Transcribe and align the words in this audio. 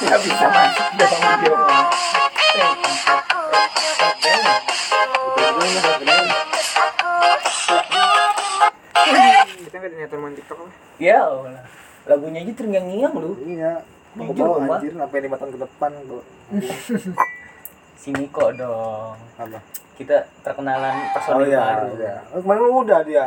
Nggak 0.00 0.20
bisa 0.24 0.46
masuk 0.48 0.86
video. 0.96 1.54
Kita 9.60 9.76
nggak 9.76 9.92
niatan 9.92 10.18
main 10.24 10.32
TikTok? 10.40 10.58
Ya 10.96 11.20
Allah. 11.20 11.68
Lagunya 12.08 12.40
aja 12.40 12.52
terngiang-ngiang 12.56 13.12
lu. 13.12 13.36
Iya. 13.44 13.84
Mau 14.16 14.32
Jujur, 14.32 14.64
anjir 14.64 14.96
sampai 14.96 15.18
lima 15.20 15.36
tahun 15.36 15.52
ke 15.52 15.60
depan 15.60 15.92
gua. 16.08 16.24
Sini 18.00 18.24
kok 18.32 18.56
dong. 18.56 19.20
Apa? 19.36 19.60
Kita 20.00 20.24
perkenalan 20.40 20.96
Oh 20.96 21.12
personil 21.12 21.52
iya, 21.52 21.60
baru. 21.60 21.92
iya. 22.00 22.14
Oh, 22.32 22.40
kemarin 22.40 22.72
udah 22.72 23.00
dia. 23.04 23.26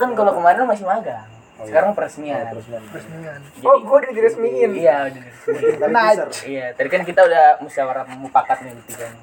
Kan 0.00 0.16
kalau 0.16 0.32
kemarin 0.32 0.64
masih 0.64 0.88
magang. 0.88 1.33
Oh, 1.54 1.62
iya. 1.62 1.70
Sekarang 1.70 1.90
peresmian. 1.94 2.44
Terus 2.50 2.66
dan. 2.66 2.82
Resmian. 2.90 3.38
Jadi- 3.38 3.62
Oh, 3.64 3.78
gua 3.80 3.96
udah 3.98 4.10
diresmiin. 4.10 4.70
Iya, 4.74 4.96
udah 5.06 5.20
diresmiin. 5.22 5.78
Besar. 5.94 6.28
Iya, 6.44 6.66
tadi 6.74 6.88
kan 6.88 7.02
kita 7.02 7.20
udah 7.22 7.44
musyawarah 7.60 8.04
mufakat 8.16 8.58
nih 8.62 8.74
bertiga 8.74 9.06
nih. 9.06 9.22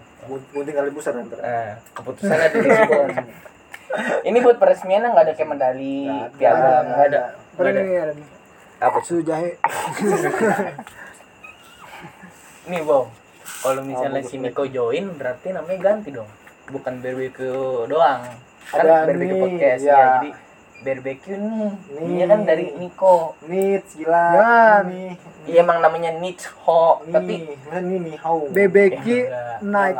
Gunting 0.53 0.75
kali 0.77 0.89
besar 0.91 1.11
ntar. 1.17 1.39
Eh, 1.39 1.71
keputusan 1.91 2.31
ada 2.31 2.47
di 2.53 2.69
Sibon. 2.69 3.09
Ini 4.29 4.37
buat 4.39 4.55
peresmian 4.55 5.03
nggak 5.03 5.25
ada 5.27 5.33
kayak 5.35 5.49
medali, 5.49 6.07
piagam, 6.39 6.83
nggak 6.87 7.07
ada. 7.11 7.23
Nih. 7.59 8.27
Apa 8.79 8.97
Susu 9.03 9.19
jahe. 9.21 9.59
Nih, 12.63 12.81
Bang. 12.81 13.05
Kalau 13.61 13.81
misalnya 13.83 14.21
Oh, 14.21 14.25
si 14.25 14.35
Niko 14.37 14.63
join 14.65 15.05
berarti 15.13 15.51
namanya 15.51 15.79
ganti 15.83 16.09
dong. 16.09 16.29
Bukan 16.65 16.97
barbecue 16.97 17.51
doang. 17.85 18.21
Kan 18.71 18.85
nih, 19.11 19.35
podcast 19.35 19.81
ya. 19.83 19.91
ya. 19.91 20.05
Jadi 20.15 20.29
barbecue 20.81 21.33
nih. 21.33 21.69
Nih. 21.91 22.05
Ini 22.11 22.23
kan 22.25 22.39
dari 22.41 22.65
Niko. 22.73 23.37
Nits 23.43 23.91
gila. 23.95 24.25
Jangan. 24.31 24.81
Nih. 24.87 25.11
Iya 25.41 25.59
emang 25.59 25.79
namanya 25.79 26.11
Nicho, 26.13 27.01
Nih, 27.01 27.11
tapi 27.11 27.33
Masa 27.65 27.79
nih 27.79 27.97
nih 27.99 28.15
how. 28.15 28.37
BBQ 28.47 29.05
Ya, 29.07 29.57
enggak. 29.57 29.57
night. 29.63 29.97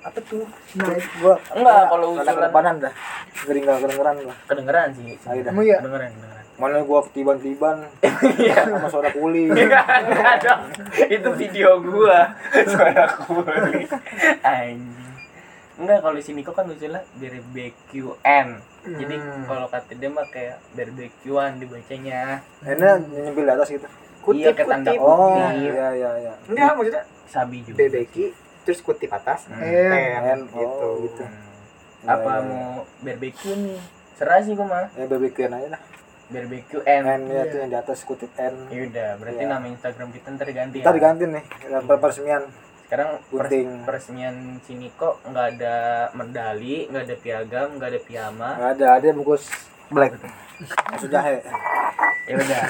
Apa 0.00 0.18
tuh? 0.20 0.44
Night. 0.74 1.04
Gua 1.16 1.34
Enggak, 1.52 1.82
kalau 1.86 2.06
usulan 2.12 2.34
kedepanan 2.34 2.74
dah. 2.80 2.92
Gering 3.40 3.62
gak 3.62 3.78
kedengeran 3.80 4.16
gua. 4.20 4.34
kedengeran 4.44 4.88
sih. 4.92 5.14
Ayo 5.24 5.40
dah. 5.40 5.52
Kamu 5.52 5.62
ya? 5.62 5.78
Kedengeran, 5.78 6.10
kedengeran. 6.10 6.44
Mana 6.58 6.82
gua 6.82 7.00
ketiban-tiban 7.06 7.76
Iya. 8.42 8.66
sama 8.66 8.88
soda 8.88 9.10
kuli. 9.10 9.46
Enggak 9.54 9.86
dong. 10.42 10.62
Itu 11.06 11.28
video 11.36 11.78
gua. 11.78 12.34
Suara 12.74 13.06
kuli. 13.14 13.86
Anjing. 14.42 15.07
Enggak 15.78 15.98
kalau 16.02 16.18
sini 16.18 16.42
kok 16.42 16.52
kan 16.52 16.66
usulnya 16.66 17.02
BBQN. 17.14 18.48
Jadi 18.88 19.14
Hmm. 19.14 19.44
kalau 19.46 19.66
kata 19.68 19.92
dia 19.92 20.10
mah 20.10 20.26
kayak 20.26 20.58
barbekyuan 20.74 21.56
dibacanya. 21.56 22.42
Enak 22.60 23.06
nyempil 23.08 23.44
di 23.44 23.52
atas 23.52 23.68
gitu. 23.70 23.86
iya 24.28 24.52
kayak 24.52 24.68
tanda 24.68 24.90
kutip. 24.90 25.00
Oh, 25.00 25.16
kutip. 25.32 25.72
iya 25.72 25.86
iya 25.94 26.10
iya. 26.20 26.32
Enggak, 26.44 26.70
maksudnya 26.74 27.02
Sabi 27.24 27.56
juga. 27.62 27.78
BBQ 27.80 28.14
terus 28.62 28.80
kutip 28.82 29.08
atas. 29.08 29.46
Hmm. 29.46 29.62
Eh, 29.62 30.18
N 30.18 30.24
N, 30.26 30.40
oh, 30.50 30.58
gitu. 30.58 30.88
gitu. 31.08 31.22
Hmm. 31.24 31.46
Apa 32.04 32.30
Iya, 32.30 32.36
iya, 32.36 32.44
mau 32.44 32.68
barbecue 33.00 33.54
nih? 33.56 33.80
Serah 34.14 34.38
sih 34.42 34.52
gua 34.52 34.66
mah. 34.66 34.86
Ya 34.92 35.04
BBQ 35.06 35.38
aja 35.46 35.68
dah. 35.70 35.82
BBQN. 36.28 37.02
N 37.06 37.20
ya 37.24 37.32
Iya. 37.32 37.42
tuh 37.48 37.58
yang 37.58 37.70
di 37.72 37.78
atas 37.78 37.98
kutip 38.04 38.28
N. 38.36 38.54
Yaudah, 38.68 39.16
berarti 39.16 39.40
Iya. 39.40 39.48
nama 39.48 39.64
Instagram 39.64 40.08
kita 40.12 40.26
ntar 40.30 40.48
ganti 40.50 40.76
Kita 40.78 40.90
ya. 40.90 40.96
diganti 40.96 41.24
nih, 41.24 41.44
dan 41.64 42.42
Sekarang 42.88 43.20
pers- 43.20 43.52
gunting. 43.52 43.68
peresmian 43.84 44.36
sini 44.64 44.88
kok 44.96 45.20
nggak 45.22 45.46
ada 45.54 45.76
medali, 46.12 46.88
nggak 46.88 47.04
ada 47.04 47.16
piagam, 47.16 47.68
nggak 47.76 47.88
ada 47.92 48.00
piyama. 48.00 48.50
Nggak 48.56 48.72
ada, 48.74 48.86
ada 48.96 49.08
bungkus 49.12 49.44
black. 49.88 50.16
Masuk 50.88 51.12
jahe. 51.12 51.44
Ya 52.24 52.34
udah, 52.34 52.62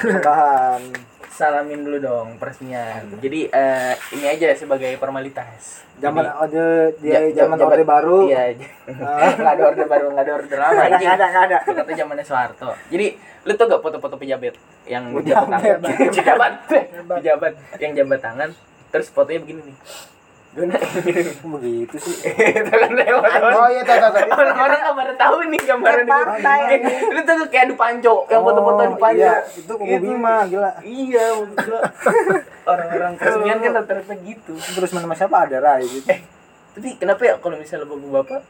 salamin 1.29 1.81
dulu 1.81 1.97
dong 1.99 2.27
peresmian. 2.35 3.07
Jadi 3.15 3.47
eh, 3.47 3.93
ini 4.11 4.25
aja 4.27 4.51
sebagai 4.53 4.91
formalitas. 4.95 5.87
Zaman 5.95 6.23
ada 6.23 6.91
dia 6.95 7.31
zaman 7.33 7.55
orde 7.57 7.83
baru. 7.83 8.27
Iya, 8.27 8.59
Ah. 8.99 9.31
nggak 9.39 9.53
ada 9.55 9.63
orde 9.65 9.85
baru, 9.85 10.05
nggak 10.11 10.25
ada 10.25 10.33
orde 10.33 10.55
lama. 10.55 10.81
Nggak 10.89 11.15
ada, 11.15 11.25
nggak 11.25 11.43
ada, 11.45 11.57
Kata 11.61 11.91
zamannya 11.93 12.23
Soeharto. 12.23 12.71
Jadi 12.87 13.07
lu 13.39 13.55
tau 13.55 13.67
gak 13.67 13.79
foto-foto 13.79 14.15
pejabat 14.15 14.51
yang 14.83 15.15
Pejabat. 15.15 15.47
jabat 15.47 15.79
tangan, 15.79 15.79
pejabat, 16.11 16.53
pejabat 17.07 17.53
yang 17.79 17.91
jabat 17.95 18.19
tangan, 18.19 18.49
terus 18.89 19.07
fotonya 19.07 19.39
begini 19.39 19.61
nih. 19.63 19.77
Guna 20.49 20.73
Kok 20.73 21.45
begitu 21.55 21.95
sih. 21.95 22.25
itu 22.57 22.71
kan 22.73 22.89
lewat 22.89 23.31
Oh 23.53 23.69
iya, 23.69 23.85
tahu 23.85 24.01
tahu. 24.01 24.13
tahu. 24.17 24.29
orang-orang 24.33 24.79
nggak 24.79 24.95
pada 24.97 25.13
tahu 25.15 25.35
nih 25.45 25.61
gambaran 25.61 26.05
partai, 26.05 26.59
Kayak- 26.73 27.05
lu 27.07 27.19
tuh 27.21 27.35
kayak 27.47 27.63
adu 27.63 27.75
panco 27.75 28.15
yang 28.25 28.41
foto-foto 28.41 28.81
adu 28.81 28.89
Oh, 28.89 28.99
panco 28.99 29.21
Iya, 29.21 29.35
itu 29.45 29.69
kubu 29.71 29.85
Gitu. 29.85 30.01
Bima 30.03 30.35
gila. 30.43 30.71
iya 30.81 31.25
orang-orang 32.65 33.11
peresmian 33.15 33.57
kan 33.59 33.71
rata-rata 33.75 34.13
gitu 34.17 34.53
Terus 34.57 34.89
nama 34.91 35.13
siapa 35.13 35.37
ada 35.39 35.57
Rai 35.59 35.85
gitu. 35.85 36.07
eh 36.07 36.19
tapi 36.69 36.95
kenapa 36.95 37.21
ya 37.23 37.33
kalau 37.37 37.55
misalnya 37.55 37.85
bapak-bapak 37.85 38.41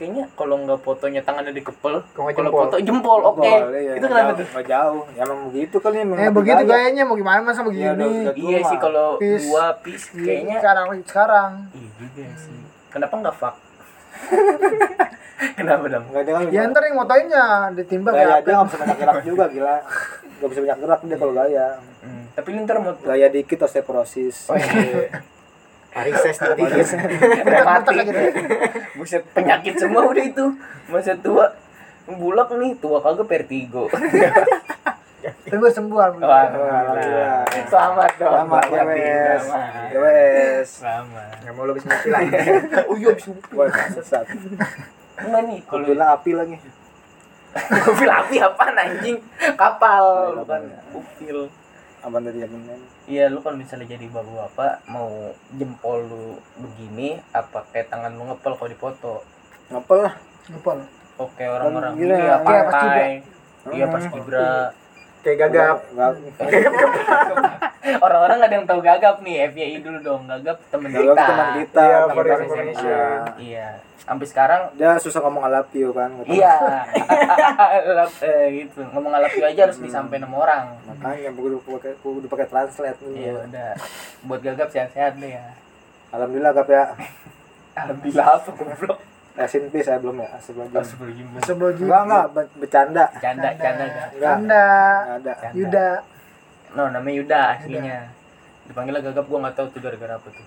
kayaknya 0.00 0.24
kalau 0.32 0.56
nggak 0.58 0.80
fotonya 0.80 1.20
tangannya 1.20 1.52
dikepel 1.52 2.00
Kalau 2.10 2.50
foto 2.50 2.80
jempol 2.80 3.20
oke 3.22 3.44
Boleh, 3.44 3.80
ya. 3.82 3.92
itu 3.94 4.02
kenapa 4.02 4.24
Jauh- 4.26 4.38
tuh 4.38 4.46
nggak 4.48 4.66
jauh. 4.66 5.02
Ya 5.10 5.22
emang 5.22 5.40
begitu 5.46 5.76
kali 5.76 5.96
ya. 5.98 6.04
Eh 6.16 6.30
begitu 6.32 6.62
gayanya 6.64 7.02
mau 7.04 7.14
gimana 7.14 7.38
masa 7.42 7.60
Iya, 7.60 7.68
udah- 7.68 7.76
begini? 7.92 8.16
udah. 8.22 8.34
iya 8.34 8.58
sih 8.64 8.78
kalau 8.78 9.08
dua 9.16 9.64
piece 9.78 10.06
Iya, 10.10 10.24
kayaknya 10.24 10.56
sekarang 10.58 10.86
sekarang. 11.04 11.50
iya 11.70 11.88
juga 11.94 12.24
sih 12.34 12.58
kenapa 12.88 13.14
nggak 13.14 13.36
fuck 13.36 13.56
kenapa 15.54 15.84
dong 15.86 16.04
Enggak 16.06 16.22
dia 16.22 16.32
kan 16.34 16.42
Ya 16.48 16.62
ntar 16.66 16.82
yang 16.82 16.96
motoinnya 16.96 17.44
ditimbang 17.72 18.14
gaya 18.14 18.26
ya. 18.26 18.36
dia 18.40 18.52
nggak 18.54 18.66
bisa 18.66 18.76
banyak 18.78 18.96
gerak 18.98 19.16
juga 19.22 19.44
gila. 19.46 19.76
Nggak 20.36 20.48
bisa 20.48 20.60
banyak 20.60 20.78
gerak 20.80 21.00
dia 21.02 21.16
kalau 21.16 21.34
gaya. 21.34 21.66
Hmm, 22.00 22.24
tapi 22.30 22.48
ntar 22.58 22.76
mau 22.78 22.92
Gaya 22.98 23.26
dikit 23.28 23.58
osteoporosis. 23.60 24.36
Oh, 24.46 24.56
iya. 24.56 25.08
Mati 25.90 26.10
aja 27.92 28.12
deh. 28.12 28.30
buset 28.94 29.22
penyakit 29.30 29.74
semua 29.76 30.06
udah 30.06 30.22
itu 30.22 30.44
masa 30.86 31.14
tua 31.16 31.50
bulak 32.06 32.50
nih 32.52 32.74
tua 32.76 32.98
kagak 32.98 33.26
vertigo 33.26 33.90
Tapi 35.20 35.52
gue 35.52 35.68
sembuh 35.68 35.98
alhamdulillah. 35.98 36.46
alhamdulillah. 36.48 37.42
selamat 37.66 38.10
dong 38.16 38.32
Selamat 38.32 38.62
ya 38.64 38.82
wes. 38.84 39.42
selamat. 39.42 39.88
Ya 39.90 39.98
wes. 40.00 40.66
selamat 40.78 41.32
Nggak 41.40 41.52
mau 41.52 41.64
lebih 41.66 41.82
mati 41.84 42.08
lagi. 42.08 42.30
oh 42.88 42.96
iya 42.96 43.10
bisa 43.12 43.30
Wah, 43.50 43.66
sesat. 43.90 44.24
enggak 45.18 45.42
nih 45.44 45.60
kalau 45.66 45.84
Kalau 45.84 46.06
api 46.08 46.30
lagi. 46.32 46.56
mobil 47.50 48.06
api 48.08 48.36
apaan 48.38 48.78
anjing 48.78 49.18
kapal 49.58 50.38
bukan 50.38 50.62
mobil 50.88 51.38
Abang 52.00 52.22
tadi 52.22 52.38
yang. 52.40 52.52
Iya 53.10 53.26
lu 53.26 53.42
kalau 53.42 53.58
misalnya 53.58 53.90
jadi 53.90 54.06
bapak-bapak 54.06 54.86
mau 54.86 55.10
jempol 55.50 55.98
lu 56.00 56.24
begini 56.56 57.18
apa 57.34 57.66
kayak 57.68 57.90
tangan 57.90 58.14
lu 58.14 58.22
ngepel 58.24 58.54
kalau 58.54 58.70
dipoto 58.70 59.14
Ngapel 59.66 59.98
lah. 60.02 60.14
Ngepol. 60.46 60.78
oke 61.16 61.44
orang-orang 61.44 61.92
Gila, 61.94 62.14
gini 62.16 62.22
ya 62.22 62.36
pantai 62.42 63.10
iya 63.70 63.84
Hmm. 63.84 63.92
pas 63.92 64.04
kibra 64.08 64.50
Kayak 65.20 65.36
gagap. 65.46 65.78
Orang-orang 68.04 68.38
ada 68.40 68.54
yang 68.54 68.66
tahu 68.68 68.80
gagap 68.80 69.20
nih 69.20 69.48
FYI 69.50 69.76
dulu 69.80 69.98
dong 70.00 70.22
gagap 70.24 70.56
temen 70.68 70.88
Gak 70.88 71.00
kita 71.00 71.24
teman 71.26 71.48
kita. 71.60 71.80
Iya, 71.82 71.98
teman 72.00 72.14
for 72.14 72.24
kita 72.24 72.34
information. 72.40 72.76
SMA. 72.76 73.34
iya 73.40 73.68
sampai 74.00 74.26
sekarang 74.26 74.60
Dia 74.74 74.96
susah 74.98 75.20
ngomong 75.22 75.44
I 75.44 75.50
love 75.52 75.70
you 75.70 75.92
kan. 75.92 76.10
Iya 76.24 76.54
eh, 78.26 78.44
gitu 78.58 78.80
ngomong 78.90 79.12
alap 79.12 79.30
aja 79.30 79.60
harus 79.68 79.78
disampaikan 79.78 80.26
sama 80.26 80.36
orang 80.40 80.64
Makanya 80.88 81.30
gue 81.30 81.46
udah 81.46 81.60
pakai 81.62 81.92
gue 81.94 82.12
udah 82.18 82.30
pakai 82.32 82.46
translate 82.48 82.98
nih. 83.00 83.14
iya 83.14 83.32
udah 83.38 83.70
buat 84.24 84.40
gagap 84.40 84.68
sehat-sehat 84.72 85.14
deh 85.20 85.36
ya 85.36 85.44
Alhamdulillah 86.10 86.52
gap 86.52 86.68
ya. 86.68 86.84
alhamdulillah 87.78 88.26
apa 88.34 88.50
goblok 88.50 88.98
Rest 89.40 89.56
in 89.56 89.64
peace 89.66 89.84
saya 89.84 89.96
belum 89.96 90.16
ya. 90.18 90.28
Sebelum 90.36 90.68
Astagfirullahaladzim. 90.68 91.40
Sebelum 91.40 91.72
Enggak 91.80 92.02
enggak 92.04 92.26
be- 92.30 92.52
bercanda. 92.56 93.04
canda 93.16 93.48
canda 93.54 93.84
gak 93.86 94.08
Enggak. 94.12 94.34
Anda 94.34 94.64
Enggak 95.08 95.16
ada. 95.16 95.32
Canda. 95.34 95.56
Yuda 95.56 95.88
no 96.70 96.82
namanya 96.86 97.16
Yuda 97.16 97.40
aslinya 97.52 97.98
dipanggilnya 98.62 99.02
gagap 99.02 99.26
gua 99.26 99.38
nggak 99.42 99.56
tahu 99.56 99.66
tuh 99.74 99.80
gara-gara 99.80 100.14
apa 100.14 100.28
tuh 100.30 100.46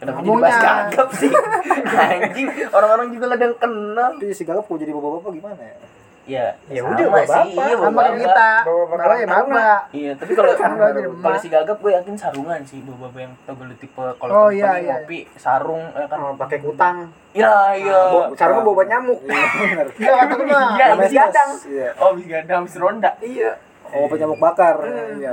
kenapa 0.00 0.18
jadi 0.18 0.40
bahas 0.40 0.56
gagap 0.56 1.08
sih 1.12 1.28
anjing 2.00 2.48
orang-orang 2.72 3.06
juga 3.12 3.24
ada 3.28 3.44
yang 3.44 3.56
kenal 3.58 4.10
Tapi 4.14 4.32
si 4.32 4.42
Gagap 4.42 4.64
mau 4.64 4.78
jadi 4.78 4.88
bapak-bapak 4.88 5.30
gimana 5.34 5.60
ya? 5.60 5.76
Ya 6.24 6.56
Ya 6.66 6.80
sama 6.80 6.90
udah, 6.90 7.04
sih 7.04 7.08
bapak. 7.10 7.44
iya 7.44 7.52
sama 7.52 7.68
kayak 7.68 7.78
bapak 7.92 8.06
kita. 8.16 8.50
Bawa-bawa 8.64 8.96
Bawa 8.96 9.14
ya 9.14 9.26
bapak. 9.26 9.80
Iya, 9.92 10.12
tapi 10.16 10.32
kalau 10.32 10.52
kalau 11.22 11.36
si 11.36 11.48
gagap 11.48 11.76
gue 11.78 11.92
yakin 11.92 12.14
sarungan 12.14 12.60
sih, 12.62 12.78
bapak 12.80 13.20
yang 13.20 13.32
togel 13.44 13.68
tipe 13.74 14.04
kalau 14.16 14.32
Oh, 14.32 14.48
iya, 14.48 14.70
iya. 14.78 14.94
ngopi 14.98 15.18
sarung 15.34 15.84
ya 15.90 16.06
kan. 16.06 16.18
Oh, 16.18 16.32
pakai 16.34 16.58
kutang. 16.58 16.96
Iya, 17.30 17.52
iya. 17.76 17.98
Bo- 18.08 18.32
Sarungnya 18.32 18.62
bawa 18.62 18.82
nyamuk. 18.82 19.20
Iya 19.22 19.44
benar. 19.60 19.86
Iya 19.92 20.12
kata 20.16 20.32
gue 20.34 20.46
mah. 20.46 20.68
Iya, 20.72 20.86
iya. 21.04 21.24
Stas. 21.28 21.52
Iya. 21.66 21.88
Oh, 21.98 22.10
bisa 22.12 22.34
ada 22.38 22.52
habis 22.56 22.74
ronda. 22.74 23.10
Iya. 23.18 23.50
Oh, 23.90 24.06
penyamuk 24.06 24.38
bakar. 24.38 24.76
Iya. 25.12 25.32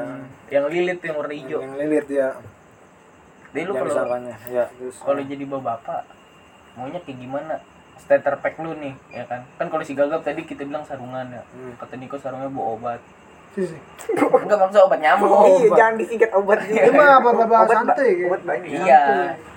Yang 0.50 0.66
lilit 0.70 1.00
yang 1.00 1.16
warna 1.16 1.34
hijau. 1.34 1.60
Yang 1.62 1.74
lilit 1.78 2.08
ya. 2.10 2.28
Jadi 3.52 3.64
lu 3.64 3.74
kalau. 3.74 4.20
Ya, 4.48 4.66
kalau 4.98 5.22
jadi 5.22 5.44
bapak 5.46 6.04
maunya 6.72 7.00
kayak 7.00 7.18
gimana? 7.18 7.56
Starter 7.98 8.36
pack 8.38 8.56
lu 8.58 8.72
nih, 8.74 8.94
ya 9.10 9.24
kan? 9.24 9.44
Kan 9.56 9.68
kalau 9.68 9.82
si 9.82 9.92
gagap 9.92 10.22
tadi 10.22 10.42
kita 10.42 10.64
bilang 10.64 10.82
sarungan 10.82 11.28
ya. 11.28 11.44
Hmm. 11.48 11.76
Kata 11.76 11.96
Niko 11.96 12.16
sarungnya 12.16 12.48
bawa 12.48 12.76
obat. 12.76 13.02
Enggak 13.52 14.32
maksudnya 14.58 14.84
obat 14.84 15.00
nyamuk 15.00 15.28
Oh, 15.28 15.44
iya, 15.46 15.68
obat. 15.68 15.76
jangan 15.76 15.96
disingkat 15.98 16.32
obat 16.32 16.60
juga. 16.64 16.82
Itu 16.82 16.92
mah 16.94 17.08
apa-apa 17.18 17.44
Obat 17.44 17.68
kayak. 17.94 18.28
Obat 18.28 18.42
banyak. 18.42 18.70
iya 18.80 19.02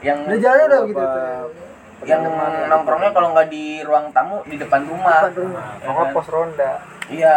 yang 0.03 0.19
Udah 0.25 0.39
jalan 0.41 0.65
udah 0.67 0.81
gitu. 0.85 0.99
Apa- 1.01 1.63
yang 2.05 2.21
nongkrongnya 2.69 3.11
kalau 3.11 3.33
nggak 3.33 3.49
di 3.49 3.81
ruang 3.81 4.13
tamu 4.13 4.43
di 4.45 4.59
depan 4.59 4.83
rumah 4.85 5.25
Depan 5.25 5.35
rumah. 5.41 5.67
Ya 5.79 5.89
kan? 5.89 6.11
pos 6.13 6.27
ronda. 6.29 6.73
iya 7.07 7.37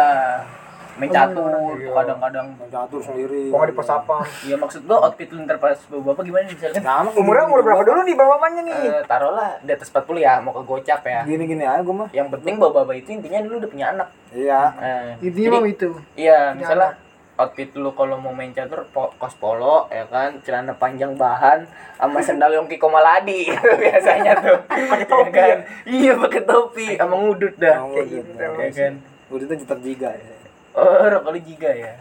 main 0.98 1.08
catur 1.08 1.48
Iya. 1.74 1.90
kadang-kadang 1.92 2.46
Main 2.52 2.68
catur 2.68 3.00
sendiri. 3.00 3.42
Nggak 3.48 3.66
di 3.66 3.74
pos 3.74 3.86
sapam. 3.86 4.22
Iya 4.42 4.56
maksud 4.56 4.80
gua 4.82 4.98
outfit 5.04 5.28
lu 5.28 5.40
ntar 5.40 5.56
pas 5.56 5.78
bapak 5.80 6.22
gimana 6.22 6.44
misalnya 6.44 6.80
Sama 6.80 7.08
Umurnya 7.12 7.44
umur 7.44 7.60
berapa 7.60 7.82
dulu 7.82 8.00
nih 8.02 8.14
bapak-bapaknya 8.14 8.62
nih? 8.64 8.76
Eh, 8.90 9.02
taruhlah 9.04 9.50
di 9.58 9.70
atas 9.70 9.88
40 9.88 10.18
ya 10.18 10.32
mau 10.38 10.52
ke 10.52 10.62
gocap 10.62 11.00
ya 11.02 11.20
Gini-gini 11.22 11.62
aja 11.62 11.80
gue 11.80 11.94
mah. 11.94 12.08
yang 12.10 12.28
penting 12.28 12.54
bapak-bapak 12.56 12.94
itu 12.98 13.10
intinya 13.14 13.38
dulu 13.40 13.54
udah 13.58 13.70
punya 13.70 13.86
anak 13.90 14.08
Iya. 14.28 14.60
Eh, 14.76 15.10
Intinya 15.22 15.48
mau 15.54 15.64
itu. 15.64 15.88
iya 16.14 16.50
Punya 16.50 16.58
misalnya 16.58 16.90
outfit 17.36 17.70
lu 17.72 17.90
kalau 17.92 18.16
mau 18.16 18.30
main 18.30 18.50
catur 18.50 18.82
po 18.88 19.14
kos 19.14 19.32
polo 19.32 19.86
ya 19.88 20.02
kan 20.04 20.42
celana 20.42 20.74
panjang 20.74 21.14
bahan 21.14 21.70
sama 21.94 22.18
sendal 22.18 22.50
yongki 22.52 22.76
komaladi 22.76 23.46
biasanya 23.78 24.34
tuh 24.36 24.58
pakai 24.66 25.06
topi 25.06 25.30
kan? 25.32 25.58
iya 25.86 26.12
pakai 26.16 26.42
topi 26.42 26.86
sama 26.94 27.14
ngudut 27.16 27.54
dah 27.54 27.78
Kayak 27.86 28.06
gitu. 28.08 28.26
gitu. 28.26 28.42
ya 28.42 28.70
kan 28.72 28.94
Udah 29.28 29.44
itu 29.44 29.54
juta 29.60 29.76
giga 29.78 30.10
ya. 30.10 30.34
Oh 30.78 31.06
rokok 31.10 31.30
lu 31.34 31.40
giga 31.42 31.70
ya 31.74 31.94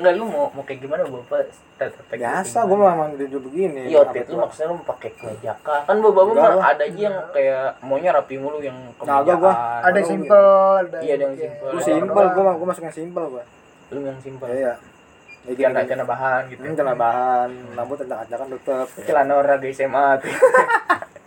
Enggak 0.00 0.16
lu 0.16 0.24
mau 0.32 0.48
mau 0.56 0.64
kayak 0.64 0.80
gimana 0.80 1.04
bapak 1.04 1.52
Tet- 1.76 1.92
tet- 1.92 2.16
Biasa 2.16 2.64
gue 2.64 2.76
memang 2.76 3.12
hidup 3.20 3.42
begini. 3.44 3.92
Iya, 3.92 4.00
outfit 4.00 4.24
lu 4.32 4.40
maksudnya 4.40 4.72
lu 4.72 4.74
mau 4.80 4.86
pakai 4.88 5.10
kemejakan. 5.12 5.80
Kan 5.84 5.96
bapak 6.00 6.22
lah. 6.32 6.72
ada 6.72 6.82
aja 6.88 7.00
yang 7.00 7.16
kayak 7.36 7.64
maunya 7.84 8.10
rapi 8.12 8.40
mulu 8.40 8.64
yang 8.64 8.76
Kagak 8.96 9.36
gua. 9.36 9.52
Ada 9.84 10.00
simple, 10.00 10.48
ada 10.80 10.96
Iya, 11.04 11.12
ada 11.20 11.24
yang 11.28 11.36
simple. 11.36 11.68
Lu 11.68 11.80
simpel, 11.80 12.24
gue 12.32 12.42
gue 12.44 12.66
masuk 12.68 12.82
yang 12.88 12.96
simpel 12.96 13.24
gue. 13.28 13.44
Lu 13.92 13.98
yang 14.00 14.20
simpel. 14.24 14.48
Iya. 14.48 14.72
Ya, 15.40 15.52
gini, 15.56 15.64
Celana 15.64 15.88
celana 15.88 16.04
bahan 16.04 16.42
gitu. 16.52 16.60
Hmm, 16.60 16.76
celana 16.76 16.96
bahan, 16.96 17.50
rambut 17.72 17.96
acak-acakan 18.00 18.46
tetep. 18.52 18.86
Celana 19.04 19.32
olahraga 19.36 19.68
SMA 19.72 20.06
tuh. 20.20 20.32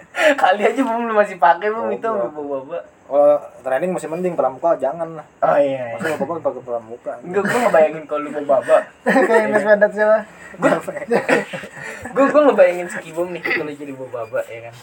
Kali 0.54 0.70
aja 0.70 0.82
belum 0.86 1.10
lu 1.10 1.14
masih 1.18 1.42
pakai 1.42 1.68
belum 1.74 1.90
itu 1.90 2.06
Goblok. 2.06 2.30
bapak-bapak. 2.30 2.84
Kalau 3.04 3.36
training 3.66 3.90
masih 3.90 4.06
mending 4.06 4.38
pramuka 4.38 4.78
jangan 4.78 5.18
lah. 5.18 5.26
Oh 5.42 5.58
iya. 5.58 5.98
iya. 5.98 5.98
Masa 5.98 6.14
bapak 6.14 6.46
pakai 6.46 6.62
pramuka. 6.62 7.14
Enggak, 7.26 7.44
gua 7.50 7.60
ngebayangin 7.66 8.04
kalau 8.06 8.22
lu 8.22 8.30
bapak. 8.46 8.82
kayak 9.30 9.48
Mas 9.50 9.66
Vedat 9.66 9.92
siapa? 9.98 10.18
Gua 12.14 12.26
gua 12.30 12.42
ngebayangin 12.46 12.86
si 12.86 12.98
Kibom 13.02 13.34
nih 13.34 13.42
kalau 13.42 13.74
jadi 13.74 13.94
bapak 13.98 14.46
ya 14.46 14.60
kan. 14.70 14.76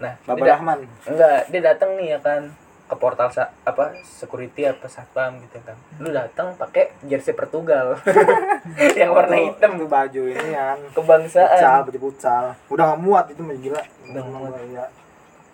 Nah, 0.00 0.12
Bapak 0.24 0.46
Rahman. 0.48 0.88
enggak, 1.04 1.52
dia 1.52 1.60
datang 1.60 2.00
nih 2.00 2.16
ya 2.16 2.18
kan 2.24 2.48
ke 2.90 2.98
portal 2.98 3.28
sa- 3.30 3.52
apa 3.62 3.94
security 4.02 4.64
apa 4.64 4.88
satpam 4.88 5.38
gitu 5.44 5.60
kan. 5.60 5.76
Lu 6.00 6.08
datang 6.10 6.56
pakai 6.56 6.96
jersey 7.04 7.36
Portugal. 7.36 8.00
yang 8.98 9.12
warna 9.12 9.36
Atau 9.36 9.46
hitam 9.46 9.70
itu 9.76 9.86
baju 9.86 10.22
ini 10.26 10.48
kan. 10.56 10.78
Kebangsaan. 10.96 11.84
baju 11.84 12.00
futsal. 12.00 12.56
Udah 12.66 12.96
gak 12.96 13.00
muat 13.04 13.24
itu 13.28 13.44
mah 13.44 13.54
gila. 13.54 13.82
Udah 14.10 14.24
muat. 14.26 14.52
Iya. 14.64 14.84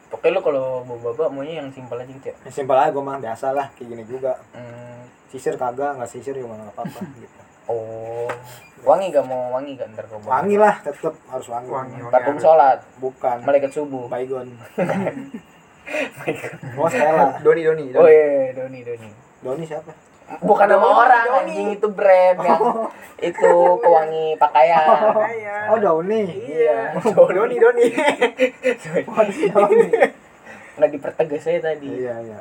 Pokoknya 0.06 0.32
lu 0.32 0.40
kalau 0.40 0.64
bawa 0.82 0.98
bapak 1.10 1.28
maunya 1.28 1.58
yang 1.58 1.68
simpel 1.68 1.98
aja 1.98 2.06
gitu 2.06 2.26
ya. 2.30 2.36
Ya, 2.38 2.50
simpel 2.50 2.76
aja 2.76 2.90
gue 2.90 3.02
mah 3.02 3.18
biasa 3.18 3.50
lah 3.50 3.66
kayak 3.74 3.88
gini 3.90 4.04
juga. 4.06 4.38
Hmm, 4.54 5.02
Sisir 5.26 5.54
kagak, 5.54 5.98
nggak 5.98 6.06
sisir 6.06 6.32
juga 6.32 6.54
nggak 6.54 6.70
apa-apa 6.72 6.98
gitu. 7.18 7.38
oh, 7.66 8.30
wangi 8.86 9.10
gak 9.10 9.26
mau 9.26 9.50
wangi 9.50 9.74
gak 9.74 9.90
ntar 9.90 10.06
bapak? 10.06 10.22
Wangi 10.24 10.54
lah, 10.54 10.74
tetep 10.80 11.14
harus 11.26 11.46
wangi. 11.50 11.66
Wangi, 11.66 11.98
wangi. 11.98 12.12
Parfum 12.14 12.38
sholat, 12.38 12.78
Bukan. 12.96 13.42
malaikat 13.42 13.74
subuh. 13.74 14.06
Baygon. 14.06 14.46
Gua 16.74 16.88
Stella. 16.88 17.42
Doni 17.42 17.62
Doni. 17.62 17.84
Oh 17.90 18.02
Doni. 18.02 18.10
iya, 18.10 18.50
Doni 18.54 18.78
Doni. 18.82 19.10
Doni 19.42 19.64
siapa? 19.64 19.90
Bukan 20.26 20.66
nama 20.66 21.06
orang, 21.06 21.26
Doni. 21.30 21.38
anjing 21.54 21.68
itu 21.78 21.86
brand 21.86 22.38
yang 22.42 22.62
itu 23.22 23.52
pewangi 23.78 24.34
pakaian. 24.34 24.86
Iya. 25.38 25.56
Oh 25.70 25.78
Doni. 25.78 26.22
Iya, 26.26 26.98
Doni 27.14 27.56
Doni. 27.62 27.86
Doni. 29.54 29.86
Nggak 30.76 30.90
dipertegas 30.90 31.42
saya 31.46 31.58
tadi. 31.62 31.88
Iya 31.88 32.14
iya. 32.26 32.40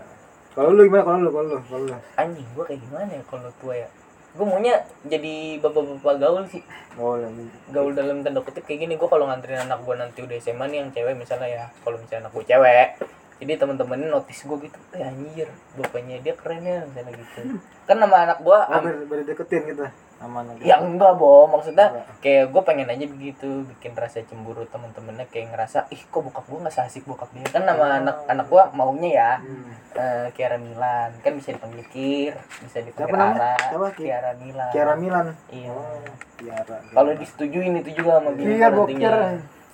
Kalau 0.58 0.74
lu 0.74 0.90
gimana? 0.90 1.06
Kalau 1.06 1.20
lu, 1.22 1.30
kalau 1.30 1.46
lu, 1.46 1.58
kalau 1.70 1.86
lu. 1.86 1.96
Anjing, 2.18 2.48
gua 2.58 2.64
kayak 2.66 2.82
gimana 2.82 3.12
ya 3.12 3.24
kalau 3.30 3.52
tua 3.62 3.74
ya? 3.78 3.88
Gua 4.36 4.46
maunya 4.50 4.76
jadi 5.06 5.62
bapak-bapak 5.62 6.16
gaul 6.18 6.44
sih. 6.50 6.64
Oh, 6.96 7.20
lebih. 7.20 7.52
gaul 7.76 7.92
dalam 7.92 8.24
tanda 8.24 8.40
kutip 8.40 8.64
kayak 8.64 8.88
gini 8.88 8.96
gue 8.96 9.04
kalau 9.12 9.28
nganterin 9.28 9.68
anak 9.68 9.84
gue 9.84 9.96
nanti 10.00 10.24
udah 10.24 10.40
SMA 10.40 10.64
nih 10.72 10.78
yang 10.80 10.90
cewek 10.96 11.12
misalnya 11.20 11.48
ya 11.52 11.64
kalau 11.84 12.00
misalnya 12.00 12.28
anak 12.28 12.34
gue 12.40 12.46
cewek 12.48 12.88
jadi 13.36 13.54
temen-temennya 13.58 14.08
notice 14.10 14.42
gue 14.42 14.58
gitu 14.64 14.78
eh 14.92 15.04
anjir 15.04 15.48
bapaknya 15.74 16.18
dia 16.20 16.34
keren 16.34 16.62
ya 16.62 16.84
misalnya 16.84 17.14
gitu 17.14 17.60
kan 17.84 17.98
nama 17.98 18.16
anak 18.24 18.40
gue 18.40 18.58
Oh, 18.58 18.80
biar, 18.80 18.96
biar 19.04 19.22
deketin 19.24 19.64
gitu. 19.68 19.84
Aman 20.16 20.48
aja. 20.48 20.64
ya 20.64 20.76
enggak 20.80 21.12
bo 21.14 21.44
maksudnya 21.46 21.92
Enggak. 21.92 22.24
kayak 22.24 22.46
gue 22.48 22.62
pengen 22.64 22.88
aja 22.88 23.04
begitu 23.06 23.48
bikin 23.68 23.92
rasa 23.94 24.24
cemburu 24.24 24.64
temen-temennya 24.64 25.28
kayak 25.28 25.52
ngerasa 25.52 25.92
ih 25.92 26.00
kok 26.02 26.24
bokap 26.24 26.48
gue 26.48 26.56
nggak 26.58 26.72
seasik 26.74 27.04
bokap 27.04 27.28
dia 27.30 27.44
kan 27.46 27.62
nama 27.62 28.00
anak 28.00 28.24
anak 28.26 28.48
gue 28.48 28.64
maunya 28.72 29.10
ya 29.12 29.32
Hmm. 29.38 29.68
eh, 29.94 30.28
Kiara 30.31 30.56
Milan 30.56 31.12
kan 31.20 31.36
bisa 31.36 31.52
dipanggil 31.52 31.84
Kir 31.86 32.31
bisa 32.62 32.80
dipanggil? 32.80 33.20
Ara? 33.36 33.60
Kiara 33.92 34.31
Milan 34.34 34.72
Kiara 34.72 34.94
Milan. 34.96 35.26
iya 35.50 35.68
Oh, 35.70 36.00
Kiara. 36.38 36.80
kalau 36.90 37.12
disetujuin 37.14 37.76
itu 37.78 37.92
juga 37.94 38.16
sama 38.18 38.31
bini 38.31 38.56
Iya. 38.56 38.72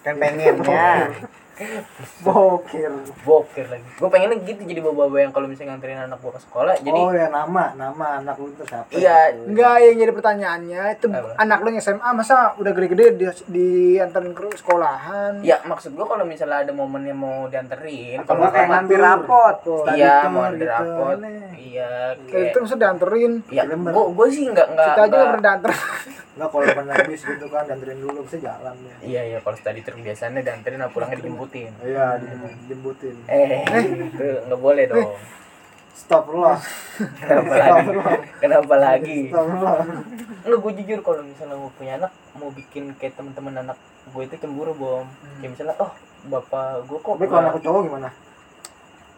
Kan 0.02 0.18
pengennya. 0.18 0.58
Bokir. 2.26 2.92
bokir 3.22 3.66
lagi 3.70 3.86
gue 3.86 4.10
pengennya 4.10 4.38
gitu 4.44 4.62
jadi 4.62 4.80
bawa-bawa 4.82 5.20
yang 5.22 5.34
kalau 5.34 5.46
misalnya 5.46 5.76
nganterin 5.76 6.00
anak 6.06 6.18
gue 6.20 6.32
ke 6.34 6.42
sekolah 6.42 6.74
jadi 6.82 7.00
oh 7.00 7.12
ya 7.12 7.28
nama, 7.30 7.74
nama 7.74 8.06
anak 8.18 8.36
lu 8.38 8.50
tuh 8.54 8.66
siapa? 8.66 8.90
Iya. 8.90 9.34
Enggak, 9.46 9.76
yang 9.82 9.96
jadi 9.98 10.14
pertanyaannya 10.14 10.82
itu 10.96 11.06
Apa? 11.08 11.30
anak 11.38 11.58
lu 11.62 11.68
yang 11.70 11.82
SMA 11.82 12.10
masa 12.12 12.54
udah 12.58 12.72
gede-gede 12.72 13.06
di 13.18 13.26
diantarin 13.48 14.34
ke 14.34 14.44
sekolahan. 14.58 15.42
ya 15.42 15.62
maksud 15.64 15.94
gue 15.94 16.06
kalau 16.06 16.26
misalnya 16.26 16.66
ada 16.66 16.74
momen 16.74 17.06
yang 17.06 17.20
mau 17.20 17.46
dianterin 17.46 18.22
Atau 18.22 18.34
kalau 18.34 18.50
kayak 18.50 18.68
ngambil 18.70 19.00
rapot. 19.00 19.58
Iya 19.94 20.16
mau 20.28 20.44
ada 20.46 20.56
gitu. 20.58 20.66
rapot 20.68 21.18
iya 21.58 21.92
Kayak 22.28 22.46
itu 22.52 22.58
masa 22.62 22.76
dianterin. 22.78 23.32
ya 23.48 23.64
Lembar. 23.66 23.92
gue 23.94 24.04
gue 24.14 24.28
sih 24.30 24.44
nggak 24.48 24.68
nggak 24.68 24.88
Kita 24.88 25.02
aja 25.06 25.18
pernah 25.30 25.42
dianter. 25.42 25.72
Enggak 26.32 26.50
kalau 26.50 26.68
pernah 26.72 26.96
bis 27.06 27.22
gitu 27.22 27.46
kan 27.52 27.64
dianterin 27.68 28.00
dulu 28.00 28.20
bisa 28.24 28.38
jalan 28.40 28.76
ya. 28.80 28.96
iya 29.04 29.22
iya 29.28 29.38
kalau 29.44 29.58
tadi 29.58 29.80
terus 29.84 30.00
biasanya 30.00 30.40
dianterin 30.42 30.80
nah 30.80 30.90
pulangnya 30.90 31.20
dijemputin 31.44 31.72
Iya, 31.82 32.08
dijemputin. 32.20 33.16
eh 33.26 33.62
itu 34.06 34.26
nggak 34.46 34.60
boleh 34.60 34.86
dong. 34.86 35.12
Stop 35.92 36.28
lu 36.28 36.42
lah. 36.42 36.58
kenapa 37.20 37.56
lagi? 37.56 37.88
Kenapa 38.38 38.76
lagi? 38.76 39.20
Stop 39.28 39.48
lu 39.48 39.60
lah. 39.60 39.80
Enggak, 40.42 40.60
gue 40.60 40.72
jujur 40.82 41.00
kalau 41.02 41.22
misalnya 41.22 41.56
mau 41.56 41.72
punya 41.72 41.94
anak 41.96 42.12
mau 42.34 42.50
bikin 42.50 42.94
kayak 42.96 43.14
teman-teman 43.14 43.54
anak 43.60 43.78
gue 44.06 44.22
itu 44.22 44.36
cemburu 44.36 44.74
bom. 44.74 45.06
Kayak 45.38 45.52
misalnya 45.52 45.76
oh 45.78 45.92
bapak 46.24 46.86
gue 46.86 46.98
kok 46.98 47.16
Tapi 47.16 47.28
kalau 47.28 47.42
anak 47.44 47.56
cowok 47.60 47.82
gimana? 47.84 48.10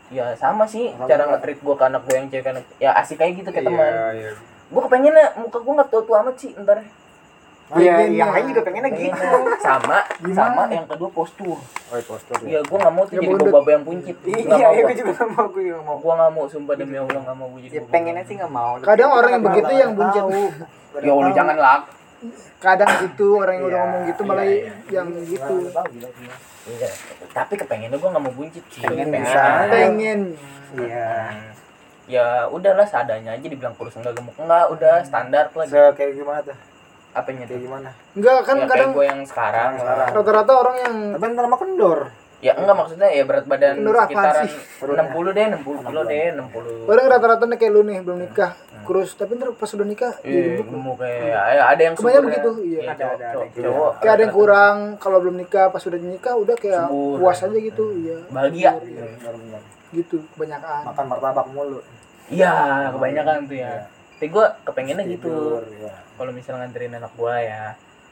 ya 0.09 0.29
sama 0.35 0.61
sih 0.63 0.93
Sama 0.93 1.09
cara 1.09 1.25
nge-treat 1.25 1.57
gue 1.57 1.73
ke 1.73 1.83
anak 1.83 2.01
gue 2.03 2.13
yang 2.13 2.27
cewek 2.27 2.47
anak 2.47 2.65
ya 2.77 2.93
asik 2.93 3.17
kayak 3.17 3.33
gitu 3.35 3.49
kayak 3.49 3.65
teman. 3.65 3.93
iya. 4.13 4.31
gue 4.69 4.81
kepengennya 4.81 5.25
muka 5.37 5.57
gue 5.57 5.73
nggak 5.73 5.89
tua 5.89 6.01
tua 6.03 6.17
amat 6.21 6.35
sih 6.37 6.51
ntar 6.55 6.85
Iya, 7.73 8.05
yang 8.05 8.29
ya. 8.29 8.33
lain 8.33 8.45
juga 8.51 8.61
pengennya 8.61 8.91
gitu. 8.91 9.27
Sama 9.57 9.97
Gimana? 10.19 10.35
sama 10.35 10.63
yang 10.69 10.85
kedua 10.85 11.09
postur 11.09 11.57
Oh, 11.57 11.95
iya, 11.95 12.03
postur 12.03 12.37
ya 12.41 12.49
ya. 12.49 12.59
gue 12.61 12.77
nggak 12.77 12.93
mau 12.93 13.03
tuh 13.03 13.13
Ya, 13.13 13.21
jadi 13.23 13.49
bapak 13.49 13.71
yang 13.71 13.83
puncit 13.83 14.17
Iya, 14.21 14.37
iya, 14.37 14.67
gue 14.69 14.81
gue 14.83 14.95
juga 14.95 15.11
gak 15.15 15.29
mau, 15.31 15.45
gue 15.47 15.63
juga 15.63 15.79
mau. 15.81 15.95
gue 15.97 16.13
nggak 16.13 16.31
mau 16.31 16.45
sumpah 16.45 16.75
demi 16.75 16.95
allah 16.95 17.19
nggak 17.19 17.33
mau 17.33 17.47
gue 17.49 17.61
jadi 17.63 17.73
Ya 17.73 17.81
pengennya 17.87 18.23
sih 18.23 18.35
gak 18.35 18.51
mau. 18.51 18.71
Kadang 18.77 19.09
orang 19.09 19.31
yang 19.31 19.43
begitu 19.43 19.71
yang 19.73 19.91
buncit. 19.93 20.23
ya 21.05 21.11
allah 21.11 21.31
jangan 21.31 21.57
lah 21.57 21.79
Kadang 22.57 22.89
gitu 23.01 23.27
orang 23.35 23.53
yang 23.53 23.65
udah 23.65 23.73
Iya, 23.73 23.83
ngomong 23.83 24.01
gitu 24.05 24.21
malah 24.23 24.45
iya, 24.45 24.71
yang 24.89 25.07
gitu. 25.23 25.55
Iya. 26.63 26.89
tapi 27.33 27.53
kepengennya 27.57 27.97
gue 27.97 28.09
nggak 28.09 28.23
mau 28.23 28.33
buncit 28.33 28.63
sih 28.69 28.79
Pengen 28.81 29.11
Pengen. 29.67 30.19
Iya. 30.73 31.11
ya 32.03 32.25
udahlah 32.47 32.83
seadanya 32.83 33.31
aja 33.31 33.43
dibilang 33.43 33.71
kurus 33.73 33.95
enggak 33.95 34.11
gemuk 34.13 34.35
enggak 34.35 34.67
udah 34.69 34.95
standar 35.01 35.47
lah 35.49 35.65
Se 35.65 35.79
kayak 35.93 36.11
gimana 36.13 36.39
tuh? 36.41 36.55
Apanya 37.13 37.43
Kayak 37.43 37.49
tuh 37.51 37.59
gimana? 37.61 37.89
Enggak 38.11 38.37
kan 38.43 38.55
ya, 38.55 38.65
kadang 38.67 38.91
gue 38.91 39.05
yang 39.05 39.21
sekarang 39.23 39.71
rata-rata 40.09 40.51
orang 40.55 40.75
yang 40.79 40.95
Tapi 41.13 41.25
ntar 41.29 41.45
sama 41.45 41.57
kendor. 41.57 41.99
ya 42.39 42.51
enggak 42.53 42.75
maksudnya 42.75 43.07
ya 43.07 43.23
berat 43.23 43.45
badan 43.45 43.79
apa 43.79 44.03
sekitaran 44.03 44.43
sih? 44.43 44.59
60 44.83 45.31
deh 45.31 45.45
60 45.55 45.87
kilo 45.87 46.01
deh 46.03 46.25
60 46.35 46.91
orang 46.91 47.05
rata-rata 47.07 47.43
nih 47.45 47.55
kayak 47.55 47.71
lu 47.71 47.81
nih 47.81 47.97
belum 47.99 48.17
nikah 48.19 48.51
kurus 48.83 49.15
tapi 49.15 49.31
ntar 49.33 49.55
pas 49.55 49.71
udah 49.71 49.87
nikah 49.87 50.11
jadi 50.19 50.27
Iya, 50.27 50.59
gemuk. 50.59 50.67
gemuk 50.67 50.95
kayak 50.99 51.23
ya, 51.23 51.39
ada 51.63 51.81
yang 51.81 51.95
Kebanyakan 51.95 52.19
ya. 52.19 52.27
begitu, 52.27 52.49
iya. 52.59 52.67
Iya, 52.75 52.81
Ada, 52.83 52.99
cowok, 52.99 53.15
ada, 53.15 53.27
cowok, 53.31 53.45
ada. 53.47 53.61
cowok, 53.63 53.91
kayak 53.95 54.11
ada 54.11 54.21
yang 54.21 54.33
kurang 54.35 54.77
kalau 54.99 55.17
belum 55.19 55.35
nikah 55.37 55.65
pas 55.69 55.83
udah 55.85 55.99
nikah 56.03 56.33
udah 56.35 56.55
kayak 56.57 56.83
Subur. 56.83 57.15
puas 57.17 57.39
aja 57.39 57.57
gitu 57.61 57.83
iya 57.95 58.17
Bahagia. 58.27 58.71
Iya, 58.83 59.03
gitu 59.93 60.15
kebanyakan 60.35 60.81
Makan 60.83 61.05
martabak 61.07 61.47
mulu. 61.47 61.79
Iya, 62.27 62.51
kebanyakan 62.89 63.35
tuh 63.45 63.55
ya. 63.57 63.73
Tapi 64.17 64.27
gue 64.31 64.45
kepengennya 64.63 65.05
gitu. 65.09 65.59
Ya. 65.83 65.95
Kalau 66.15 66.31
misalnya 66.31 66.67
nganterin 66.67 66.95
anak 66.95 67.13
gua 67.17 67.35
ya. 67.41 67.63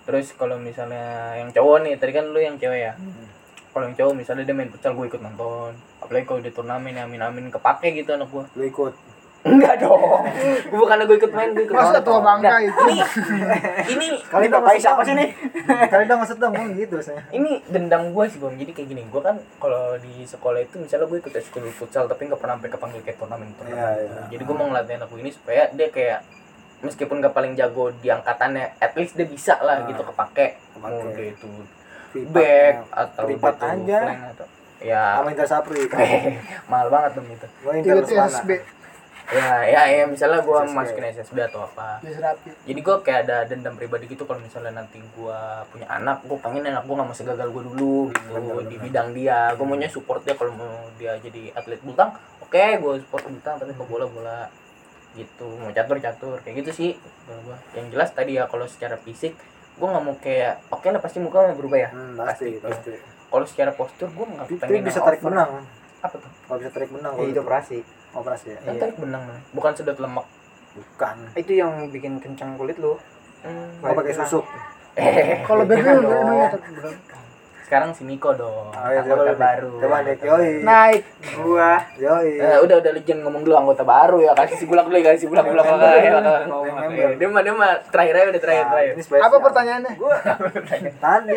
Terus 0.03 0.33
kalau 0.35 0.57
misalnya 0.57 1.37
yang 1.37 1.53
cowok 1.53 1.77
nih, 1.85 1.93
tadi 1.95 2.11
kan 2.11 2.25
lu 2.29 2.39
yang 2.41 2.57
cewek 2.57 2.91
ya. 2.91 2.93
Hmm. 2.97 3.27
Kalau 3.71 3.85
yang 3.87 3.95
cowok 3.95 4.13
misalnya 4.17 4.43
dia 4.43 4.55
main 4.57 4.67
futsal 4.67 4.91
gue 4.97 5.05
ikut 5.07 5.21
nonton. 5.23 5.71
Apalagi 6.03 6.25
kalau 6.27 6.41
di 6.43 6.51
turnamen 6.51 6.97
ya 6.97 7.07
amin-amin 7.07 7.53
kepake 7.53 7.95
gitu 7.95 8.17
anak 8.17 8.27
gua. 8.27 8.43
Lu 8.57 8.63
ikut. 8.65 8.93
Enggak 9.41 9.73
dong. 9.77 10.21
Bukan 10.71 11.01
gue 11.01 11.17
ikut 11.17 11.31
main, 11.31 11.49
gue 11.49 11.65
ikut 11.65 11.73
Masa 11.73 11.97
tua 11.97 12.21
bangka 12.21 12.45
Nah, 12.47 12.61
itu? 12.61 12.81
Ini 12.83 12.97
ini 13.89 14.05
Kali 14.31 14.45
Bapak 14.47 14.77
siapa 14.77 15.01
sih 15.01 15.13
nih? 15.13 15.29
Kali 15.89 16.03
dong 16.05 16.19
maksud 16.19 16.37
dong 16.37 16.53
gitu 16.71 16.97
saya. 16.99 17.25
ini 17.31 17.57
dendam 17.65 18.09
gue 18.09 18.25
sih 18.27 18.37
bang 18.37 18.53
jadi 18.55 18.71
kayak 18.71 18.87
gini 18.87 19.01
gue 19.03 19.21
kan 19.21 19.35
kalau 19.57 19.97
di 19.97 20.23
sekolah 20.23 20.59
itu 20.59 20.77
misalnya 20.77 21.05
gue 21.05 21.19
ikut 21.19 21.33
ekskul 21.33 21.65
futsal 21.69 22.05
tapi 22.05 22.25
nggak 22.25 22.37
pernah 22.37 22.55
sampai 22.55 22.69
kepanggil 22.69 23.01
kayak 23.01 23.17
turnamen 23.17 23.49
turnamen 23.55 23.73
Iya, 23.73 23.89
gitu. 23.95 24.05
iya. 24.07 24.23
jadi 24.29 24.43
gue 24.43 24.55
mau 24.55 24.67
ngelatih 24.67 24.95
aku 24.99 25.15
ini 25.17 25.29
supaya 25.31 25.61
dia 25.69 25.87
kayak 25.87 26.19
meskipun 26.81 27.15
gak 27.19 27.31
paling 27.31 27.53
jago 27.53 27.93
di 27.95 28.09
angkatannya 28.09 28.73
at 28.75 28.93
least 28.93 29.13
dia 29.13 29.25
bisa 29.25 29.57
lah 29.59 29.79
Ah. 29.79 29.87
gitu 29.87 30.01
kepake 30.03 30.47
Kepake. 30.71 30.81
mau 30.83 31.11
dia 31.11 31.27
itu 31.31 31.47
back 32.27 32.73
ya. 32.75 32.99
atau 32.99 33.23
Privat 33.23 33.53
dia 33.55 33.69
itu 33.71 33.85
aja. 33.87 33.99
atau 34.27 34.45
ya 34.81 35.03
Sama 35.15 35.29
Inter 35.29 35.47
Sapri. 35.47 35.81
mahal 36.67 36.87
banget 36.89 37.11
dong 37.15 37.27
gitu 37.27 37.47
Gua 37.61 37.73
Inter 37.75 37.95
Itu. 37.95 38.11
SSB. 38.11 38.49
Ya 39.29 39.49
ya 39.63 39.81
ya 39.87 40.03
misalnya 40.05 40.39
gue 40.39 40.57
masukin 40.67 41.05
SSB 41.13 41.37
atau 41.43 41.63
apa 41.63 42.01
jadi 42.61 42.79
gue 42.79 42.95
kayak 42.99 43.19
ada 43.23 43.37
dendam 43.45 43.73
pribadi 43.73 44.05
gitu 44.05 44.23
kalau 44.23 44.37
misalnya 44.37 44.75
nanti 44.75 44.97
gue 44.97 45.39
punya 45.67 45.87
anak 45.87 46.19
gue 46.21 46.37
pengen 46.37 46.65
anak 46.65 46.83
gue 46.83 46.91
nggak 46.91 47.05
mau 47.05 47.13
segagal 47.13 47.47
gue 47.47 47.63
dulu 47.65 47.95
gitu 48.09 48.27
Bener, 48.29 48.55
di 48.61 48.75
bener. 48.75 48.83
bidang 48.83 49.07
dia 49.11 49.39
gue 49.51 49.63
maunya 49.63 49.87
support 49.87 50.21
dia 50.21 50.33
kalau 50.33 50.51
mau 50.51 50.67
dia 50.95 51.15
jadi 51.17 51.53
atlet 51.53 51.79
bultang 51.79 52.11
oke 52.41 52.51
gue 52.57 52.93
support 52.99 53.23
bultang 53.23 53.55
tapi 53.55 53.71
ke 53.71 53.83
bola 53.83 54.05
bola 54.05 54.39
gitu 55.11 55.47
mau 55.55 55.69
catur 55.69 55.97
catur 55.97 56.37
kayak 56.39 56.55
gitu 56.59 56.71
sih 56.73 56.91
yang 57.71 57.87
jelas 57.87 58.09
tadi 58.09 58.35
ya 58.35 58.47
kalau 58.47 58.63
secara 58.65 58.95
fisik 58.97 59.35
gue 59.71 59.87
nggak 59.87 60.03
mau 60.03 60.15
kayak 60.17 60.59
oke 60.67 60.83
lah 60.85 60.99
pasti 60.99 61.17
muka 61.17 61.39
mau 61.41 61.53
berubah 61.53 61.79
ya 61.79 61.89
Hmm, 61.89 62.15
pasti, 62.17 62.57
Pasti. 62.57 62.91
pasti. 62.91 62.93
kalau 63.27 63.45
secara 63.45 63.71
postur 63.71 64.07
gue 64.07 64.25
nggak 64.25 64.47
Tapi 64.49 64.59
pengen 64.61 64.83
bisa 64.83 64.99
tarik 64.99 65.19
over. 65.19 65.31
benang. 65.31 65.51
apa 66.01 66.15
tuh 66.17 66.31
Kalau 66.43 66.57
bisa 66.57 66.69
tarik 66.69 66.89
benang. 66.89 67.11
Ya, 67.11 67.17
kalau 67.17 67.29
itu 67.29 67.39
operasi. 67.39 67.79
Operasi 68.13 68.45
ya. 68.49 68.57
kan 68.59 68.71
Iya. 68.71 68.79
tarik 68.81 68.95
benang 68.97 69.23
namanya. 69.23 69.43
bukan 69.51 69.71
sedot 69.71 69.97
lemak 69.97 70.27
Bukan. 70.71 71.15
Itu 71.33 71.51
yang 71.53 71.71
bikin 71.87 72.15
kencang 72.17 72.55
kulit 72.55 72.75
lu. 72.77 72.95
Hmm. 73.41 73.75
Mau 73.79 73.91
pakai 73.91 74.15
susuk. 74.15 74.47
Kalau 75.47 75.63
Jangan 75.65 75.99
ya 75.99 76.47
tapi 76.49 76.67
berat. 76.73 76.95
sekarang 77.61 77.91
si 77.91 78.03
Niko 78.03 78.35
dong 78.35 78.67
Oh, 78.69 78.87
iya, 78.89 78.99
anggota 78.99 79.31
coba, 79.31 79.35
baru 79.37 79.71
Coba 79.79 79.97
deh, 80.01 80.15
yoi. 80.17 80.59
Naik. 80.59 81.01
Gua 81.37 81.79
Yoi. 81.97 82.29
Eh, 82.35 82.59
udah 82.61 82.75
udah 82.77 82.91
legend 82.91 83.19
ngomong 83.21 83.43
dulu 83.43 83.55
anggota 83.57 83.83
baru 83.83 84.19
ya 84.21 84.31
kasih 84.33 84.57
si 84.57 84.65
bulak 84.65 84.83
dulu 84.85 84.95
ya, 84.97 85.15
kasih 85.15 85.27
bulak 85.27 85.43
bulak 85.45 85.63
ya, 85.63 86.19
dia 87.15 87.27
mah 87.27 87.41
dia 87.41 87.53
mah 87.53 87.71
terakhir 87.87 88.13
aja 88.13 88.27
udah 88.29 88.41
terakhir 88.41 88.65
Nah, 88.65 88.75
terakhir. 88.75 89.23
Apa 89.23 89.37
pertanyaannya? 89.41 89.91
Gua 89.95 90.15
tadi. 90.99 91.31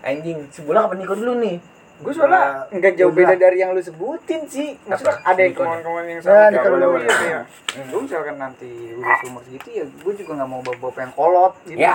anjing 0.00 0.38
si 0.48 0.60
bulak 0.62 0.82
apa 0.86 0.94
Niko 0.94 1.14
dulu 1.14 1.32
nih 1.38 1.58
Gue 2.02 2.12
soalnya 2.12 2.34
Nah, 2.34 2.50
enggak 2.68 2.92
jauh 2.94 3.10
beda 3.10 3.34
dari 3.34 3.56
yang 3.56 3.70
lu 3.70 3.78
sebutin 3.78 4.42
sih. 4.44 4.74
Maksudnya 4.82 5.14
Apa? 5.16 5.30
ada 5.30 5.40
yang 5.40 5.48
ya? 5.48 5.56
kemauan-kemauan 5.56 6.04
yang 6.04 6.18
Ya, 6.18 6.22
sama 6.22 6.34
kayak 6.34 6.50
Nikon 6.52 6.72
lu 6.74 6.88
gitu 6.98 7.24
ya. 7.24 7.40
Gue 7.84 8.00
misalkan 8.02 8.36
nanti 8.36 8.70
udah 8.92 9.14
seumur 9.18 9.42
segitu 9.42 9.68
ya 9.72 9.84
gue 9.86 10.12
juga 10.12 10.30
nggak 10.34 10.48
mau 10.48 10.60
bawa-bawa 10.60 11.00
yang 11.00 11.14
kolot 11.14 11.52
gitu. 11.64 11.78
Ya. 11.78 11.94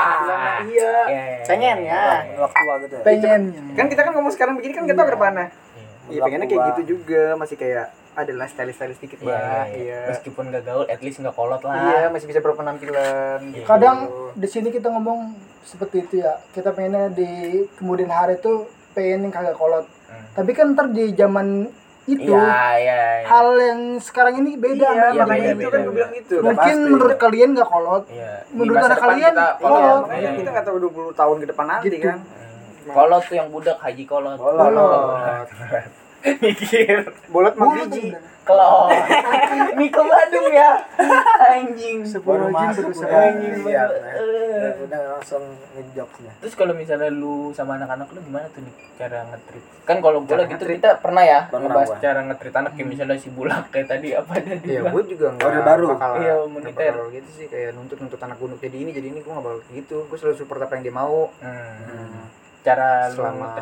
Iya. 0.64 0.94
Ya, 1.06 1.24
Pengen 1.44 1.78
ya. 1.84 2.04
Waktu 2.38 2.56
tua 2.58 2.76
gitu 2.82 2.94
ya. 2.96 3.04
Pengen. 3.04 3.42
Kan 3.76 3.86
kita 3.88 4.02
kan 4.02 4.12
ngomong 4.12 4.32
sekarang 4.32 4.54
begini 4.56 4.74
kan 4.74 4.84
kita 4.84 4.96
tahu 4.96 5.08
ke 5.08 5.16
depannya. 5.16 5.48
Iya. 5.48 5.86
Iya 6.08 6.20
pengennya 6.24 6.48
kayak 6.48 6.64
gitu 6.72 6.82
juga 6.96 7.22
masih 7.36 7.56
kayak 7.56 7.88
adalah 8.18 8.50
stylist-stylist 8.50 8.98
dikit 8.98 9.20
Iya, 9.22 9.30
bah. 9.30 9.66
iya. 9.70 9.78
Iya. 9.78 10.00
meskipun 10.10 10.50
gak 10.50 10.64
gaul 10.66 10.90
at 10.90 10.98
least 11.00 11.22
gak 11.22 11.36
kolot 11.36 11.62
lah 11.62 11.74
Iya, 11.78 12.10
masih 12.10 12.26
bisa 12.26 12.40
berpenampilan. 12.40 13.40
Iya. 13.44 13.54
gitu. 13.54 13.68
Kadang 13.68 13.98
di 14.34 14.48
sini 14.50 14.70
kita 14.72 14.90
ngomong 14.90 15.36
seperti 15.62 16.02
itu 16.02 16.16
ya. 16.24 16.40
Kita 16.50 16.72
pengennya 16.72 17.12
di 17.12 17.30
kemudian 17.76 18.10
hari 18.10 18.40
itu 18.40 18.66
pengen 18.94 19.28
yang 19.28 19.34
kagak 19.36 19.54
kolot. 19.54 19.86
Hmm. 20.08 20.24
Tapi 20.34 20.52
kan 20.52 20.66
ntar 20.72 20.88
di 20.90 21.12
zaman 21.12 21.48
itu 22.08 22.32
iya 22.32 22.48
iya 22.80 23.00
iya. 23.20 23.26
hal 23.28 23.48
yang 23.54 23.82
sekarang 24.00 24.40
ini 24.40 24.56
beda. 24.56 24.88
Iya, 24.88 25.06
Iya, 25.12 25.22
makanya 25.22 25.44
beda, 25.44 25.52
itu 25.52 25.60
beda, 25.60 25.68
kan 25.70 25.80
gue 25.82 25.94
bilang 25.94 26.12
gitu. 26.14 26.34
Udah 26.34 26.46
Mungkin 26.48 26.72
pasti. 26.74 26.88
menurut 26.88 27.16
kalian 27.18 27.50
gak 27.54 27.68
kolot. 27.68 28.04
Iya. 28.08 28.32
Di 28.40 28.54
Menurut 28.56 28.78
anak 28.80 28.98
kalian, 28.98 29.34
kita 29.34 29.44
Iya, 29.44 29.60
kolot. 29.60 30.02
makanya 30.02 30.30
kita 30.34 30.50
nggak 30.50 30.66
tahu 30.66 30.78
20 30.80 31.12
tahun 31.14 31.36
ke 31.38 31.48
depan 31.48 31.66
nanti 31.68 31.88
Gitu. 31.90 31.98
kan. 32.02 32.18
Hmm. 32.18 32.96
kolot 32.96 33.22
tuh 33.22 33.36
yang 33.36 33.48
budak 33.52 33.78
haji 33.78 34.04
kolot 34.06 34.38
Kolot. 34.40 34.64
Kolot. 34.64 35.48
Mikir 36.20 36.98
Bolot 37.28 37.54
mah 37.54 37.66
Mulut 37.68 37.88
biji. 37.88 38.10
udah. 38.10 38.22
Kelot. 38.44 38.88
Niko 39.76 40.02
Badung 40.08 40.48
ya. 40.50 40.72
Anjing. 41.52 42.08
Baru 42.18 42.48
masuk 42.48 42.90
berusaha. 42.90 43.06
udah. 43.06 43.28
Anjing 43.28 43.54
Iya. 43.62 43.84
Udah- 43.86 44.76
Udah 44.80 45.02
langsung 45.12 45.44
ngejokesnya. 45.74 46.32
Terus 46.40 46.54
kalau 46.54 46.72
misalnya 46.72 47.10
lu 47.10 47.52
sama 47.52 47.76
anak-anak 47.76 48.08
lu 48.08 48.20
gimana 48.22 48.48
tuh 48.50 48.64
nih 48.64 48.72
cara 48.96 49.24
ngetrit? 49.26 49.64
Kan 49.84 50.00
kalau 50.00 50.20
gue 50.22 50.34
lagi 50.34 50.54
tuh 50.54 50.68
kita 50.70 50.96
pernah 50.98 51.22
ya 51.22 51.40
Pernah 51.46 51.68
ngebahas 51.70 51.90
gua. 51.90 52.00
cara 52.00 52.20
ngetrit 52.24 52.56
anak 52.56 52.72
kayak 52.74 52.88
misalnya 52.88 53.18
si 53.18 53.30
bulak 53.30 53.64
kayak 53.68 53.88
tadi 53.90 54.08
apa 54.12 54.32
ada 54.34 54.54
di 54.54 54.68
Iya, 54.70 54.82
gue 54.86 55.04
juga 55.08 55.26
nggak 55.30 55.44
Orde 55.46 55.62
baru. 55.62 55.88
Iya, 56.18 56.36
militer. 56.46 56.94
gitu 57.12 57.30
sih 57.34 57.46
kayak 57.46 57.70
nuntut 57.74 57.98
nuntut 57.98 58.18
anak 58.18 58.36
gue 58.38 58.48
untuk 58.48 58.62
jadi 58.62 58.78
ini 58.78 58.92
jadi 58.92 59.08
ini 59.10 59.20
gue 59.20 59.30
nggak 59.30 59.46
bakal 59.46 59.60
gitu 59.70 59.98
gue 60.04 60.18
selalu 60.18 60.36
support 60.38 60.60
apa 60.62 60.74
yang 60.74 60.84
dia 60.84 60.96
mau 60.96 61.30
Hmm. 61.38 62.24
Cara 62.62 63.08
lu 63.08 63.16
Selama- 63.18 63.56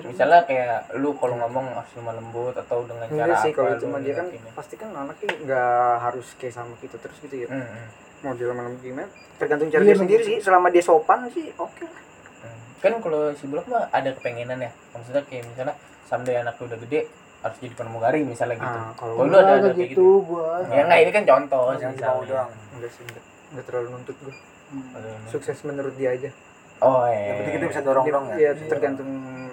ngetritnya 0.00 0.14
misalnya 0.14 0.40
kayak 0.44 0.72
lu 0.94 1.10
kalau 1.12 1.34
ngomong 1.36 1.66
harus 1.72 1.92
lemah 1.92 2.14
lembut 2.14 2.54
atau 2.56 2.78
dengan 2.84 3.04
cara 3.04 3.14
enggak 3.26 3.38
sih 3.40 3.50
apa 3.50 3.58
kalau 3.58 3.72
cuma 3.76 3.96
dia 3.98 4.14
kan 4.14 4.24
ngetinnya? 4.24 4.52
pasti 4.54 4.74
kan 4.74 4.88
anaknya 4.92 5.28
nggak 5.40 5.72
harus 6.00 6.26
kayak 6.34 6.54
sama 6.54 6.74
kita 6.78 6.96
terus 6.96 7.18
gitu 7.18 7.36
ya 7.36 7.48
Hmm, 7.48 7.58
hmm. 7.60 7.86
mau 8.20 8.32
dia 8.32 8.46
lama-lama 8.46 8.78
gimana 8.78 9.08
tergantung 9.36 9.68
cara 9.68 9.80
Iya, 9.80 9.88
dia 9.88 9.96
sendiri 9.96 10.22
sih 10.24 10.36
selama 10.38 10.66
dia 10.68 10.82
sopan 10.82 11.18
sih 11.28 11.50
oke 11.52 11.82
lah 11.82 12.02
Hmm. 12.38 12.58
kan 12.78 12.92
kalau 13.00 13.20
si 13.32 13.44
bulak 13.44 13.66
mah 13.66 13.90
ada 13.90 14.10
kepengenan 14.12 14.58
ya 14.60 14.70
maksudnya 14.88 15.22
kayak 15.24 15.42
misalnya 15.44 15.74
someday 16.04 16.36
anak 16.36 16.54
lu 16.54 16.64
udah 16.64 16.78
gede 16.80 17.00
harus 17.38 17.56
jadi 17.56 17.74
pramugari 17.74 18.20
misalnya 18.22 18.54
gitu 18.56 18.70
Ah, 18.72 18.90
kalau 18.94 19.12
lu 19.16 19.26
Gua 19.28 19.38
ada- 19.40 19.58
ada 19.58 19.70
kayak 19.72 19.90
gitu 19.90 20.06
gua. 20.24 20.62
ya 20.64 20.82
enggak 20.84 21.00
ini 21.00 21.10
kan 21.12 21.24
contoh 21.24 21.66
Yang 21.72 21.92
misalnya. 21.92 22.26
doang. 22.28 22.50
enggak 22.72 22.90
sih 22.92 23.02
enggak, 23.04 23.22
enggak 23.48 23.64
terlalu 23.64 23.88
nuntut 23.92 24.16
gue 24.20 24.34
Ada- 24.92 25.26
sukses 25.26 25.58
menurut 25.64 25.94
dia 25.94 26.10
aja 26.12 26.30
oh 26.80 27.04
Yang 27.04 27.18
iya 27.18 27.32
penting 27.34 27.54
kita 27.54 27.66
bisa 27.68 27.82
dorong 27.82 28.04
dong 28.06 28.26
ya. 28.28 28.36
ya 28.36 28.50
tergantung 28.64 29.08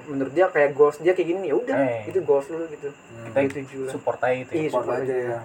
menurut 0.06 0.32
dia 0.32 0.46
kayak 0.48 0.72
goals 0.72 0.98
dia 0.98 1.12
kayak 1.12 1.28
gini 1.28 1.50
ya 1.50 1.56
udah 1.56 1.76
Eh. 1.76 2.02
itu 2.06 2.20
goals 2.22 2.46
lu 2.48 2.66
gitu 2.68 2.90
Hmm. 2.90 3.26
Kita 3.34 3.40
itu 3.42 3.78
lah 3.82 3.92
support 3.92 4.20
aja 4.22 4.36
itu 4.38 4.52
ya. 4.52 4.60
Iya, 4.60 4.70
Support 4.70 4.90
aja 4.96 5.16
ya. 5.16 5.40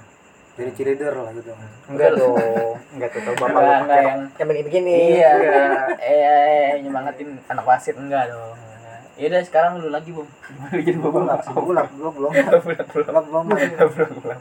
Jadi 0.51 0.71
cheerleader 0.75 1.13
lah 1.15 1.31
gitu. 1.33 1.51
enggak 1.89 2.11
dong 2.13 2.37
enggak 2.93 3.09
tuh 3.11 3.21
bapak 3.25 3.47
Enggak, 3.47 3.57
lu 3.57 3.57
enggak 3.57 3.81
pakai 3.81 4.03
yang 4.05 4.21
yang 4.31 4.47
begini 4.47 4.65
begini 4.67 4.95
iya 5.17 5.33
eh, 6.05 6.21
eh, 6.69 6.71
nyemangatin 6.81 7.29
anak 7.47 7.65
wasit 7.65 7.97
enggak 7.97 8.29
dong 8.29 8.60
ya 9.21 9.29
udah 9.29 9.43
sekarang 9.45 9.73
lu 9.77 9.89
lagi 9.89 10.11
bung 10.11 10.25
jadi 10.73 10.97
Gua 10.97 11.05
bapak 11.05 11.21
bulak, 11.21 11.41
sih, 11.43 11.53
bulak, 11.53 11.87
gua 11.93 12.11
belum. 12.11 12.33
Bulak, 12.33 12.63
bulak. 12.65 12.87
Bulak 12.89 13.25
belum. 13.29 14.39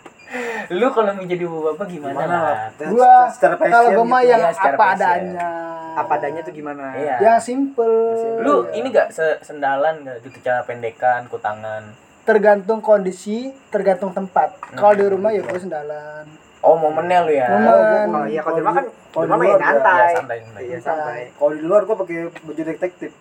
lu 0.71 0.88
kalau 0.89 1.12
mau 1.12 1.25
jadi 1.25 1.43
bapak 1.43 1.86
gimana, 1.86 2.13
Gimana 2.15 2.36
lah? 2.39 2.57
Gua 2.88 3.12
secara 3.27 3.53
passion 3.55 3.74
kalau 3.74 3.89
gua 3.91 4.05
mah 4.07 4.21
gitu. 4.21 4.29
yang 4.29 4.41
Iya, 4.41 4.51
apa 4.69 4.86
adanya. 4.95 5.50
apa 5.91 6.12
adanya 6.15 6.41
tuh 6.41 6.53
gimana 6.53 6.83
Iya. 6.95 7.15
Yang 7.19 7.39
simple. 7.43 7.95
lu 8.39 8.55
ini 8.71 8.88
gak 8.88 9.12
se- 9.12 9.39
sendalan 9.41 10.00
gak 10.01 10.17
gitu 10.21 10.38
cara 10.39 10.63
pendekan 10.63 11.27
kutangan 11.27 11.83
tergantung 12.21 12.79
kondisi, 12.79 13.50
tergantung 13.67 14.13
tempat. 14.13 14.53
Kalau 14.71 14.93
Hmm. 14.93 15.01
di 15.01 15.05
rumah 15.09 15.29
ya 15.29 15.41
gua 15.41 15.57
sendalan. 15.57 16.24
Oh 16.60 16.75
momennya 16.75 17.18
lu 17.24 17.32
ya 17.32 17.48
Momen. 17.50 18.10
oh 18.12 18.25
iya 18.25 18.42
kalau 18.44 18.56
di 18.56 18.62
rumah 18.62 18.75
kan 18.75 18.86
Kalau 19.10 19.24
di 19.24 19.28
rumah 19.28 19.39
main 19.39 19.50
ya, 19.50 19.58
santai 19.58 19.96
ya 19.98 20.10
santai 20.13 20.38
santai 20.44 20.63
iya 20.63 20.78
santai 20.78 21.22
Kalau 21.32 21.51
di 21.51 21.63
luar 21.63 21.82
gua 21.84 21.96
pakai 21.98 22.18
baju 22.30 22.62
detektif. 22.62 23.12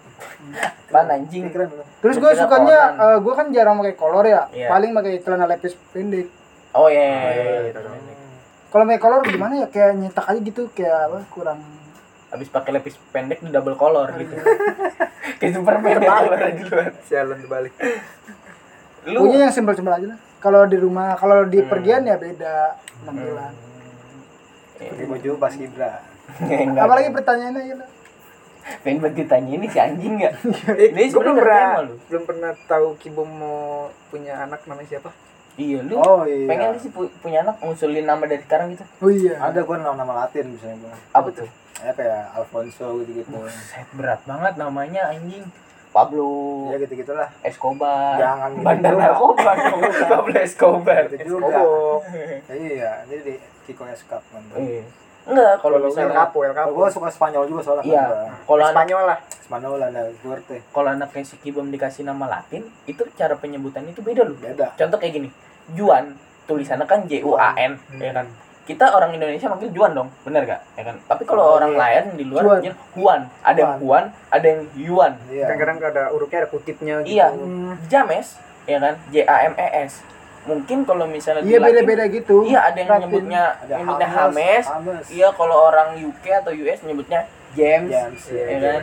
pan 0.89 1.07
anjing 1.07 1.47
Ini 1.47 1.53
keren 1.53 1.69
loh. 1.71 1.87
Terus 2.01 2.17
Gua 2.17 2.33
sukanya, 2.33 2.79
eh, 2.97 3.19
gue 3.19 3.35
kan 3.35 3.47
jarang 3.49 3.77
pakai 3.77 3.95
kolor 3.95 4.25
ya. 4.25 4.49
Iya. 4.49 4.67
Paling 4.67 4.91
pakai 4.91 5.13
celana 5.21 5.47
lepis 5.47 5.77
pendek. 5.93 6.27
oh 6.73 6.89
iya, 6.89 6.99
iya, 6.99 7.13
Oh, 7.15 7.31
iya, 7.31 7.43
iya, 7.45 7.61
iya, 7.61 7.61
iya. 7.63 7.93
iya. 7.95 8.17
Kalau 8.69 8.85
pakai 8.85 8.99
kolor 8.99 9.21
gimana 9.23 9.55
ya? 9.59 9.67
Kayak 9.69 9.91
nyetak 9.97 10.27
aja 10.27 10.41
gitu, 10.43 10.63
kayak 10.73 10.97
apa? 11.07 11.19
Kurang. 11.29 11.61
habis 12.29 12.53
pakai 12.53 12.71
lepis 12.75 13.01
pendek 13.09 13.41
di 13.41 13.49
double 13.49 13.73
color 13.73 14.13
gitu 14.15 14.37
kayak 15.41 15.53
superman 15.57 15.97
ya 15.97 16.13
color 16.13 16.37
di 16.53 16.63
luar 16.63 16.93
sialan 17.01 17.41
terbalik 17.41 17.73
lu 19.09 19.19
Punya 19.25 19.49
yang 19.49 19.55
simpel-simpel 19.55 19.97
aja 19.97 20.07
lah. 20.13 20.19
Kalau 20.39 20.63
di 20.65 20.77
rumah, 20.77 21.15
kalau 21.15 21.43
di 21.45 21.59
Hmm. 21.59 21.67
pergian 21.67 22.03
ya 22.03 22.15
beda 22.15 22.55
penampilan. 23.01 23.53
Pakai 24.77 25.07
baju 25.07 25.31
pas 25.37 25.53
kibra. 25.53 25.93
Enggak. 26.41 26.81
Apalagi 26.81 27.09
pertanyaannya 27.11 27.63
ya 27.65 27.77
lah. 27.77 27.89
pengen 28.79 29.01
banget 29.01 29.25
ditanya 29.25 29.51
ini 29.55 29.67
si 29.67 29.81
anjing 29.81 30.15
nggak 30.15 30.35
eh, 30.77 30.89
Ini 30.93 31.09
gue 31.09 31.17
belum 31.17 31.35
pernah 31.35 31.89
belum 32.05 32.23
pernah 32.23 32.53
tahu 32.69 33.01
Kibo 33.01 33.25
mau 33.25 33.89
punya 34.07 34.37
anak 34.39 34.61
namanya 34.63 34.85
siapa 34.91 35.09
iya 35.57 35.81
lu 35.81 35.97
Oh 35.97 36.23
iya. 36.23 36.45
pengen 36.45 36.77
sih 36.77 36.93
pu- 36.93 37.09
punya 37.19 37.41
anak 37.41 37.57
ngusulin 37.59 38.05
nama 38.05 38.21
dari 38.23 38.45
sekarang 38.45 38.69
gitu 38.71 38.85
Oh 39.01 39.09
iya. 39.09 39.41
Ada 39.41 39.65
gua 39.65 39.81
nama-nama 39.81 40.21
Latin 40.21 40.53
misalnya 40.53 40.85
gua. 40.85 40.93
apa 41.11 41.29
tuh 41.33 41.49
Ya 41.81 41.91
kayak 41.91 42.29
Alfonso 42.35 42.87
gitu-gitu. 43.01 43.41
Set 43.49 43.89
berat 43.91 44.21
banget 44.23 44.55
namanya 44.55 45.03
anjing 45.09 45.49
Pablo. 45.93 46.29
Ya 46.71 46.77
gitu-gitulah. 46.81 47.29
Escobar. 47.41 48.17
Jangan 48.21 48.51
gitu 48.55 48.65
bandar 48.65 48.93
narkoba. 48.95 49.53
Pablo 50.13 50.37
Escobar. 50.39 51.03
Gitu 51.11 51.37
juga. 51.37 51.59
Kobok 51.59 52.01
Iya, 52.49 52.93
jadi 53.09 53.21
di 53.25 53.35
Kiko 53.69 53.85
Escap. 53.89 54.23
Eh, 54.57 54.85
enggak 55.29 55.61
kalau 55.61 55.77
El 55.77 55.93
misalnya 55.93 56.25
Capo 56.25 56.39
El 56.41 56.57
Capo 56.57 56.73
gua 56.73 56.89
suka 56.89 57.09
Spanyol 57.13 57.45
juga 57.45 57.61
soalnya 57.61 57.85
iya. 57.85 58.05
Kalau 58.49 58.65
Spanyol 58.65 59.03
lah. 59.05 59.19
Spanyol 59.45 59.81
ada 59.81 60.03
Duarte. 60.25 60.57
kalau 60.73 60.89
anak 60.93 61.09
kayak 61.13 61.25
si 61.29 61.37
Kibom 61.41 61.69
dikasih 61.69 62.05
nama 62.05 62.25
Latin 62.29 62.65
itu 62.89 63.05
cara 63.17 63.37
penyebutan 63.37 63.85
itu 63.85 64.01
beda 64.01 64.25
loh. 64.25 64.37
Beda. 64.41 64.73
contoh 64.77 64.97
kayak 64.97 65.21
gini. 65.21 65.29
Juan 65.77 66.17
tulisannya 66.49 66.89
kan 66.89 67.05
J 67.05 67.21
U 67.29 67.37
A 67.37 67.53
N 67.61 67.77
ya 68.01 68.13
kan 68.17 68.25
kita 68.69 68.85
orang 68.93 69.17
Indonesia 69.17 69.49
manggil 69.49 69.73
Juan 69.73 69.97
dong 69.97 70.09
bener 70.29 70.45
gak 70.45 70.61
ya 70.77 70.83
kan? 70.85 70.97
Tapi 71.09 71.23
kalau 71.25 71.57
orang 71.57 71.73
lain 71.73 72.05
di 72.21 72.25
luar 72.29 72.43
Juan. 72.45 72.53
manggil 72.61 72.75
Juan. 72.93 73.21
Ada 73.41 73.59
yang 73.59 73.75
Juan. 73.81 74.05
Ada 74.29 74.47
yang 74.47 74.61
Yuan. 74.77 75.13
Iya. 75.33 75.45
kadang-kadang 75.49 75.77
ada 75.89 76.03
hurufnya 76.13 76.39
ada 76.45 76.49
kutipnya 76.53 76.95
gitu. 77.01 77.17
Iya. 77.17 77.27
James 77.89 78.27
ya 78.69 78.77
kan? 78.77 78.95
J 79.09 79.15
A 79.25 79.37
M 79.49 79.55
E 79.57 79.69
S. 79.89 79.93
Mungkin 80.45 80.79
kalau 80.85 81.09
misalnya 81.09 81.41
di 81.45 81.57
Iya 81.57 81.59
beda-beda 81.65 82.05
gitu. 82.13 82.45
iya 82.45 82.61
ada 82.69 82.77
yang 82.77 82.89
Latin. 82.93 83.03
nyebutnya 83.09 83.43
Ada 83.65 83.73
nyebutnya 83.81 84.09
Hames, 84.09 84.65
iya 85.13 85.29
kalau 85.33 85.57
orang 85.69 85.97
UK 85.97 86.25
atau 86.45 86.53
US 86.53 86.81
nyebutnya 86.85 87.21
James, 87.57 87.89
James, 87.89 88.23
ya 88.29 88.45
iya, 88.45 88.59
kan 88.61 88.83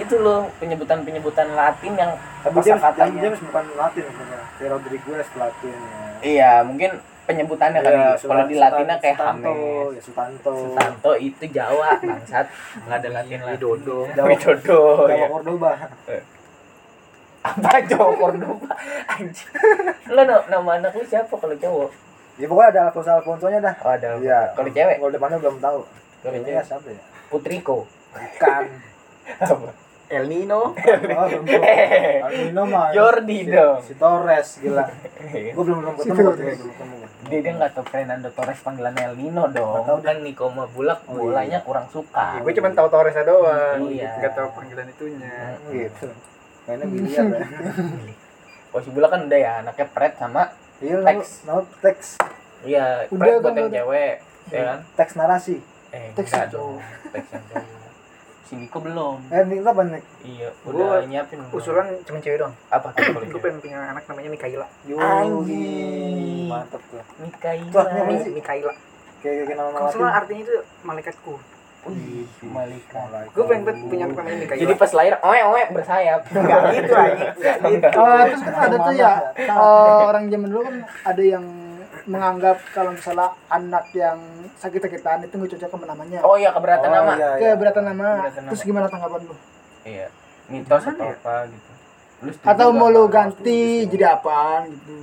itu 0.00 0.14
loh 0.16 0.48
penyebutan 0.56 1.04
penyebutan 1.04 1.48
Latin 1.52 1.92
yang 1.92 2.12
Tapi 2.40 2.56
James, 2.64 2.80
katanya 2.80 3.20
James 3.20 3.40
bukan 3.44 3.64
Latin 3.76 4.04
sebenarnya. 4.08 4.68
Rodriguez 4.72 5.28
Latin. 5.36 5.76
ya. 5.76 6.08
iya 6.24 6.52
mungkin 6.64 6.90
penyebutannya 7.30 7.78
kali 7.78 7.94
Iya, 7.94 8.10
kalau 8.18 8.44
di 8.44 8.56
Latinnya 8.56 8.96
kayak 8.96 9.16
Sutanto, 9.16 9.52
Hames 9.52 9.90
ya 9.90 10.02
Sutanto. 10.02 10.52
Sutanto 10.56 11.10
itu 11.16 11.44
Jawa 11.48 11.88
bangsat 11.96 12.46
nggak 12.80 12.96
ada 12.96 13.08
Latin 13.12 13.40
Latin 13.40 13.40
Widodo. 13.48 13.98
Jawa- 14.10 14.28
Widodo 14.28 14.80
Jawa 15.00 15.14
ya. 15.14 15.26
Cordoba. 15.28 15.70
apa 17.42 17.70
Jawa 17.82 18.12
Cordoba 18.14 18.72
anjing 19.08 19.48
lo 20.06 20.22
no, 20.22 20.36
nama 20.46 20.70
anak 20.76 20.92
lu 20.92 21.02
siapa 21.02 21.32
kalau 21.32 21.56
cowok 21.56 21.90
Ya 22.36 22.48
pokoknya 22.48 22.68
ada 22.70 22.80
Alfonso 22.86 23.10
Alfonsonya 23.14 23.60
dah. 23.60 23.74
oh 23.78 23.90
ada 23.90 24.08
Iya. 24.16 24.40
kalau 24.54 24.68
cewek 24.68 24.96
Kalau 24.96 25.12
depannya 25.12 25.36
belum 25.38 25.56
tahu. 25.58 25.80
kalau 25.84 26.30
Kayaknya 26.30 26.44
cewek 26.46 26.64
siapa 26.66 26.88
ya? 26.88 27.00
Putriko 27.28 27.78
Bukan. 28.10 28.64
apa 29.44 29.68
El 30.16 30.24
Nino 30.26 30.74
Oh, 30.74 31.28
tahu. 31.30 31.62
Albino 32.20 32.62
mah. 32.72 32.90
Jordi 32.90 33.38
si, 33.40 33.48
dong. 33.48 33.78
Si 33.80 33.94
Torres 33.94 34.48
gila. 34.58 34.84
Gue 35.54 35.62
belum 35.62 35.78
belum 35.80 35.94
Si 35.94 36.02
ketemu 36.04 36.28
Torres. 36.28 36.58
dia 37.22 37.38
dia 37.38 37.52
nggak 37.54 37.72
tahu 37.72 37.84
Fernando 37.86 38.28
Torres 38.28 38.58
panggilan 38.58 38.90
El 38.92 39.14
Nino 39.14 39.46
dong 39.48 39.86
tahu 39.86 39.98
kan 40.00 40.18
Nico 40.18 40.46
sama 40.46 40.66
Bulak 40.66 41.06
Oh, 41.06 41.14
bolanya 41.20 41.58
kurang 41.60 41.86
suka 41.86 42.38
gue 42.38 42.50
cuma 42.50 42.68
tahu 42.70 42.88
Torresnya 42.88 43.22
doang 43.22 43.86
Iya. 43.86 44.18
nggak 44.18 44.34
tahu 44.34 44.48
panggilan 44.50 44.86
itunya 44.88 45.54
Gitu. 45.68 46.10
Kayaknya 46.60 46.86
biliar 46.88 47.24
ya. 47.30 47.46
oh 48.68 48.80
si 48.80 48.90
Bulak 48.90 49.10
kan 49.10 49.20
udah 49.24 49.38
ya 49.38 49.52
anaknya 49.60 49.86
Pret 49.86 50.14
sama 50.16 50.42
Iya, 50.80 50.96
Teks. 51.04 51.44
no, 51.44 51.62
teks. 51.78 52.08
iya 52.62 53.04
kan 53.04 53.14
buat 53.38 53.54
yang 53.54 53.70
cewek 53.70 54.14
ya 54.48 54.62
kan 54.66 54.78
Teks 54.94 55.12
narasi. 55.14 55.56
eh 55.88 56.10
Teks 56.12 56.30
yang 56.32 56.50
dong 56.50 56.82
teks 57.06 57.28
yang 57.30 57.44
cowok 57.46 57.79
si 58.50 58.58
Nico 58.58 58.78
belum 58.78 59.30
Eh, 59.30 59.46
ini 59.46 59.62
apa 59.62 59.82
nih? 59.84 60.02
iya 60.26 60.50
Gua 60.60 60.74
udah 60.74 61.06
nyiapin 61.06 61.38
belum? 61.38 61.54
usulan 61.54 61.86
cuma 62.02 62.18
cewek 62.18 62.34
doang 62.36 62.54
apa 62.66 62.90
gue 62.98 63.38
pengen 63.38 63.58
punya 63.60 63.78
anak 63.86 64.02
namanya 64.04 64.26
Mikaela 64.28 64.66
Anjing. 64.90 66.50
Mantap 66.50 66.82
tuh. 66.84 66.98
Sih? 68.18 68.32
Mikaela 68.32 68.74
Kayak 69.20 69.34
kayak 69.44 69.54
nama 69.54 69.70
kalau 69.70 69.90
salah 69.92 70.14
artinya 70.16 70.42
itu 70.42 70.54
malaikatku 70.82 71.34
Wih, 71.80 72.28
Malika. 72.44 73.00
gue 73.30 73.44
pengen 73.46 73.62
banget 73.64 73.80
punya 73.86 74.04
anak 74.04 74.16
namanya 74.18 74.38
Mikaela 74.38 74.60
Jadi 74.60 74.74
pas 74.76 74.90
lahir, 74.92 75.14
oe 75.16 75.40
oe 75.46 75.62
bersayap. 75.70 76.20
Enggak 76.34 76.60
gitu 76.74 76.92
anjing 76.92 77.30
enggak 77.32 77.56
gitu 77.64 77.86
Oh, 77.96 78.20
terus 78.20 78.42
kan 78.42 78.54
ada 78.58 78.76
tuh 78.76 78.94
ya 78.94 79.12
eh, 79.32 80.04
orang 80.04 80.24
zaman 80.26 80.48
dulu 80.50 80.62
kan 80.62 80.76
ada 81.06 81.22
yang 81.24 81.44
menganggap 82.10 82.58
kalau 82.68 82.90
misalnya 82.90 83.30
anak 83.46 83.86
yang 83.92 84.18
sakit-sakitan 84.56 85.22
itu 85.22 85.32
nggak 85.32 85.50
cocok 85.54 85.70
sama 85.70 85.86
namanya. 85.86 86.18
Oh 86.20 86.34
iya 86.34 86.50
keberatan 86.50 86.84
Oh, 86.84 86.94
nama. 86.96 87.12
iya, 87.14 87.28
iya. 87.38 87.50
Keberatan 87.54 87.84
nama. 87.86 88.06
Keberatan 88.18 88.42
nama. 88.42 88.50
Terus 88.50 88.62
gimana 88.62 88.86
tanggapan 88.86 89.20
lu? 89.22 89.34
Iya. 89.82 90.06
Mitos 90.46 90.82
atau 90.84 91.06
ya? 91.06 91.14
apa 91.14 91.34
gitu. 91.46 91.70
Lu 92.20 92.30
Atau 92.42 92.68
mau 92.70 92.88
lu 92.88 93.06
ganti 93.06 93.46
sih. 93.80 93.88
jadi 93.88 94.12
apaan 94.12 94.66
gitu? 94.68 94.94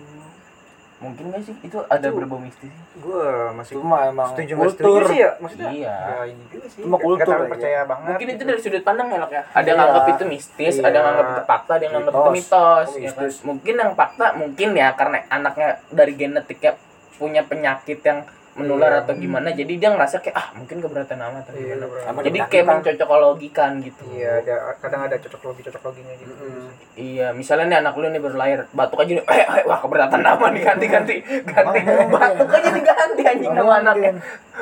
Mungkin 0.98 1.30
gak 1.30 1.46
sih? 1.46 1.54
Itu 1.62 1.78
ada 1.84 2.10
berbau 2.10 2.38
mistis. 2.38 2.74
gue 2.98 3.26
masih 3.54 3.78
Cuma 3.78 4.02
emang 4.04 4.34
setuju 4.34 4.54
kultur. 4.58 5.06
sih 5.06 5.22
ya 5.22 5.38
maksudnya 5.38 5.70
Iya. 5.70 5.94
ya 5.94 6.20
ini 6.26 6.44
juga 6.50 6.66
sih 6.68 6.82
Cuma 6.82 6.98
kultur 6.98 7.38
aja. 7.38 7.46
percaya 7.48 7.80
banget 7.86 8.10
Mungkin 8.10 8.28
itu 8.28 8.34
gitu. 8.34 8.44
dari 8.44 8.60
sudut 8.60 8.82
pandang 8.82 9.08
ya, 9.08 9.18
Lok, 9.20 9.32
ya. 9.32 9.44
Ada 9.48 9.62
yang 9.62 9.66
Iya. 9.70 9.78
nganggap 9.80 10.06
itu 10.10 10.24
mistis, 10.28 10.76
ada 10.80 10.90
yang 10.90 11.06
nganggap 11.06 11.28
itu 11.30 11.42
fakta, 11.46 11.72
ada 11.72 11.84
yang 11.86 11.94
nganggap 11.94 12.14
itu 12.14 12.22
Mitos. 12.28 12.34
mitos. 12.34 12.88
Oh, 12.90 12.98
ya 12.98 13.12
kan? 13.14 13.30
Mungkin 13.46 13.74
yang 13.78 13.92
fakta 13.94 14.26
mungkin 14.34 14.70
ya 14.74 14.88
karena 14.92 15.18
anaknya 15.30 15.68
dari 15.88 16.14
genetiknya 16.14 16.72
punya 17.18 17.42
penyakit 17.42 18.00
yang 18.02 18.22
menular 18.54 18.90
Iya. 18.90 19.00
atau 19.00 19.14
gimana 19.14 19.54
jadi 19.54 19.70
dia 19.70 19.90
ngerasa 19.92 20.18
kayak 20.18 20.34
ah 20.34 20.50
mungkin 20.52 20.82
keberatan 20.82 21.14
nama 21.16 21.38
atau 21.38 21.54
Iya, 21.54 21.78
gimana 21.78 22.26
jadi 22.26 22.40
kayak 22.42 22.66
kita. 22.66 22.74
mencocokologikan 22.74 23.72
gitu 23.80 24.02
iya 24.10 24.42
ada 24.42 24.54
kadang 24.82 25.02
ada 25.04 25.14
cocok 25.16 25.42
logi 25.44 25.62
cocok 25.62 25.84
loginya 25.86 26.14
gitu 26.16 26.34
Mm-mm. 26.34 26.66
Iya, 26.98 27.28
misalnya 27.32 27.66
nih 27.70 27.78
anak 27.78 27.94
lu 27.94 28.10
nih 28.10 28.18
baru 28.18 28.34
lahir, 28.34 28.66
batuk 28.72 28.98
aja 28.98 29.14
nih, 29.14 29.22
eh, 29.22 29.46
eh, 29.46 29.64
wah 29.64 29.78
keberatan 29.78 30.18
nama 30.20 30.46
nih 30.50 30.62
ganti 30.66 30.86
ganti 30.90 31.16
ganti, 31.46 31.80
Emang 31.86 32.10
batuk 32.10 32.50
aja 32.50 32.70
diganti 32.74 33.22
anjing 33.24 33.54
nama 33.54 33.74
anaknya, 33.78 34.12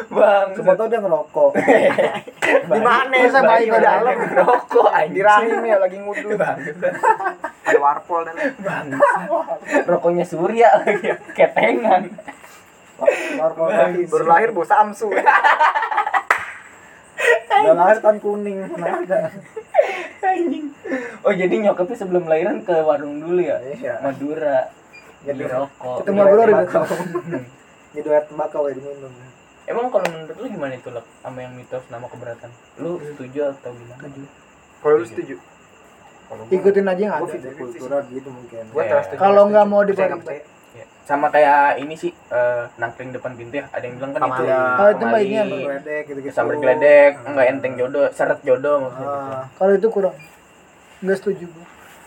bang. 0.10 0.48
Cuma 0.52 0.72
tau 0.76 0.88
dia 0.91 1.00
ngerokok. 1.00 1.52
di 2.76 2.82
mana 2.84 3.15
Masa 3.15 3.39
bayi 3.41 3.63
di 3.63 3.72
pada 3.72 3.88
dalam 3.96 4.15
rokok 4.36 4.88
di 4.91 5.00
anjing. 5.00 5.24
rahim 5.24 5.60
ya 5.63 5.78
lagi 5.80 5.98
ngudu 5.98 6.30
ada 6.36 6.52
warpol 7.78 8.28
dan 8.28 8.36
Bang. 8.60 8.91
Rokoknya 9.88 10.28
Surya 10.28 10.68
lagi, 10.78 11.15
ketengan. 11.32 12.12
Lagi. 12.97 14.01
baru 14.08 14.25
lahir 14.25 14.49
bau 14.51 14.63
samsu 14.63 15.12
Udah 17.55 17.73
lahir 17.73 17.97
kan 18.03 18.19
kuning. 18.19 18.67
Mana 18.75 18.99
ada. 19.01 19.31
Anjing. 20.21 20.65
Oh 21.23 21.31
jadi 21.31 21.55
nyokapnya 21.63 21.95
sebelum 21.95 22.27
lahiran 22.27 22.62
ke 22.62 22.75
warung 22.84 23.23
dulu 23.23 23.39
ya? 23.39 23.58
Iya. 23.63 24.03
Madura. 24.03 24.69
Jadi 25.23 25.41
Beli 25.41 25.49
rokok. 25.49 26.03
Ketemu 26.03 26.21
Bro 26.21 26.43
di 26.43 26.53
Jadi 27.95 28.08
air 28.12 28.23
tembakau 28.27 28.67
kayak 28.67 28.75
diminum. 28.77 29.13
Emang 29.65 29.89
kalau 29.89 30.05
menurut 30.05 30.38
lu 30.38 30.47
gimana 30.51 30.73
itu 30.77 30.89
Lek? 30.93 31.05
sama 31.23 31.39
yang 31.41 31.53
mitos 31.58 31.84
nama 31.89 32.05
keberatan? 32.05 32.51
Lu 32.77 32.99
setuju 33.01 33.55
atau 33.55 33.71
gimana? 33.73 34.01
kalau 34.84 34.95
lu 35.01 35.05
setuju 35.08 35.36
Ikutin 36.51 36.86
aja 36.86 37.01
yang 37.01 37.15
ada. 37.15 37.25
kultural 37.55 38.01
gitu 38.12 38.29
mungkin. 38.29 38.63
Iya. 38.69 38.97
setuju 39.01 39.17
Kalau 39.17 39.41
setuju. 39.47 39.51
nggak 39.55 39.65
mau 39.65 39.81
Percaya 39.81 40.10
Sama 41.06 41.30
kayak 41.30 41.78
ini 41.78 41.94
sih 41.94 42.10
eh, 42.10 42.63
nangkring 42.76 43.13
depan 43.13 43.38
pintu 43.38 43.62
ya. 43.62 43.65
Ada 43.70 43.86
yang 43.86 43.96
bilang 43.96 44.12
kan 44.12 44.22
itu. 44.22 44.32
Pamali. 44.34 44.50
Oh, 44.50 44.88
itu 44.89 45.06
pamali, 45.06 45.24
ini 45.24 45.36
yang 45.36 45.50
Geledek 45.50 46.04
geledek, 46.58 47.12
enggak 47.24 47.46
enteng 47.48 47.74
jodoh, 47.78 48.06
seret 48.10 48.39
jodoh 48.41 48.76
maksudnya 48.82 49.06
gitu. 49.06 49.30
Ah, 49.32 49.44
Kalau 49.54 49.72
itu 49.72 49.88
kurang. 49.88 50.15
Nggak 51.00 51.18
setuju 51.18 51.46
gua. 51.48 51.65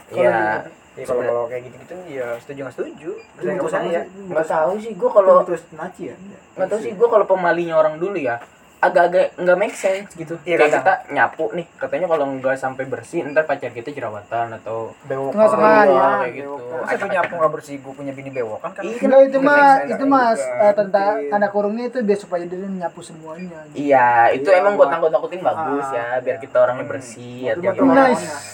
Kalau 0.09 0.19
Iya. 0.19 0.35
gitu. 0.59 0.71
Ya, 0.99 1.07
kalau 1.07 1.23
kalau 1.23 1.45
kayak 1.47 1.63
gitu-gitu 1.63 1.95
ya 2.11 2.27
setuju 2.43 2.59
nggak 2.59 2.75
setuju 2.75 3.11
itu 3.15 3.51
percaya 3.63 3.87
nggak? 3.87 4.05
Enggak 4.19 4.47
tahu 4.51 4.73
sih 4.83 4.93
gua 4.99 5.11
Kalau 5.15 5.33
mitos 5.39 5.63
Nazi 5.71 6.03
ya? 6.11 6.17
nggak 6.59 6.69
tahu 6.69 6.81
sih 6.83 6.93
gua 6.99 7.09
kalau 7.09 7.25
pemalinya 7.25 7.75
orang 7.79 7.95
dulu 7.97 8.19
ya 8.19 8.43
agak-agak 8.79 9.35
nggak 9.35 9.57
make 9.57 9.75
sense 9.75 10.15
gitu. 10.15 10.39
Iya, 10.41 10.55
Kayak 10.57 10.73
kita 10.77 10.95
nyapu 11.11 11.45
nih, 11.51 11.67
katanya 11.75 12.07
kalau 12.07 12.25
nggak 12.33 12.55
sampai 12.55 12.85
bersih 12.85 13.27
ntar 13.27 13.43
pacar 13.43 13.71
kita 13.71 13.91
jerawatan 13.91 14.55
atau 14.55 14.95
bewok 15.03 15.33
Nggak 15.33 15.51
sengaja. 15.51 15.83
Iya, 15.85 16.07
kayak 16.17 16.33
gitu. 16.33 16.53
masa 16.79 16.95
tuh 16.97 17.09
nyapu 17.09 17.33
nggak 17.35 17.53
bersih 17.53 17.75
gue 17.77 17.93
punya 17.93 18.13
bini 18.13 18.31
bewokan 18.31 18.71
kan 18.71 18.83
Iya, 18.83 18.99
Enggak 19.01 19.21
itu 19.25 19.37
Nggak 19.37 19.59
mah 19.59 19.75
itu 19.89 20.05
mas 20.07 20.41
eh, 20.41 20.73
tentang 20.73 21.13
Mungkin. 21.13 21.31
tanda 21.33 21.49
kurungnya 21.49 21.85
itu 21.87 21.99
biar 22.01 22.19
supaya 22.19 22.45
dia 22.45 22.59
nyapu 22.61 23.01
semuanya. 23.01 23.59
gitu. 23.67 23.77
Iya, 23.85 24.09
itu 24.33 24.47
Iya, 24.47 24.59
emang 24.61 24.75
buat 24.75 24.89
nakut-nakutin 24.89 25.41
bagus 25.41 25.85
Ah, 25.85 25.93
ya, 25.93 26.07
biar 26.21 26.37
iya. 26.37 26.41
kita 26.41 26.57
orangnya 26.57 26.87
bersih 26.87 27.37
Hmm. 27.41 27.53
atau 27.53 27.63
Itu 27.65 27.75
gimana. 27.77 28.03
nice. 28.05 28.27
Kayak 28.29 28.47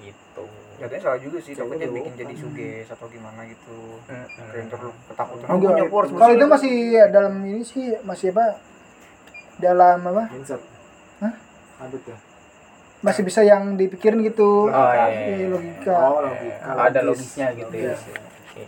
Gitu. 0.00 0.42
Jatuhnya 0.78 1.02
salah 1.02 1.18
juga 1.18 1.38
sih, 1.40 1.52
takutnya 1.52 1.84
dulu. 1.84 1.96
bikin 1.98 2.12
jadi 2.16 2.34
suges 2.36 2.86
atau 2.88 3.06
gimana 3.08 3.40
gitu. 3.44 3.76
Mm-mm. 4.04 4.46
Kayak 4.48 4.64
ntar 4.68 4.78
lu 4.80 4.90
ketakutan. 5.04 5.44
Oh, 5.44 5.50
Aku 5.50 5.64
Enggak. 5.64 5.86
Kalau 5.88 6.06
bersih. 6.06 6.30
itu 6.32 6.46
masih 6.46 6.74
dalam 7.10 7.34
ini 7.42 7.62
sih 7.64 7.86
masih 8.00 8.30
apa? 8.30 8.46
Dalam 9.58 9.98
apa? 10.06 10.24
Insert. 10.34 10.62
Hah? 11.18 11.34
Adut 11.82 12.02
ya? 12.06 12.16
Masih 12.98 13.22
bisa 13.22 13.46
yang 13.46 13.78
dipikirin 13.78 14.22
gitu. 14.26 14.70
Oh, 14.70 14.90
iya, 14.90 15.06
Iya, 15.10 15.26
iya. 15.38 15.46
logika. 15.50 15.94
Oh, 15.98 16.20
logika. 16.26 16.70
ada 16.74 17.00
logis. 17.06 17.34
logisnya 17.34 17.46
gitu 17.54 17.74
ya. 17.74 17.94
Logis. 17.94 18.02
Oke. 18.18 18.62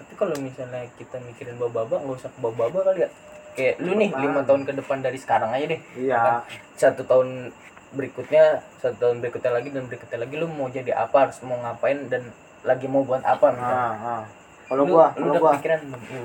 Tapi 0.00 0.12
kalau 0.16 0.34
misalnya 0.40 0.82
kita 0.96 1.16
mikirin 1.20 1.56
baba-baba 1.60 2.00
nggak 2.00 2.16
usah 2.16 2.30
baba-baba 2.40 2.92
kali 2.92 3.04
ya. 3.04 3.10
Kayak 3.54 3.74
lu 3.80 3.92
nih 3.94 4.10
lima 4.10 4.40
tahun 4.42 4.62
ke 4.66 4.72
depan 4.82 4.98
dari 5.04 5.18
sekarang 5.20 5.52
aja 5.52 5.66
deh. 5.68 5.80
Iya. 6.00 6.42
Satu 6.76 7.04
tahun 7.04 7.52
berikutnya, 7.94 8.64
satu 8.82 8.96
tahun 8.98 9.16
berikutnya 9.22 9.52
lagi 9.54 9.68
dan 9.70 9.86
berikutnya 9.86 10.18
lagi 10.24 10.34
lu 10.36 10.50
mau 10.50 10.66
jadi 10.66 10.92
apa, 10.92 11.28
harus 11.28 11.38
mau 11.46 11.56
ngapain 11.62 12.10
dan 12.10 12.26
lagi 12.66 12.88
mau 12.90 13.04
buat 13.06 13.22
apa 13.22 13.46
misalnya. 13.54 13.78
Nah, 13.78 13.94
nah. 14.00 14.24
Kalau 14.64 14.82
gua, 14.88 15.12
lu 15.14 15.28
kalau 15.28 15.30
udah 15.30 15.40
gua, 15.40 15.52
belum? 15.60 15.80
Lu. 15.92 16.24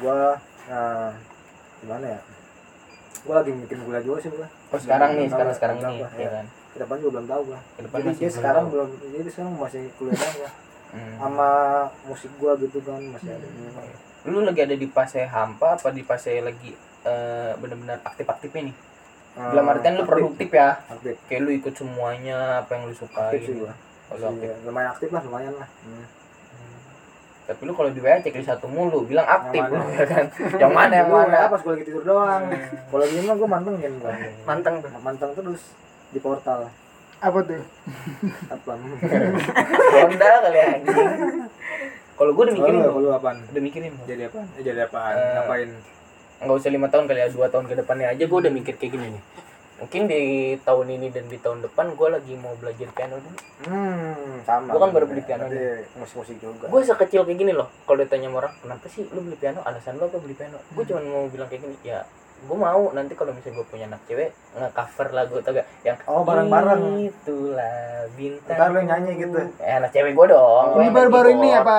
gua 0.00 0.14
nah, 0.70 1.10
gimana 1.82 2.06
ya? 2.16 2.20
Gua 3.22 3.34
lagi 3.38 3.50
bikin 3.54 3.78
kuliah 3.86 4.02
juga 4.02 4.18
sih 4.18 4.30
gua. 4.34 4.48
Oh 4.50 4.78
sekarang 4.80 5.10
nih, 5.14 5.26
sekarang 5.30 5.52
tahu, 5.54 5.58
sekarang 5.58 5.76
ini, 5.78 5.96
ya 6.02 6.08
ya. 6.18 6.30
kan. 6.34 6.46
Depan 6.72 6.96
juga 6.98 7.10
belum 7.20 7.26
tahu 7.28 7.42
depan 7.52 7.98
Jadi 8.02 8.16
belum 8.18 8.32
sekarang 8.32 8.64
belum, 8.72 8.88
jadi 9.12 9.28
sekarang 9.30 9.52
masih 9.60 9.82
kuliah 10.00 10.18
gua. 10.18 10.50
Hmm. 10.92 11.14
Sama 11.16 11.50
musik 12.04 12.32
gua 12.36 12.52
gitu 12.58 12.78
kan 12.84 13.00
masih 13.00 13.28
ada. 13.32 13.46
Lu 14.26 14.38
lagi 14.42 14.60
ada 14.62 14.76
di 14.76 14.86
fase 14.90 15.22
hampa 15.26 15.78
apa 15.78 15.88
di 15.90 16.02
fase 16.06 16.38
lagi 16.42 16.74
eh, 17.02 17.52
benar-benar 17.58 17.98
aktif-aktifnya 18.06 18.70
nih? 18.70 18.76
Dalam 19.32 19.64
artian 19.64 19.96
lu 19.96 20.04
Aktif. 20.04 20.12
produktif 20.12 20.48
ya, 20.52 20.76
Aktif. 20.92 21.16
kayak 21.24 21.40
lu 21.40 21.50
ikut 21.56 21.72
semuanya 21.72 22.60
apa 22.60 22.76
yang 22.76 22.84
lu 22.84 22.92
suka 22.92 23.32
Aktif 23.32 23.48
sih 23.48 23.56
gitu. 23.56 23.64
gua. 23.64 23.72
Kalau 24.12 24.28
aktif. 24.28 24.44
Iya, 24.44 24.54
lumayan 24.68 24.88
aktif 24.92 25.08
lah, 25.08 25.22
lumayan 25.24 25.54
lah. 25.56 25.68
Hmm. 25.88 26.04
Tapi 27.42 27.60
lu 27.66 27.72
kalau 27.74 27.90
di 27.90 27.98
WA 27.98 28.22
cek 28.22 28.38
satu 28.46 28.70
mulu 28.70 29.02
bilang 29.02 29.26
aktif 29.26 29.58
Yang 29.58 29.70
lu 29.70 29.78
mana? 29.82 29.94
ya 30.00 30.04
kan? 30.06 30.24
Yang 30.58 30.72
mana 30.72 30.94
yang 30.94 31.10
mana? 31.10 31.36
WA 31.36 31.50
pas 31.50 31.60
gue 31.60 31.72
lagi 31.74 31.84
tidur 31.90 32.02
doang. 32.06 32.42
Kalau 32.88 33.04
gini 33.10 33.22
mah 33.26 33.34
gue 33.34 33.48
mantengin 33.50 33.92
gua. 33.98 34.12
manteng 34.46 34.74
tuh. 34.78 34.90
Manteng 35.02 35.30
terus 35.34 35.62
di 36.14 36.18
portal. 36.22 36.70
Apa 37.22 37.38
tuh? 37.42 37.62
Apa? 38.50 38.72
Honda 40.06 40.30
kali 40.42 40.58
ya 40.58 40.66
anjing. 40.78 41.08
Kalau 42.12 42.30
gue 42.30 42.42
udah 42.46 42.54
mikirin 42.54 42.78
Kalau 42.86 43.10
apaan? 43.14 43.38
Udah 43.50 43.62
mikirin. 43.62 43.92
Jadi 44.06 44.22
apaan? 44.30 44.46
Eh, 44.58 44.62
jadi 44.62 44.80
apaan? 44.86 45.14
Eh. 45.18 45.32
ngapain? 45.34 45.70
nggak 46.42 46.58
usah 46.58 46.70
lima 46.74 46.90
tahun 46.90 47.06
kali 47.06 47.20
ya 47.22 47.28
dua 47.30 47.46
tahun 47.46 47.70
ke 47.70 47.74
depannya 47.78 48.10
aja 48.10 48.24
gue 48.26 48.38
udah 48.38 48.52
mikir 48.52 48.74
kayak 48.74 48.98
gini 48.98 49.06
nih 49.14 49.22
mungkin 49.82 50.06
di 50.06 50.22
tahun 50.62 50.86
ini 50.94 51.10
dan 51.10 51.26
di 51.26 51.36
tahun 51.36 51.66
depan 51.66 51.98
gue 51.98 52.08
lagi 52.08 52.38
mau 52.38 52.54
belajar 52.54 52.86
piano 52.94 53.18
dulu. 53.18 53.38
Hmm 53.66 54.46
sama 54.46 54.70
Gua 54.70 54.80
kan 54.86 54.90
baru 54.94 55.06
beli 55.10 55.22
piano 55.22 55.46
Nanti 55.46 55.90
musik-musik 55.98 56.38
juga. 56.38 56.70
Gue 56.70 56.86
sekecil 56.86 57.26
kayak 57.26 57.34
gini 57.36 57.50
loh 57.50 57.66
kalau 57.82 57.98
ditanya 57.98 58.30
sama 58.30 58.38
orang 58.38 58.54
kenapa 58.58 58.86
sih 58.86 59.02
lu 59.10 59.20
beli 59.20 59.34
piano? 59.34 59.58
Alasan 59.62 59.98
lu 59.98 60.06
apa 60.06 60.22
beli 60.22 60.38
piano? 60.38 60.62
Gue 60.70 60.86
cuma 60.86 61.02
mau 61.02 61.26
bilang 61.26 61.50
kayak 61.50 61.66
gini 61.66 61.74
ya 61.82 62.06
gue 62.42 62.56
mau. 62.56 62.82
Nanti 62.90 63.12
kalau 63.14 63.34
misalnya 63.34 63.58
gue 63.58 63.66
punya 63.66 63.84
anak 63.86 64.02
cewek 64.06 64.30
nge-cover 64.54 65.06
lagu 65.10 65.34
atau 65.38 65.50
gak 65.50 65.66
yang 65.82 65.96
Oh, 66.06 66.22
bareng-bareng. 66.22 66.82
itulah 67.02 67.78
bintang 68.14 68.58
Ntar 68.58 68.68
lu 68.70 68.78
yang 68.78 68.88
nyanyi 68.88 69.10
gitu. 69.18 69.38
eh 69.58 69.74
anak 69.78 69.90
cewek 69.90 70.14
gue 70.14 70.26
dong. 70.30 70.66
Ini 70.74 70.78
Main 70.78 70.94
baru-baru 70.94 71.28
ini 71.34 71.48
apa? 71.54 71.78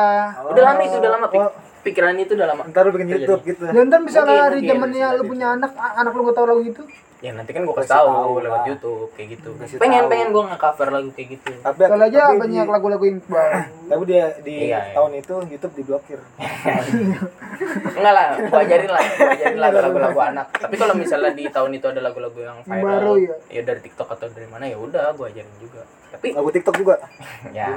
Udah 0.52 0.63
lama 0.63 0.82
itu 0.84 0.96
udah 1.00 1.12
lama. 1.16 1.26
Oh, 1.32 1.52
pikiran 1.84 2.15
itu 2.15 2.32
udah 2.34 2.48
lama 2.48 2.63
ntar 2.65 2.84
lu 2.84 2.91
bikin 2.91 3.08
Terjadi. 3.10 3.24
YouTube 3.24 3.41
gitu 3.46 3.62
ya 3.65 3.82
ntar 3.82 4.00
bisa 4.02 4.19
Mungkin, 4.22 4.39
mungkin. 4.50 4.69
zamannya 4.69 5.08
lu 5.13 5.24
punya 5.26 5.48
anak 5.52 5.72
anak 5.76 6.12
lu 6.12 6.22
gak 6.24 6.36
tau 6.36 6.46
lagu 6.46 6.63
itu 6.63 6.84
ya 7.19 7.32
nanti 7.32 7.52
kan 7.52 7.63
gue 7.63 7.72
kasih 7.74 7.88
tahu 7.89 8.08
tahu 8.10 8.34
lewat. 8.41 8.62
YouTube 8.67 9.08
kayak 9.13 9.28
gitu 9.34 9.50
Kasih 9.56 9.78
pengen 9.78 10.02
tahu. 10.02 10.12
pengen 10.12 10.28
gue 10.30 10.43
nge-cover 10.46 10.88
lagu 10.89 11.10
kayak 11.10 11.28
gitu 11.32 11.52
tapi 11.58 11.80
kalau 11.82 12.04
aja 12.04 12.19
tapi 12.22 12.36
banyak 12.38 12.67
lagu-lagu 12.67 13.06
Iqbal 13.06 13.50
tapi 13.89 14.04
dia 14.06 14.26
di 14.39 14.56
Iya, 14.65 14.80
iya. 14.82 14.93
tahun 14.93 15.12
itu 15.17 15.34
YouTube 15.50 15.74
diblokir 15.74 16.19
enggak 17.96 18.13
lah 18.13 18.26
gue 18.38 18.60
ajarin 18.60 18.89
lah 18.89 19.04
gue 19.06 19.30
ajarin 19.34 19.58
lah 19.58 19.69
lagu-lagu 19.74 20.19
anak 20.22 20.48
tapi 20.54 20.76
kalau 20.76 20.93
misalnya 20.93 21.32
di 21.32 21.48
tahun 21.48 21.72
itu 21.74 21.86
ada 21.86 22.02
lagu-lagu 22.02 22.36
yang 22.38 22.58
Yang 22.60 22.67
viral 22.69 22.84
baru 22.84 23.13
ya? 23.17 23.36
ya 23.50 23.62
dari 23.63 23.80
TikTok 23.82 24.08
atau 24.10 24.28
dari 24.28 24.48
mana 24.48 24.65
ya 24.65 24.78
udah 24.78 25.04
gue 25.13 25.26
ajarin 25.26 25.56
juga 25.60 25.82
tapi 26.12 26.28
lagu 26.30 26.50
TikTok 26.50 26.76
juga 26.76 26.96
ya 27.56 27.67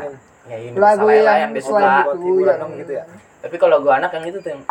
ya 0.46 0.56
ini 0.60 0.74
Lagu 0.74 1.06
yang 1.06 1.22
yang 1.22 1.50
yang- 1.54 2.74
gitu 2.76 2.92
ya 2.92 3.04
tapi 3.46 3.62
kalau 3.62 3.78
gue 3.78 3.94
anak 3.94 4.10
yang 4.10 4.26
itu 4.26 4.42
tuh 4.42 4.50
yang 4.50 4.62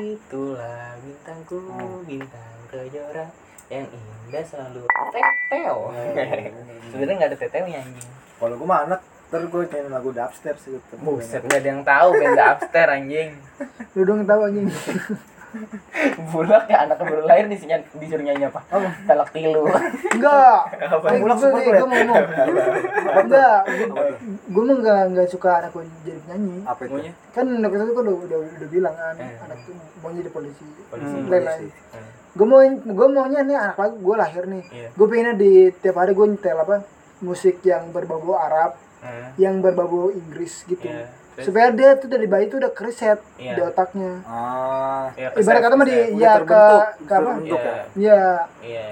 itulah 0.00 0.96
bintangku 1.04 1.60
bintang 2.08 2.56
kejora 2.72 3.28
yang 3.68 3.84
indah 3.92 4.44
selalu. 4.48 4.88
Teteo. 4.88 5.92
Sebenarnya 6.88 7.14
nggak 7.20 7.30
ada 7.36 7.36
teteonya 7.36 7.84
anjing. 7.84 8.08
Kalau 8.40 8.54
gue 8.56 8.64
mah 8.64 8.88
anak 8.88 9.00
ntar 9.28 9.44
gue 9.44 9.62
nyanyi 9.68 9.88
lagu 9.92 10.08
dubstep 10.16 10.56
sih 10.56 10.80
gitu. 10.80 10.96
Buset 11.04 11.44
nggak 11.44 11.60
ada 11.60 11.68
yang 11.76 11.84
tahu 11.84 12.08
band 12.16 12.40
upstairs 12.40 12.92
anjing. 12.96 13.36
Lu 13.92 14.00
dong 14.08 14.24
tahu 14.24 14.40
anjing 14.48 14.72
bulak 16.32 16.64
ya 16.66 16.84
anak 16.84 16.96
baru 16.98 17.22
lahir 17.22 17.46
disuruh 17.46 17.80
disuruh 17.96 18.24
nyanyi 18.24 18.44
apa? 18.46 18.60
Talak 19.04 19.28
tilu. 19.30 19.64
Enggak. 20.10 20.58
Bulak 21.18 21.36
gue 21.36 21.42
super 21.42 21.60
gue 21.62 21.72
ya? 21.72 21.80
mau 21.80 21.88
ngomong. 21.88 22.24
Enggak. 23.22 23.58
Gue 24.48 24.62
mah 24.62 24.74
enggak 24.74 25.00
enggak 25.08 25.28
suka 25.28 25.50
anak 25.58 25.70
gue 25.70 25.84
jadi 26.02 26.20
nyanyi 26.28 26.56
apa 26.64 26.80
itu? 26.82 26.94
Kan 27.30 27.46
waktu 27.52 27.76
itu 27.78 27.92
kan 27.92 28.04
udah 28.04 28.16
udah, 28.22 28.38
udah 28.58 28.68
bilang 28.68 28.94
kan 28.94 29.14
Eh. 29.16 29.36
anak 29.40 29.58
tuh 29.64 29.74
mau 30.00 30.10
jadi 30.10 30.30
polisi. 30.30 30.64
Polisi. 30.88 31.16
Lain-lain. 31.26 31.68
Hmm. 31.92 32.08
gue 32.32 32.46
mau 32.48 32.60
gue 32.64 33.06
maunya 33.08 33.40
nih 33.42 33.56
anak 33.56 33.76
lagu 33.76 33.96
gue 33.98 34.16
lahir 34.16 34.44
nih. 34.46 34.64
Iya. 34.66 34.88
gue 34.90 35.06
pengennya 35.06 35.34
di 35.36 35.52
tiap 35.74 35.96
hari 35.96 36.12
gue 36.12 36.26
nyetel 36.26 36.56
apa 36.56 36.80
musik 37.20 37.60
yang 37.62 37.92
berbau 37.92 38.34
Arab 38.34 38.72
Hmm. 39.02 39.34
yang 39.34 39.58
berbau 39.58 40.08
Inggris 40.08 40.62
gitu. 40.62 40.86
Iya. 40.86 41.10
Supaya 41.34 41.70
dia 41.70 41.96
tuh 41.96 42.06
dari 42.06 42.24
bayi 42.24 42.44
tuh 42.46 42.58
udah 42.58 42.70
kereset 42.70 43.16
Iya. 43.34 43.54
di 43.54 43.60
otaknya 43.62 44.20
ah 44.22 45.08
Ya, 45.14 45.32
ibarat 45.32 45.60
kata 45.60 45.74
mah 45.74 45.86
di 45.86 45.96
ya 46.14 46.34
ke 46.38 46.62
ke 47.02 47.14
apa 47.14 47.30
Iya. 47.38 47.56
ya 47.56 47.64
ya 47.96 48.20
Iya. 48.60 48.84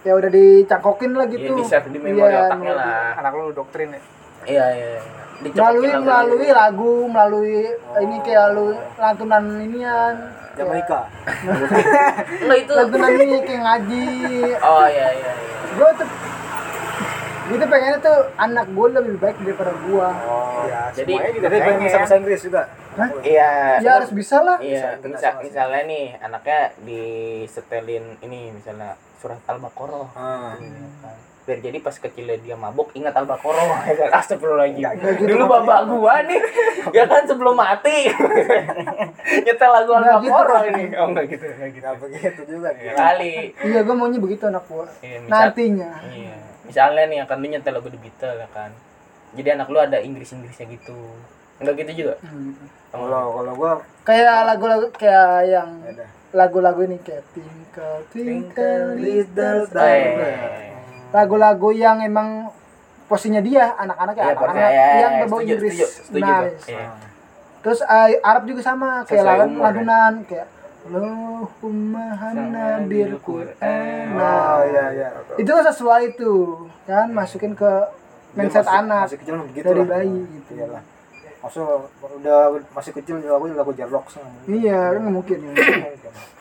ya 0.00 0.12
udah 0.14 0.30
dicangkokin 0.30 1.12
lah 1.12 1.26
Iya, 1.26 1.34
gitu 1.34 1.52
di 1.54 1.62
set 1.62 1.84
di 1.86 1.98
memori 1.98 2.24
Iya, 2.26 2.40
otaknya 2.42 2.72
lah. 2.72 3.18
anak 3.18 3.32
lu 3.32 3.52
doktrin 3.52 3.90
ya 3.90 4.00
Iya, 4.44 4.64
iya. 4.72 5.00
Dicokokin 5.36 5.60
melalui 5.66 5.90
lagu. 5.90 6.04
melalui 6.06 6.48
lagu 6.50 6.92
melalui 7.06 7.56
ini 7.98 8.16
kayak 8.22 8.46
lu 8.50 8.66
lantunan 8.96 9.44
inian 9.58 10.14
Jamaika 10.54 11.00
Enggak 12.38 12.58
itu. 12.62 12.72
lantunan 12.72 13.10
ini 13.12 13.38
kayak 13.42 13.60
ngaji 13.60 14.06
Oh 14.62 14.86
iya 14.86 15.08
iya 15.12 15.32
iya. 15.32 15.32
gue 15.74 15.90
tuh 15.98 16.08
tuh 17.56 17.68
pengennya 17.68 17.98
tuh 17.98 18.18
anak 18.36 18.66
gue 18.68 18.86
lebih 18.92 19.16
baik 19.16 19.36
daripada 19.38 19.72
gue 19.72 20.08
oh 20.24 20.62
ya 20.64 20.80
Jadi- 20.92 21.12
semuanya 21.12 21.32
juga 21.32 21.44
jadi 21.44 21.56
pengen 21.60 21.80
bisa 21.80 21.96
bahasa 21.98 22.14
Inggris 22.16 22.42
juga 22.42 22.62
Hah? 22.94 23.10
Iya. 23.20 23.50
ya 23.80 23.90
harus 23.92 24.10
bisa 24.10 24.36
lah 24.38 24.56
Iya, 24.56 24.94
Bisa, 24.94 25.04
misal, 25.04 25.10
bisa. 25.10 25.28
misalnya 25.42 25.80
nih 25.84 26.04
anaknya 26.16 26.58
disetelin 26.80 28.04
ini 28.20 28.40
misalnya 28.50 28.94
surat 29.16 29.40
Al-Baqarah. 29.44 30.06
ah. 30.12 30.54
Kan. 30.54 31.16
Biar 31.44 31.60
jadi 31.60 31.76
pas 31.78 31.92
kecilnya 31.92 32.38
dia 32.38 32.54
mabuk 32.54 32.88
ingat 32.92 33.12
Al-Baqarah 33.12 33.66
ya 33.88 33.94
kan. 33.98 34.08
Astagfirullahaladzim. 34.14 34.94
gitu. 35.10 35.26
Dulu 35.26 35.44
bapak 35.44 35.80
gua 35.86 36.22
nih 36.22 36.40
ya 36.90 37.04
kan 37.04 37.22
sebelum 37.24 37.52
mati 37.52 38.08
nyetel 39.44 39.70
lagu 39.70 39.90
gitu, 39.90 39.98
Al-Baqarah 39.98 40.60
Pak. 40.60 40.70
ini. 40.70 40.84
Oh 40.94 41.06
enggak 41.10 41.24
gitu, 41.28 41.44
enggak 41.48 41.70
gitu. 41.74 41.88
begitu 41.98 42.40
juga 42.48 42.70
kali. 42.94 43.52
iya 43.58 43.80
gue 43.80 43.94
maunya 43.94 44.18
begitu 44.18 44.44
anak 44.44 44.64
gue 44.64 44.86
Iya, 45.00 45.18
misal, 45.20 45.32
nantinya 45.42 45.90
Iya. 46.06 46.36
Misalnya 46.64 47.04
nih 47.06 47.18
akan 47.24 47.36
lu 47.38 47.46
nyetel 47.48 47.72
lagu 47.76 47.88
The 47.88 48.00
Beatles 48.00 48.38
ya 48.40 48.48
kan. 48.52 48.70
Jadi 49.34 49.48
anak 49.52 49.68
lu 49.68 49.78
ada 49.78 49.98
Inggris-Inggrisnya 50.00 50.66
gitu. 50.68 50.96
Enggak 51.60 51.74
gitu 51.84 51.92
juga. 52.04 52.14
Hmm. 52.24 52.54
kalau 52.94 53.42
kalau 53.42 53.52
gue 53.58 53.72
kayak 54.06 54.46
lagu-lagu 54.46 54.86
kayak 54.94 55.50
yang 55.50 55.70
lagu-lagu 56.30 56.86
ini 56.86 56.98
kayak 57.02 57.26
Twinkle 57.34 57.98
Twinkle 58.14 58.86
Little 58.94 59.66
Star 59.66 59.98
lagu-lagu 61.10 61.74
yang 61.74 61.98
emang 62.02 62.54
posisinya 63.06 63.42
dia 63.42 63.74
anak-anak 63.74 64.14
ya 64.14 64.22
Iya, 64.22 64.30
anak-anak 64.30 64.70
yang 64.94 65.12
berbau 65.26 65.38
Setuju, 65.42 65.50
Inggris 65.58 65.72
setuju, 65.74 65.86
setuju 66.06 66.22
nice 66.22 66.38
gua. 66.38 66.70
Iya. 66.70 66.86
terus 67.66 67.80
eh, 67.82 68.08
Arab 68.22 68.42
juga 68.46 68.60
sama 68.62 68.88
kayak 69.02 69.24
lagu 69.26 69.42
umur, 69.50 69.58
ya. 69.58 69.64
lagunan 69.66 70.12
kayak 70.22 70.46
Allahumma 70.84 72.12
hanna 72.20 72.84
bil 72.84 73.16
Qur'an. 73.24 73.56
Oh 73.56 74.18
nah 74.20 74.60
iya 74.68 74.84
iya. 74.92 75.08
Itu 75.40 75.52
sesuai 75.52 76.12
tuh 76.14 76.68
kan 76.84 77.08
masukin 77.08 77.56
ke 77.56 77.72
mindset 78.36 78.62
masih- 78.62 78.80
anak. 78.84 79.02
masih 79.08 79.18
kecil 79.20 79.34
begitu 79.48 79.64
dari 79.64 79.80
lah. 79.80 79.88
bayi 79.88 80.20
gitu. 80.28 80.50
Iyalah 80.60 80.82
maksudnya 81.44 81.76
udah 82.00 82.38
masih 82.72 82.92
kecil 82.96 83.20
lagu 83.20 83.44
lagu 83.52 83.72
jarlok 83.76 84.08
sama 84.08 84.32
iya 84.48 84.96
kan 84.96 85.00
nggak 85.04 85.14
mungkin 85.14 85.38
ya 85.44 85.52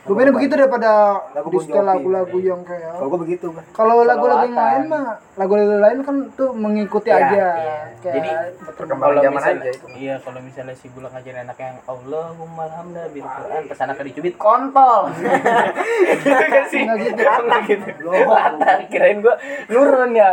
gue 0.04 0.12
pengen 0.20 0.36
begitu 0.36 0.54
daripada 0.60 1.16
Lagu 1.32 1.48
di 1.48 1.64
setel 1.64 1.80
lagu-lagu 1.80 2.36
yang 2.36 2.60
kayak 2.68 2.92
kalau 3.00 3.08
gue 3.08 3.20
begitu 3.24 3.48
kan 3.56 3.64
kalau 3.72 4.04
lagu-lagu 4.04 4.52
yang 4.52 4.60
lain 4.60 4.84
mah 4.92 5.16
lagu-lagu 5.40 5.80
lain 5.80 6.00
kan 6.04 6.16
tuh 6.36 6.52
mengikuti 6.52 7.08
Iya, 7.08 7.24
aja 7.24 7.32
iya. 7.56 7.76
kayak 8.04 8.16
Jadi, 8.20 8.30
perkembangan 8.68 9.00
Kalau 9.00 9.24
zaman 9.24 9.40
misalnya, 9.40 9.64
aja 9.64 9.70
itu 9.72 9.86
iya 9.96 10.16
kalau 10.20 10.40
misalnya 10.44 10.76
si 10.76 10.88
bulak 10.92 11.12
ngajarin 11.16 11.48
anaknya 11.48 11.66
yang 11.72 11.80
Allahumma 11.88 12.62
alhamdulillah 12.68 13.12
bil 13.16 13.28
Quran 13.28 13.62
pas 13.64 13.80
anaknya 13.80 14.04
dicubit 14.12 14.36
kontol. 14.36 15.02
gitu 15.08 16.46
kan 16.52 16.64
sih? 16.68 16.82
Nggak 16.84 16.98
gitu. 17.00 17.22
Enggak 17.24 17.62
gitu. 17.72 17.90
Lata, 18.28 18.72
kirain 18.92 19.18
gua 19.24 19.36
nurun 19.72 20.12
ya. 20.12 20.32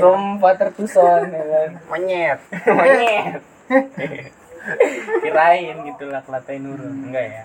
From 0.00 0.40
father 0.40 0.72
to 0.72 0.88
son 0.88 1.28
ya 1.28 1.44
kan. 1.44 1.70
monyet 1.92 2.38
Monyet. 2.80 3.49
kirain 5.22 5.76
gitu 5.84 6.04
lah 6.06 6.20
kelatain 6.20 6.62
nurun. 6.62 6.94
Enggak 7.08 7.26
ya. 7.26 7.44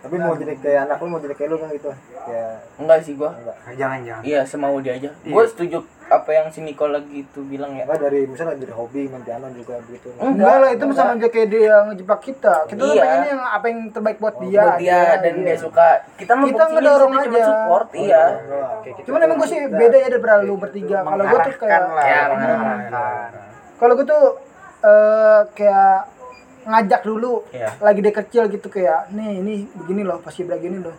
tapi 0.00 0.16
mau 0.16 0.32
jadi 0.32 0.56
kayak 0.56 0.88
anak 0.88 0.96
lu 0.96 1.12
mau 1.12 1.20
jadi 1.20 1.36
kayak 1.36 1.50
lu 1.50 1.56
kan 1.56 1.68
gitu. 1.70 1.92
Kayak 2.24 2.52
Enggak 2.80 2.98
sih 3.04 3.12
gua. 3.14 3.36
enggak. 3.36 3.56
Jangan 3.76 3.98
jangan. 4.00 4.22
Iya, 4.24 4.40
semau 4.42 4.80
dia 4.80 4.96
aja. 4.96 5.10
Gua 5.22 5.44
setuju 5.44 5.78
apa 6.10 6.26
yang 6.32 6.48
si 6.48 6.58
Nicole 6.58 6.90
lagi 6.90 7.22
itu 7.22 7.40
bilang 7.44 7.76
ya. 7.76 7.84
enggak 7.84 8.00
dari 8.02 8.24
misalnya 8.24 8.56
dari 8.56 8.72
hobi 8.72 9.06
main 9.06 9.20
piano 9.20 9.52
juga 9.52 9.76
begitu 9.84 10.08
enggak. 10.16 10.56
Lah 10.56 10.70
itu 10.72 10.84
sama 10.90 11.12
aja 11.14 11.28
kayak 11.28 11.48
dia 11.52 11.74
ngejebak 11.84 12.20
kita. 12.24 12.54
Kita 12.64 12.80
tuh 12.80 12.96
Iya. 12.96 13.02
pengennya 13.04 13.28
yang 13.28 13.42
apa 13.44 13.66
yang 13.68 13.80
terbaik 13.92 14.18
buat 14.18 14.36
dia 14.40 14.62
buat 14.64 14.80
dia 14.80 14.96
aja, 14.96 15.20
dan 15.20 15.34
iya. 15.36 15.44
dia 15.44 15.56
suka. 15.60 15.88
Kita 16.16 16.32
mah 16.32 16.46
Kita 16.48 16.64
ngedorong 16.66 17.12
situ 17.12 17.24
cuma 17.28 17.36
aja. 17.36 17.44
support 17.44 17.88
iya. 17.92 18.22
kayak 18.80 18.94
gitu. 18.96 19.06
cuman 19.12 19.20
emang 19.20 19.36
gue 19.36 19.48
sih 19.52 19.60
beda 19.68 19.96
ya 20.00 20.08
daripada 20.08 20.34
lu 20.40 20.56
bertiga. 20.56 20.96
Kalau 21.04 21.24
gue 21.28 21.38
tuh 21.44 21.54
kayak 21.60 21.80
Ya, 22.00 22.20
kalau 23.76 23.92
gue 23.96 24.06
tuh 24.08 24.24
eh 24.80 25.40
kayak 25.52 25.98
ngajak 26.62 27.00
dulu. 27.02 27.44
Iya. 27.50 27.72
lagi 27.78 28.00
dia 28.00 28.14
kecil 28.14 28.42
gitu 28.46 28.68
kayak 28.68 29.08
nih 29.10 29.38
ini 29.38 29.52
begini 29.74 30.02
loh 30.02 30.18
pasti 30.18 30.42
begini 30.42 30.78
loh. 30.78 30.92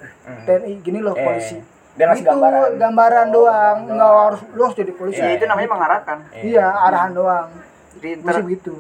TNI 0.44 0.74
gini 0.80 1.00
loh 1.00 1.14
Eh, 1.14 1.22
polisi. 1.22 1.58
dia 1.92 2.06
ngasih 2.08 2.24
Gitu, 2.24 2.32
gambaran. 2.32 2.70
gambaran 2.78 3.28
doang. 3.30 3.78
nggak 3.88 4.12
harus 4.26 4.42
lu 4.50 4.62
harus 4.64 4.76
jadi 4.76 4.92
polisi. 4.92 5.20
Ya 5.20 5.32
itu 5.32 5.46
namanya 5.46 5.70
mengarahkan. 5.70 6.18
Iya 6.34 6.66
arahan 6.66 7.12
doang. 7.12 7.48
Jadi 7.94 8.10
sih 8.18 8.44
begitu. 8.44 8.74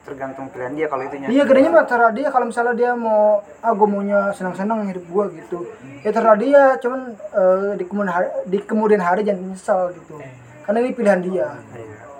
tergantung 0.00 0.48
pilihan 0.48 0.72
dia 0.72 0.86
kalau 0.88 1.04
itunya. 1.04 1.28
Iya 1.28 1.44
gedenya 1.44 1.68
mah 1.68 1.84
terserah 1.84 2.08
dia. 2.10 2.32
Kalau 2.32 2.48
misalnya 2.48 2.72
dia 2.72 2.90
mau 2.96 3.44
ah 3.60 3.76
gue 3.76 3.84
maunya 3.86 4.32
senang-senang 4.32 4.88
hidup 4.88 5.04
gue 5.04 5.24
gitu. 5.36 5.68
Ya 6.00 6.08
terserah 6.08 6.32
dia 6.34 6.62
cuman 6.78 7.00
eh, 7.12 7.70
di 7.76 7.84
kemudian 7.84 8.08
hari 8.08 8.28
di 8.46 8.58
kemudian 8.58 9.02
hari 9.02 9.20
jangan 9.20 9.44
nyesel 9.46 9.92
gitu. 9.92 10.16
Karena 10.64 10.78
ini 10.80 10.90
pilihan 10.92 11.20
dia 11.20 11.46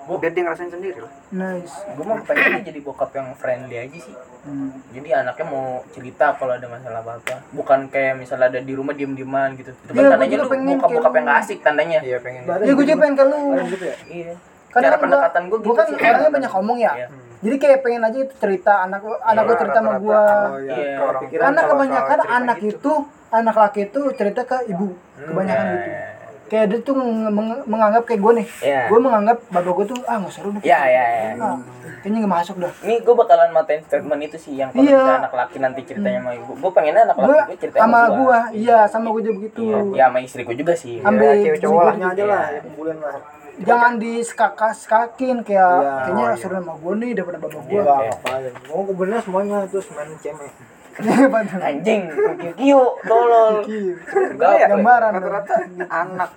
Iya. 0.09 0.19
biar 0.19 0.31
dia 0.31 0.43
ngerasain 0.43 0.71
sendiri 0.71 0.99
lah. 0.99 1.11
Nice. 1.29 1.73
Gue 1.91 2.01
mah 2.03 2.17
pengennya 2.21 2.61
jadi 2.63 2.79
bokap 2.79 3.09
yang 3.11 3.27
friendly 3.33 3.77
aja 3.77 3.97
sih. 3.99 4.15
Hmm. 4.39 4.71
jadi 4.89 5.19
anaknya 5.19 5.45
mau 5.45 5.83
cerita 5.91 6.31
kalau 6.31 6.55
ada 6.55 6.63
masalah 6.65 7.03
apa 7.03 7.19
apa 7.19 7.43
bukan 7.51 7.91
kayak 7.91 8.15
misalnya 8.15 8.47
ada 8.47 8.59
di 8.59 8.71
rumah 8.71 8.95
diem 8.95 9.11
dieman 9.11 9.53
gitu. 9.53 9.75
Itu 9.75 9.91
kan 9.91 10.15
tandanya 10.15 10.35
lu 10.37 10.47
pengen 10.47 10.65
bokap 10.73 10.89
bokap 10.89 11.13
yang 11.13 11.25
gak 11.25 11.39
asik 11.39 11.57
tandanya. 11.59 11.99
Iya 11.99 12.17
pengen. 12.17 12.41
Ya 12.47 12.71
gue 12.71 12.83
juga 12.83 12.97
pengen 12.97 13.15
ke 13.15 13.25
lu. 13.25 13.41
Gitu 13.67 13.85
ya? 13.85 13.95
Iya. 14.07 14.33
Kadang 14.69 14.85
cara 14.85 14.97
pendekatan 14.97 15.41
gue 15.43 15.57
gue 15.57 15.65
gitu 15.65 15.75
kan 15.75 15.85
sih. 15.85 15.95
orangnya 15.99 16.31
banyak 16.31 16.51
ngomong 16.51 16.77
ya. 16.79 16.93
Iya. 16.95 17.07
jadi 17.39 17.55
kayak 17.55 17.79
pengen 17.81 18.01
aja 18.03 18.17
itu 18.19 18.33
cerita 18.35 18.73
anak 18.83 18.99
anak 19.23 19.41
gue 19.41 19.49
Iya, 19.49 19.61
cerita 19.63 19.77
sama 19.79 19.93
gue 19.97 20.11
Oh 20.19 20.59
iya. 20.59 20.75
Karena 21.31 21.61
kalau 21.61 21.71
kebanyakan 21.73 22.19
anak 22.25 22.57
gitu. 22.59 22.71
itu 22.75 22.93
anak 23.29 23.55
laki 23.55 23.81
itu 23.85 24.01
cerita 24.13 24.41
ke 24.43 24.57
ibu. 24.67 24.87
Kebanyakan 25.19 25.65
Iya. 25.65 25.75
gitu 25.75 25.89
kayak 26.49 26.65
dia 26.67 26.79
tuh 26.81 26.93
meng- 26.93 27.29
meng- 27.29 27.63
menganggap 27.63 28.03
kayak 28.03 28.19
gue 28.19 28.33
nih 28.35 28.47
Iya. 28.59 28.81
gue 28.85 28.99
menganggap 28.99 29.37
bapak 29.47 29.71
gue 29.71 29.85
tuh 29.87 29.99
ah 30.03 30.17
nggak 30.17 30.33
seru 30.33 30.49
deh 30.51 30.61
Iya, 30.61 30.81
iya, 30.83 31.03
iya. 31.05 31.31
Ah, 31.37 31.55
kayaknya 31.99 32.17
nggak 32.19 32.33
masuk 32.35 32.55
dah 32.57 32.73
Ini 32.81 32.95
gue 32.99 33.15
bakalan 33.15 33.49
matain 33.49 33.81
statement 33.81 34.21
itu 34.21 34.37
sih 34.37 34.53
yang 34.55 34.69
kalau 34.69 34.81
Iya. 34.81 34.97
misalnya 34.97 35.17
anak 35.21 35.33
laki 35.35 35.57
nanti 35.57 35.79
ceritanya 35.83 36.19
sama 36.19 36.31
ibu. 36.33 36.51
Gue 36.55 36.71
pengennya 36.71 37.01
anak 37.03 37.15
gue 37.15 37.27
laki 37.29 37.45
gue 37.45 37.57
ceritanya 37.59 37.81
sama 37.81 37.99
sama 37.99 38.15
gue 38.15 38.37
iya 38.57 38.79
sama 38.85 39.07
gue 39.09 39.21
juga 39.21 39.35
begitu 39.37 39.61
Iya, 39.63 39.79
ya 39.93 40.05
sama 40.05 40.17
istriku 40.19 40.51
juga 40.51 40.73
sih. 40.73 40.95
ambil 40.99 41.29
cewek 41.37 41.59
cowok 41.59 41.83
aja 41.93 42.23
lah, 42.25 42.43
ya 42.49 42.59
kumpulin 42.61 42.97
lah. 42.97 43.15
jangan 43.59 43.93
diskakaskakin 43.99 45.37
kayak 45.43 45.71
Iya. 45.75 45.93
kayaknya 46.01 46.23
Oh, 46.23 46.29
iya. 46.29 46.35
seru 46.35 46.55
sama 46.55 46.73
gue 46.75 46.93
nih 46.95 47.11
daripada 47.13 47.37
bapak 47.37 47.61
gue 47.61 47.71
Iya. 47.71 47.81
Enggak 47.83 47.99
ngapain. 47.99 48.53
Mau 48.65 48.81
semuanya 49.21 49.57
terus 49.67 49.85
main 49.91 50.11
cemek. 50.17 50.78
Anjing, 51.59 52.01
kiu 52.55 52.83
tolol. 53.03 53.63
Enggak 54.09 54.53
ya, 54.55 54.67
Gambaran. 54.67 55.11
rata-rata 55.15 55.53
anak 55.87 56.29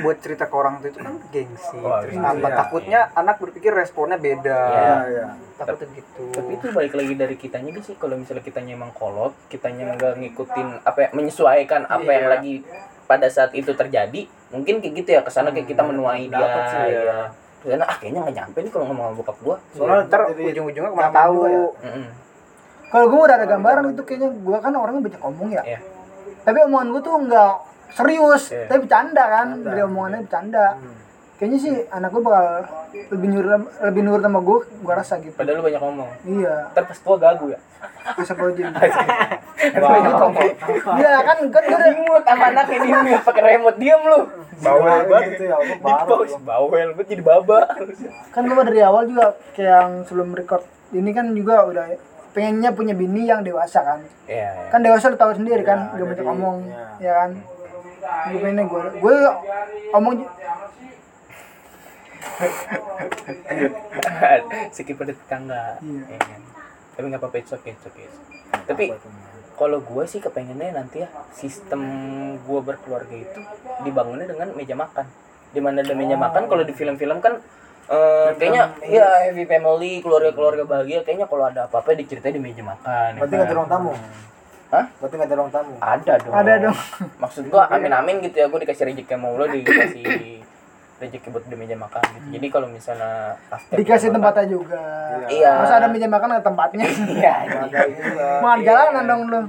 buat 0.00 0.16
cerita 0.24 0.48
ke 0.48 0.54
orang 0.56 0.80
itu 0.80 0.96
kan 0.96 1.20
gengsi 1.28 1.76
Oh, 1.76 2.00
terus 2.00 2.16
iya. 2.16 2.32
apa 2.32 2.48
takutnya 2.48 3.00
anak 3.12 3.36
berpikir 3.36 3.76
responnya 3.76 4.16
beda 4.16 4.56
Iya. 4.72 4.96
iya. 5.04 5.24
takutnya 5.60 6.00
gitu 6.00 6.22
Tapi 6.32 6.50
itu 6.56 6.66
balik 6.72 6.94
lagi 6.96 7.12
dari 7.12 7.36
kitanya 7.36 7.76
sih. 7.84 7.92
Kalau 8.00 8.16
misalnya 8.16 8.40
kitanya 8.40 8.72
emang 8.72 8.96
kolot, 8.96 9.36
kitanya 9.52 9.92
nggak 9.92 10.16
ngikutin 10.16 10.80
apa 10.80 10.96
ya, 10.96 11.08
menyesuaikan 11.12 11.84
apa 11.84 12.08
yang 12.08 12.26
lagi 12.32 12.64
pada 13.04 13.28
saat 13.28 13.52
itu 13.52 13.68
terjadi, 13.76 14.24
mungkin 14.48 14.80
kayak 14.80 14.94
gitu 15.04 15.08
ya 15.12 15.20
ke 15.20 15.28
sana 15.28 15.52
kayak 15.52 15.68
kita 15.68 15.84
menuai 15.84 16.32
dia. 16.32 16.48
Sih, 16.72 16.88
ya. 16.88 17.28
ya. 17.68 17.76
Ah 17.84 17.94
kayaknya 18.00 18.24
nggak 18.24 18.36
nyampe 18.40 18.58
nih 18.64 18.72
kalau 18.72 18.84
ngomong 18.88 19.12
sama 19.12 19.18
bokap 19.20 19.36
gua. 19.44 19.56
Soalnya 19.76 20.08
ntar 20.08 20.20
ujung-ujungnya 20.32 20.88
ke 20.88 20.96
mana 20.96 21.12
tahu 21.12 21.36
ya. 21.44 21.60
Kalau 22.92 23.06
gue 23.08 23.20
udah 23.22 23.34
ada 23.34 23.46
gambaran 23.48 23.84
itu 23.90 24.02
kayaknya 24.02 24.28
gue 24.30 24.56
kan 24.58 24.72
orangnya 24.72 25.02
banyak 25.02 25.20
ngomong 25.20 25.48
ya 25.50 25.62
Iya. 25.64 25.78
tapi 26.42 26.58
omongan 26.62 26.88
gue 26.90 27.00
tuh 27.00 27.14
nggak 27.22 27.52
serius 27.90 28.42
Iya. 28.46 28.66
tapi 28.66 28.78
bercanda 28.82 29.24
kan 29.24 29.46
Bercanda. 29.50 29.66
dari 29.66 29.80
omongannya 29.82 30.20
bercanda 30.22 30.66
Hmm. 30.74 30.94
kayaknya 31.34 31.58
sih 31.58 31.74
anak 31.88 32.08
gue 32.10 32.22
bakal 32.22 32.46
lebih 33.08 33.28
nurut 33.28 33.50
lebih 33.82 34.02
nurut 34.02 34.22
sama 34.22 34.40
gue 34.40 34.58
gue 34.62 34.94
rasa 34.94 35.14
gitu 35.18 35.32
Padahal 35.32 35.56
lu 35.58 35.64
banyak 35.64 35.80
ngomong. 35.80 36.08
iya 36.30 36.54
Ntar 36.70 36.84
pas 36.84 36.98
tua 36.98 37.16
gagu 37.18 37.46
ya. 37.48 37.58
asal 38.14 38.34
kalau 38.34 38.52
jadi 38.52 38.68
iya 40.94 41.12
kan 41.20 41.36
kan 41.44 41.62
gue 41.62 41.72
udah 41.72 41.88
Dimut 41.88 42.22
sama 42.22 42.44
anaknya 42.48 42.78
di 42.78 42.90
mute 42.92 43.22
pakai 43.22 43.42
remote 43.48 43.78
diam 43.78 44.02
lu. 44.02 44.20
bawel 44.58 45.02
banget 45.04 45.30
itu 45.32 45.44
ya, 45.44 45.56
bawel 46.38 46.68
banget 46.70 47.06
jadi 47.08 47.22
baba. 47.22 47.58
kan 48.30 48.42
gue 48.44 48.62
dari 48.64 48.80
awal 48.80 49.02
juga 49.04 49.26
kayak 49.50 49.66
yang 49.72 49.92
sebelum 50.04 50.28
record 50.32 50.62
ini 50.92 51.10
kan 51.10 51.26
juga 51.32 51.64
udah 51.64 51.84
pengennya 52.32 52.72
punya 52.72 52.92
bini 52.92 53.28
yang 53.28 53.44
dewasa 53.44 53.84
kan 53.84 54.00
Iya. 54.24 54.72
kan 54.72 54.80
dewasa 54.80 55.12
lu 55.12 55.16
tahu 55.16 55.32
sendiri 55.36 55.62
kan 55.62 55.92
Ya, 55.92 56.00
gak 56.00 56.06
banyak 56.08 56.26
ngomong 56.26 56.56
ya. 56.64 56.84
ya 56.98 57.12
kan 57.20 57.30
gue 58.02 58.38
pengennya 58.40 58.64
gue 58.66 58.82
gue 58.98 59.14
omong 59.92 60.14
Sikit 64.72 64.94
pada 65.00 65.12
tetangga. 65.12 65.62
Iya. 65.78 66.02
Iya 66.08 66.18
kan? 66.18 66.40
Tapi 66.92 67.04
nggak 67.08 67.20
apa-apa 67.22 67.36
it's 67.38 67.52
okay, 67.52 67.72
it's 67.72 67.86
okay. 67.86 68.06
Tapi 68.64 68.84
kalau 69.54 69.78
gue 69.80 70.04
sih 70.04 70.18
kepengennya 70.18 70.74
nanti 70.74 71.04
ya 71.04 71.08
sistem 71.32 71.80
gue 72.38 72.60
berkeluarga 72.60 73.12
itu 73.12 73.40
dibangunnya 73.82 74.26
dengan 74.26 74.52
meja 74.52 74.74
makan. 74.74 75.06
Di 75.52 75.60
mana 75.60 75.80
ada 75.80 75.94
meja 75.94 76.16
makan 76.16 76.48
kalau 76.48 76.64
di 76.64 76.72
film-film 76.72 77.20
kan 77.20 77.38
eh, 77.88 78.28
kayaknya 78.36 78.62
ya 78.84 79.06
happy 79.26 79.44
family 79.44 79.92
keluarga-keluarga 79.98 80.62
bahagia 80.62 81.00
kayaknya 81.02 81.26
kalau 81.26 81.44
ada 81.46 81.66
apa-apa 81.66 81.94
diceritain 81.94 82.34
di 82.34 82.42
meja 82.42 82.62
makan. 82.62 83.18
Berarti 83.18 83.34
nggak 83.34 83.48
ada 83.48 83.56
ruang 83.56 83.70
tamu. 83.70 83.92
Hah? 84.72 84.84
Berarti 84.98 85.14
nggak 85.18 85.28
ada 85.28 85.36
ruang 85.36 85.52
tamu. 85.52 85.74
Ada 85.78 86.12
dong. 86.18 86.32
Ada 86.32 86.52
dong. 86.60 86.78
Maksud 87.18 87.44
gua 87.48 87.62
amin 87.68 87.92
amin 87.92 88.14
gitu 88.22 88.36
ya, 88.38 88.46
gua 88.46 88.60
dikasih 88.62 88.84
rezeki 88.88 89.10
sama 89.10 89.26
Allah 89.30 89.46
dikasih 89.50 90.04
rezeki 91.02 91.28
buat 91.34 91.44
di 91.50 91.56
meja 91.58 91.74
makan 91.74 92.02
gitu. 92.14 92.26
Jadi 92.38 92.46
kalau 92.46 92.70
misalnya 92.70 93.34
dikasih 93.74 94.14
tempatnya 94.14 94.46
juga 94.46 94.78
Iya. 95.26 95.50
masa 95.58 95.82
ada 95.82 95.90
meja 95.90 96.06
makan 96.06 96.38
ada 96.38 96.44
tempatnya 96.46 96.86
Iya. 97.18 97.34
Nggak 97.50 97.62
ada 97.74 97.80
juga. 97.90 98.26
makan 98.38 98.58
jalanan 98.62 99.04
dong 99.10 99.22
lu 99.26 99.40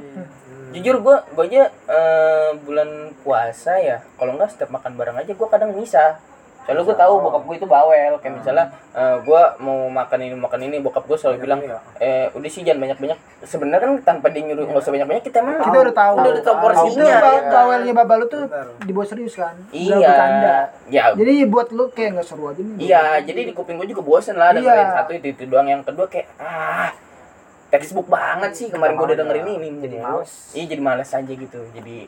Jujur 0.74 1.06
gua 1.06 1.22
gua 1.38 1.46
aja 1.46 1.70
eh, 1.70 2.50
bulan 2.66 3.14
puasa 3.22 3.78
ya, 3.78 4.02
kalau 4.18 4.34
enggak 4.34 4.50
setiap 4.50 4.74
makan 4.74 4.98
bareng 4.98 5.22
aja 5.22 5.30
gua 5.38 5.46
kadang 5.46 5.70
bisa. 5.78 6.18
Soalnya 6.64 6.82
gua 6.82 6.96
tahu 6.96 7.14
bokap 7.20 7.44
gua 7.44 7.56
itu 7.56 7.68
bawel, 7.68 8.14
kayak 8.18 8.34
misalnya 8.36 8.66
eh, 8.90 9.16
gua 9.22 9.42
mau 9.58 9.88
makan 9.88 10.20
ini 10.22 10.34
makan 10.34 10.60
ini, 10.62 10.80
bokap 10.80 11.04
gua 11.04 11.16
selalu 11.16 11.38
bilang 11.42 11.60
Iya. 11.60 11.78
eh 12.00 12.26
udah 12.32 12.48
sih 12.48 12.62
jangan 12.62 12.80
banyak-banyak. 12.82 13.20
Sebenarnya 13.42 13.80
kan 13.82 13.94
tanpa 14.02 14.28
dia 14.30 14.42
nyuruh 14.42 14.64
nggak 14.66 14.80
usah 14.80 14.92
banyak-banyak 14.92 15.24
kita 15.24 15.38
emang 15.40 15.60
kita 15.60 15.78
udah 15.82 15.92
tahu 15.94 16.14
Udah 16.16 16.32
udah 16.32 16.42
tahu 16.42 16.56
itu 16.56 16.64
porsinya. 16.64 17.16
ba- 17.20 17.44
bawelnya 17.46 17.94
babal 17.94 18.18
lu 18.18 18.28
tuh 18.28 18.44
dibuat 18.82 19.08
serius 19.08 19.36
kan 19.36 19.56
Iya. 19.70 20.72
Ya 20.88 21.04
jadi 21.12 21.34
buat 21.46 21.68
lu 21.70 21.90
kayak 21.90 22.16
nggak 22.16 22.26
seru 22.26 22.48
aja 22.48 22.60
nih 22.60 22.78
Iya, 22.82 23.04
jadi 23.22 23.40
di 23.44 23.54
kuping 23.54 23.76
gue 23.76 23.88
juga 23.88 24.00
bosen 24.02 24.36
lah 24.36 24.52
dengerin 24.52 24.64
Iya. 24.86 24.96
satu 24.98 25.12
itu, 25.14 25.28
itu 25.30 25.44
doang. 25.46 25.66
Yang 25.66 25.84
kedua 25.86 26.08
kayak 26.08 26.32
ah 26.38 26.96
textbook 27.70 28.08
banget 28.08 28.52
sih 28.54 28.68
kemarin 28.70 28.94
gue 28.94 29.06
udah 29.06 29.18
dengerin 29.18 29.48
ini. 29.52 29.70
Jadi 29.82 29.96
males. 29.98 30.32
Iya 30.52 30.66
jadi 30.70 30.82
males 30.82 31.10
aja 31.10 31.34
gitu. 31.34 31.60
Jadi 31.74 32.08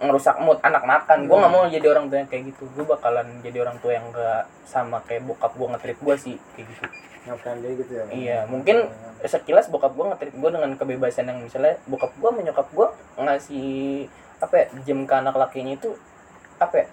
ngerusak 0.00 0.36
mood 0.40 0.58
anak 0.64 0.82
makan. 0.88 1.28
Gue 1.28 1.36
nggak 1.36 1.52
mau 1.52 1.64
jadi 1.68 1.86
orang 1.92 2.08
tua 2.08 2.18
yang 2.24 2.30
kayak 2.32 2.44
gitu. 2.52 2.64
Gue 2.72 2.84
bakalan 2.88 3.26
jadi 3.44 3.58
orang 3.60 3.76
tua 3.84 3.92
yang 3.92 4.08
gak 4.10 4.48
sama 4.64 5.04
kayak 5.04 5.28
bokap 5.28 5.52
gue 5.52 5.66
ngetrit 5.76 5.98
gue 6.00 6.16
sih 6.16 6.36
kayak 6.56 6.66
gitu. 6.72 6.82
Yang 7.28 7.36
friendly 7.44 7.70
gitu 7.76 7.92
ya. 7.92 8.04
Iya, 8.08 8.38
mungkin 8.48 8.88
sekilas 9.20 9.68
bokap 9.68 9.92
gue 9.92 10.06
ngetrit 10.08 10.34
gue 10.34 10.50
dengan 10.50 10.70
kebebasan 10.72 11.28
yang 11.28 11.38
misalnya 11.44 11.76
bokap 11.84 12.16
gue 12.16 12.30
menyokap 12.32 12.68
gue 12.72 12.88
ngasih 13.20 13.70
apa 14.40 14.54
ya 14.56 14.66
jam 14.88 15.04
ke 15.04 15.12
anak 15.12 15.36
lakinya 15.36 15.76
itu 15.76 15.92
apa 16.56 16.74
ya 16.80 16.86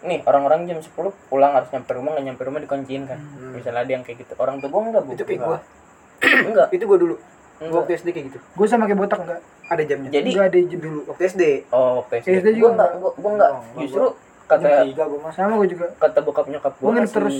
nih 0.00 0.24
orang-orang 0.26 0.66
jam 0.66 0.80
10 0.82 0.90
pulang 1.30 1.52
harus 1.54 1.68
nyampe 1.70 1.92
rumah 1.92 2.18
nggak 2.18 2.26
nyampe 2.26 2.42
rumah 2.42 2.60
dikunciin 2.64 3.04
kan. 3.06 3.20
Hmm. 3.20 3.54
misalnya 3.54 3.86
ada 3.86 3.92
yang 3.94 4.02
kayak 4.02 4.26
gitu. 4.26 4.34
Orang 4.42 4.58
tua 4.58 4.74
gue 4.74 4.80
enggak 4.90 5.02
bu. 5.06 5.10
Itu 5.14 5.24
kayak 5.28 5.40
gua. 5.46 5.58
Enggak 6.50 6.66
itu 6.74 6.84
gua 6.88 6.98
dulu. 6.98 7.14
Gua 7.14 7.62
enggak 7.62 7.80
waktu 7.86 7.92
SD 8.02 8.08
kayak 8.10 8.26
gitu. 8.34 8.38
Gue 8.58 8.66
sama 8.66 8.90
kayak 8.90 8.98
botak 8.98 9.22
enggak 9.22 9.40
ada 9.70 9.82
jamnya. 9.86 10.10
Jadi 10.10 10.28
enggak 10.34 10.48
ada 10.50 10.58
jam 10.66 10.80
dulu 10.82 11.00
waktu 11.06 11.22
SD. 11.30 11.42
Oh 11.70 12.02
oke 12.02 12.14
SD. 12.18 12.28
Gue 12.42 12.52
juga 12.58 12.68
enggak 12.74 12.88
gue 12.98 13.10
gue 13.14 13.30
enggak. 13.30 13.50
Enggak, 13.54 13.80
justru 13.86 14.06
Jam 14.10 14.28
kata 14.58 14.82
tiga 14.82 15.04
sama 15.30 15.54
gue 15.62 15.68
juga. 15.70 15.86
kata 15.94 16.18
bokap 16.26 16.46
nyokap 16.50 16.74
gue 16.74 16.82
Gua 16.82 16.92
ngasih, 16.98 17.14
terus. 17.14 17.36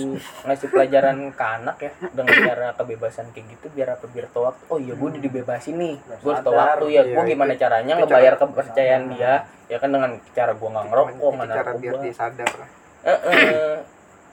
ngasih 0.47 0.67
pelajaran 0.71 1.17
ke 1.35 1.43
anak 1.43 1.77
ya 1.83 1.91
dengan 2.07 2.35
cara 2.39 2.67
kebebasan 2.71 3.25
kayak 3.35 3.45
gitu 3.51 3.65
biar 3.75 3.99
apa 3.99 4.05
biar 4.07 4.25
tahu 4.31 4.43
waktu. 4.47 4.63
Oh 4.71 4.79
iya 4.79 4.93
gue 4.95 5.07
udah 5.11 5.21
dibebasin 5.21 5.75
nih. 5.75 5.95
Gue 5.99 6.33
tahu 6.39 6.55
Sadar, 6.55 6.79
waktu 6.79 6.85
ya. 6.87 7.01
Iya, 7.03 7.13
gue 7.19 7.23
gimana 7.35 7.53
caranya 7.59 7.93
ngebayar 7.99 8.33
kepercayaan 8.39 9.03
dia. 9.11 9.33
Ya 9.67 9.77
kan 9.83 9.89
dengan 9.91 10.11
cara 10.31 10.51
gue 10.55 10.69
nggak 10.71 10.85
ngerokok 10.87 11.11
itu 11.11 11.27
nggak 11.35 11.49
cara 11.51 11.71
biar 11.75 11.91
narkoba 11.91 12.03
dia 12.07 12.13
sadar. 12.15 12.51
Eh. 13.01 13.77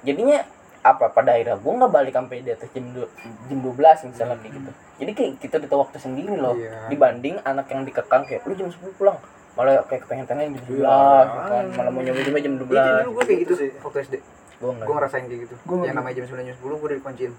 jadinya 0.07 0.39
apa 0.88 1.05
pada 1.09 1.31
akhirnya 1.31 1.57
gue 1.57 1.72
nggak 1.74 1.92
balik 1.92 2.12
sampai 2.12 2.37
di 2.40 2.51
atas 2.51 2.68
jam 2.70 2.85
du- 2.88 3.12
jam 3.44 3.59
12 3.59 4.09
misalnya 4.09 4.37
kayak 4.37 4.53
gitu. 4.55 4.70
Jadi 4.98 5.11
kayak 5.12 5.33
kita 5.38 5.55
udah 5.61 5.79
waktu 5.79 5.98
sendiri 5.98 6.35
loh. 6.35 6.55
Iya. 6.55 6.88
dibanding 6.88 7.37
anak 7.42 7.66
yang 7.68 7.83
dikekang 7.83 8.22
kayak 8.24 8.42
lu 8.42 8.55
jam 8.55 8.66
10 8.66 8.94
pulang. 8.94 9.18
Malah 9.53 9.83
kayak 9.85 10.03
kepengen 10.03 10.24
pengen 10.24 10.55
jam 10.55 10.64
11 10.64 10.81
Iya. 10.81 11.44
kan. 11.44 11.64
Malah 11.74 11.90
mau 11.90 12.01
nyoba 12.01 12.20
nyoba 12.20 12.38
jam 12.38 12.55
12 12.55 12.64
itu 12.64 12.90
dulu 12.98 13.11
gua 13.11 13.22
kayak 13.22 13.38
gitu 13.38 13.53
Itu 13.53 13.55
sih. 13.59 13.70
waktu 13.79 13.98
SD 14.03 14.14
gue 14.59 14.70
gua 14.74 14.94
ngerasain 14.96 15.24
kayak 15.24 15.40
gitu. 15.44 15.55
Gua 15.62 15.77
yang 15.83 15.94
namanya 15.94 16.14
jam 16.16 16.24
9 16.27 16.42
jam 16.42 16.57
10 16.57 16.66
gua 16.72 16.87
udah 16.87 16.96
dikunciin 16.96 17.33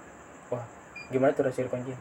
gimana 1.10 1.30
tuh 1.32 1.42
rasanya 1.42 1.68
kunci 1.68 1.94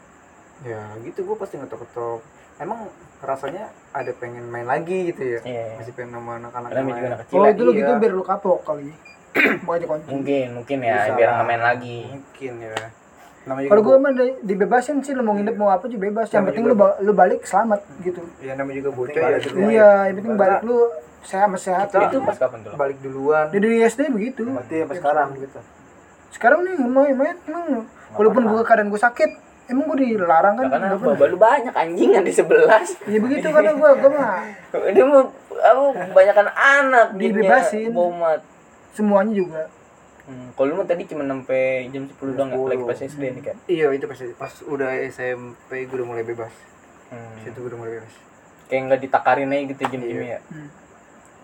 ya 0.62 0.79
gitu 1.01 1.19
gua 1.23 1.35
pasti 1.35 1.55
ngetok-ngetok. 1.55 2.19
Emang 2.59 2.91
rasanya 3.19 3.63
ada 3.89 4.12
pengen 4.13 4.43
main 4.45 4.63
lagi 4.63 5.09
gitu 5.09 5.23
ya? 5.23 5.39
Iya, 5.41 5.63
iya. 5.65 5.75
masih 5.75 5.93
pengen 5.93 6.12
sama 6.13 6.31
anak-anak 6.38 6.69
yang 6.69 6.83
juga 6.83 6.93
lain. 6.93 7.09
anak 7.09 7.19
kecil 7.21 7.35
oh 7.35 7.45
itu 7.47 7.62
lu 7.62 7.71
iya. 7.71 7.79
gitu 7.79 7.91
biar 7.97 8.12
lu 8.12 8.23
kapok 8.23 8.59
kali 8.62 8.91
mungkin 10.10 10.46
mungkin 10.58 10.78
ya 10.82 10.96
Bisa 11.00 11.12
biar 11.15 11.30
nggak 11.32 11.48
main 11.48 11.62
lagi. 11.62 12.00
Mungkin 12.10 12.54
ya. 12.60 12.76
Namanya 13.39 13.68
kalau 13.72 13.82
juga 13.82 13.89
gue 13.89 13.98
mah 13.98 14.12
di- 14.13 14.38
dibebasin 14.44 14.98
sih 15.00 15.13
lu 15.15 15.24
mau 15.24 15.34
nginep 15.34 15.56
mau 15.56 15.70
apa 15.70 15.86
juga 15.88 16.12
bebas. 16.12 16.28
Yang 16.30 16.46
penting 16.52 16.65
lu 16.65 16.76
ba- 16.76 16.98
lu 17.00 17.12
balik 17.13 17.42
selamat 17.46 17.80
gitu. 18.02 18.22
Ya 18.42 18.54
namanya 18.54 18.78
juga 18.82 18.92
bocah 18.94 19.22
ya 19.22 19.38
iya 19.70 19.89
yang 20.12 20.15
penting 20.20 20.36
balik 20.36 20.62
lu 20.62 20.78
sehat 21.20 21.52
sehat 21.56 21.88
itu 21.92 22.18
pas 22.22 22.36
kapan 22.36 22.60
tuh 22.63 22.74
balik 22.76 22.98
duluan. 23.00 23.48
Dari 23.50 23.62
dari 23.62 23.78
SD 23.84 24.02
begitu. 24.10 24.44
Berarti 24.46 24.76
sampai 24.84 24.98
sekarang 24.98 25.28
gitu. 25.36 25.60
sekarang 26.30 26.60
nih 26.62 26.76
main 26.80 27.15
main 27.15 27.36
emang. 27.44 27.89
Walaupun 28.13 28.44
gue 28.46 28.62
keadaan 28.62 28.89
gue 28.89 29.02
sakit 29.02 29.32
emang 29.70 29.86
gue 29.94 29.98
dilarang 30.04 30.58
kan? 30.58 30.65
Karena 30.68 30.86
Nggak 30.94 31.00
pernah. 31.00 31.18
baba 31.18 31.26
lu 31.30 31.38
banyak 31.38 31.74
anjing 31.74 32.10
kan 32.13 32.24
di 32.26 32.34
sebelas. 32.34 32.88
Ya 33.06 33.18
begitu 33.18 33.48
karena 33.50 33.72
gue 33.74 33.89
gue 33.96 34.12
mah. 34.12 34.36
Dia 34.94 35.06
mau 35.06 35.22
apa 35.60 35.82
kebanyakan 36.08 36.48
anak 36.54 37.08
Dibebasin. 37.15 37.89
bomat 37.92 38.42
semuanya 38.91 39.36
juga 39.36 39.63
Hmm, 40.21 40.54
kalau 40.54 40.69
lu 40.69 40.75
mah 40.75 40.86
tadi 40.86 41.10
cuma 41.10 41.25
sampai 41.25 41.89
jam 41.89 42.06
10 42.06 42.38
doang 42.38 42.54
nggak? 42.54 42.62
10. 42.62 42.69
Lagi 42.69 42.84
pas 42.86 42.99
SD 43.02 43.23
nih 43.34 43.43
kan. 43.43 43.56
iya 43.65 43.89
itu 43.89 44.06
pas 44.06 44.19
pas 44.38 44.54
udah 44.63 44.89
SMP 45.10 45.69
gue 45.84 45.95
udah 45.95 46.08
mulai 46.08 46.21
bebas 46.21 46.54
Hmm. 47.10 47.34
situ 47.41 47.58
gue 47.58 47.65
udah 47.67 47.80
mulai 47.80 47.93
bebas 47.97 48.13
Kayak 48.65 48.82
nggak 48.86 49.02
ditakarin 49.02 49.49
aja 49.49 49.63
gitu 49.65 49.82
jam-jamnya 49.88 50.30
ya. 50.30 50.39
Hmm. 50.45 50.69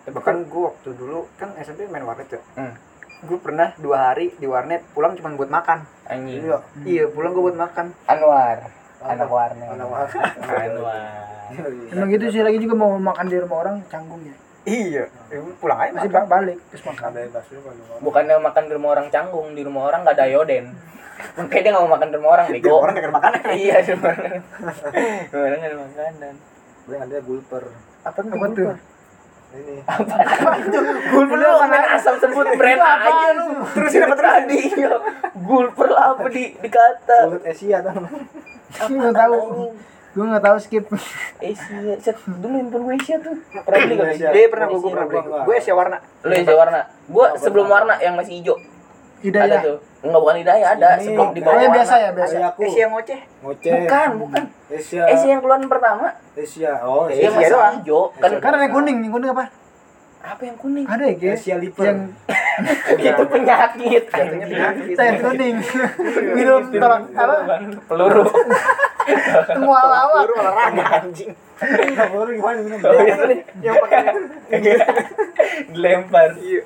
bahkan 0.08 0.38
gue 0.40 0.62
waktu 0.62 0.88
dulu 0.92 1.26
kan 1.34 1.50
SMP 1.58 1.90
main 1.90 2.06
warnet 2.06 2.30
ya 2.30 2.38
Hmm. 2.54 2.78
gue 3.26 3.38
pernah 3.40 3.74
dua 3.76 3.98
hari 4.06 4.30
di 4.32 4.46
warnet 4.46 4.86
pulang 4.94 5.12
cuma 5.12 5.34
buat 5.34 5.50
makan 5.50 5.82
Anjing. 6.06 6.46
Iya. 6.46 6.58
iya 6.86 7.04
pulang 7.08 7.34
gue 7.34 7.42
buat 7.42 7.58
makan 7.58 7.90
Anwar. 8.06 8.70
Anak 9.02 9.26
warnet. 9.28 9.66
Anak 9.66 9.88
warnet. 9.90 10.38
Anwar. 10.38 11.34
emang 11.90 12.08
gitu 12.08 12.24
sih 12.28 12.38
lagi 12.40 12.58
juga 12.58 12.74
mau 12.76 12.94
makan 12.94 13.26
di 13.26 13.36
rumah 13.36 13.58
orang 13.60 13.76
canggung 13.86 14.22
ya 14.22 14.34
iya 14.66 15.04
ya, 15.30 15.38
pulang 15.56 15.78
aja 15.78 15.90
masih 15.94 16.10
makan. 16.10 16.22
ba- 16.26 16.30
balik 16.36 16.58
terus 16.68 16.82
makan 16.82 17.10
kan. 17.14 17.42
Bukannya 18.02 18.36
makan 18.36 18.62
di 18.66 18.72
rumah 18.74 18.90
orang 18.92 19.06
canggung, 19.08 19.48
di 19.54 19.62
rumah 19.62 19.82
orang 19.86 20.02
nggak 20.02 20.16
ada 20.18 20.26
yoden. 20.26 20.74
Makanya 21.38 21.62
dia 21.62 21.70
nggak 21.72 21.84
mau 21.86 21.92
makan 21.94 22.08
di 22.10 22.16
rumah 22.18 22.30
orang, 22.34 22.46
bego. 22.50 22.74
orang 22.76 22.94
dekat 22.94 23.12
makanan 23.14 23.40
iya, 23.62 23.74
di 23.80 23.90
rumah 23.94 24.10
orang. 24.12 24.42
Orang 25.30 25.58
nggak 25.58 25.70
ada 25.70 25.78
makanan. 25.80 26.34
Paling 26.84 27.00
ada 27.02 27.16
gulper. 27.22 27.64
Apa 28.02 28.18
apa 28.36 28.46
tuh 28.52 28.74
Ini. 29.56 29.76
Gulper 31.08 31.36
lu 31.38 31.48
main 31.64 31.86
asal 31.94 32.14
sebut 32.18 32.46
brand 32.58 32.82
aja 32.82 33.28
lu. 33.32 33.46
Terusin 33.72 34.02
dapat 34.04 34.18
tadi. 34.18 34.60
Iya. 34.74 34.92
Gulper 35.32 35.88
lah 35.88 36.12
apa 36.12 36.26
di 36.28 36.52
dikata. 36.58 37.30
Mulut 37.30 37.44
Asia 37.46 37.78
tuh. 37.80 37.94
nggak 38.76 39.14
tahu 39.14 39.38
gue 40.16 40.24
nggak 40.24 40.44
tahu 40.48 40.56
skip 40.56 40.84
Asia, 41.36 41.76
set 42.00 42.16
dulu 42.24 42.56
handphone 42.56 42.88
gue 42.88 42.94
Asia 42.96 43.16
tuh. 43.20 43.36
Pernah 43.52 43.78
beli 43.84 43.94
gak? 44.00 44.08
Asia. 44.16 44.28
Iya 44.32 44.46
pernah 44.48 44.66
gue 44.72 44.78
gue 44.80 44.90
pernah 44.96 45.06
beli 45.12 45.20
gue 45.28 45.54
Asia 45.60 45.74
warna 45.76 45.96
Lu 46.24 46.32
Asia 46.32 46.54
warna. 46.56 46.80
Gua 47.06 47.26
sebelum 47.36 47.66
warna 47.68 47.94
yang 48.00 48.16
masih 48.16 48.40
hijau. 48.40 48.56
Ada 48.56 49.22
hidayah 49.22 49.58
tuh. 49.60 49.78
Enggak 50.06 50.20
bukan 50.22 50.36
hidayah, 50.38 50.68
ada 50.72 50.88
Ini. 50.96 51.04
sebelum 51.04 51.28
di 51.34 51.40
oh 51.40 51.44
bawah. 51.44 51.56
yang 51.56 51.68
warna. 51.68 51.76
biasa 51.76 51.94
ya 51.98 52.10
biasa 52.16 52.34
aku. 52.48 52.60
Asia 52.64 52.84
ngoceh 52.88 53.20
Ngoceh. 53.42 53.72
Bukan, 53.76 54.08
bukan. 54.22 54.42
Asia. 54.72 55.02
Asia 55.04 55.28
yang 55.36 55.40
keluaran 55.44 55.68
pertama. 55.68 56.06
Asia. 56.32 56.72
Oh, 56.80 57.04
Yang 57.10 57.16
Asia 57.16 57.30
masih 57.36 57.52
doang. 57.52 57.74
hijau. 57.80 58.02
Kan 58.16 58.30
ada 58.40 58.56
yang 58.64 58.72
kuning 58.72 58.96
yang 59.04 59.12
kuning 59.12 59.30
apa 59.36 59.44
apa 60.18 60.42
yang 60.42 60.56
kuning? 60.56 60.86
ada 60.86 61.04
ya 61.04 61.14
guys 61.14 61.38
Asia 61.38 61.56
liver. 61.56 61.84
yang 61.84 62.00
Itu 62.96 63.24
penyakit. 63.28 64.04
jatuhnya 64.08 64.46
penyakit 64.46 64.84
teh 64.92 65.08
kuning 65.20 65.56
minum 66.32 66.60
tolak 66.70 67.02
apa 67.12 67.54
Peluru. 67.84 68.24
semua 69.46 69.80
lawak 69.82 70.22
Guru 70.24 70.34
olahraga 70.36 70.84
anjing 71.00 71.30
Enggak 71.56 72.08
boleh 72.10 72.36
gimana 72.36 72.58
minum. 72.60 72.78
Oh, 72.78 73.00
iya, 73.00 73.16
yang 73.64 73.76
pakai 73.80 74.12
Dilempar. 75.72 76.30
iya 76.36 76.62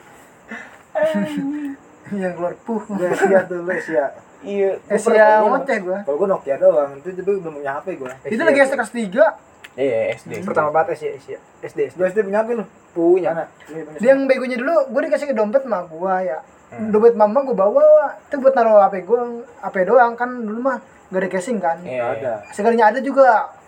yang 2.10 2.32
keluar 2.34 2.54
puh 2.60 2.82
Asia 2.98 3.38
tuh, 3.46 3.62
lu 3.62 3.70
Asia. 3.70 4.04
Iya. 4.40 4.70
gua 4.80 4.96
Asia 4.96 5.26
ngoceh 5.44 5.78
gue 5.78 5.98
Kalau 6.00 6.16
gue 6.16 6.28
Nokia 6.28 6.56
doang, 6.56 6.90
itu 6.96 7.08
tapi 7.12 7.30
belum 7.38 7.54
punya 7.54 7.72
HP 7.78 7.86
gue. 7.94 8.10
itu 8.26 8.40
lagi 8.40 8.58
SD 8.58 8.74
kelas 8.74 8.90
3 8.90 9.49
Iya, 9.72 10.14
SD. 10.14 10.42
pertama 10.42 10.68
banget 10.70 10.94
Asia 10.94 11.10
Asia 11.12 11.38
SD 11.62 11.94
Gue 11.94 12.06
SD 12.06 12.22
punya 12.22 12.42
HP 12.42 12.48
lu. 12.52 12.64
punya 12.90 13.30
Mana? 13.30 13.44
Ini 13.64 13.80
punya 13.84 13.98
dia 13.98 14.08
yang 14.08 14.20
begonya 14.24 14.56
dulu 14.56 14.76
gue 14.88 15.00
dikasih 15.06 15.26
ke 15.26 15.34
dompet 15.34 15.62
sama 15.62 15.84
gue 15.84 16.16
ya 16.26 16.40
Hmm. 16.70 16.86
dompet 16.88 17.14
mama 17.14 17.42
gue 17.42 17.50
bawa 17.52 17.82
itu 18.22 18.38
buat 18.38 18.50
naruh 18.52 18.78
HP 18.80 19.02
gue 19.02 19.18
HP 19.58 19.76
doang 19.84 20.14
kan 20.14 20.30
dulu 20.30 20.60
mah 20.60 20.78
gak 21.08 21.18
ada 21.18 21.28
casing 21.28 21.58
kan 21.58 21.82
Iya, 21.82 21.98
Nggak 21.98 22.10
ada. 22.16 22.32
sekalinya 22.50 22.86
ada 22.86 22.98
juga 23.00 23.26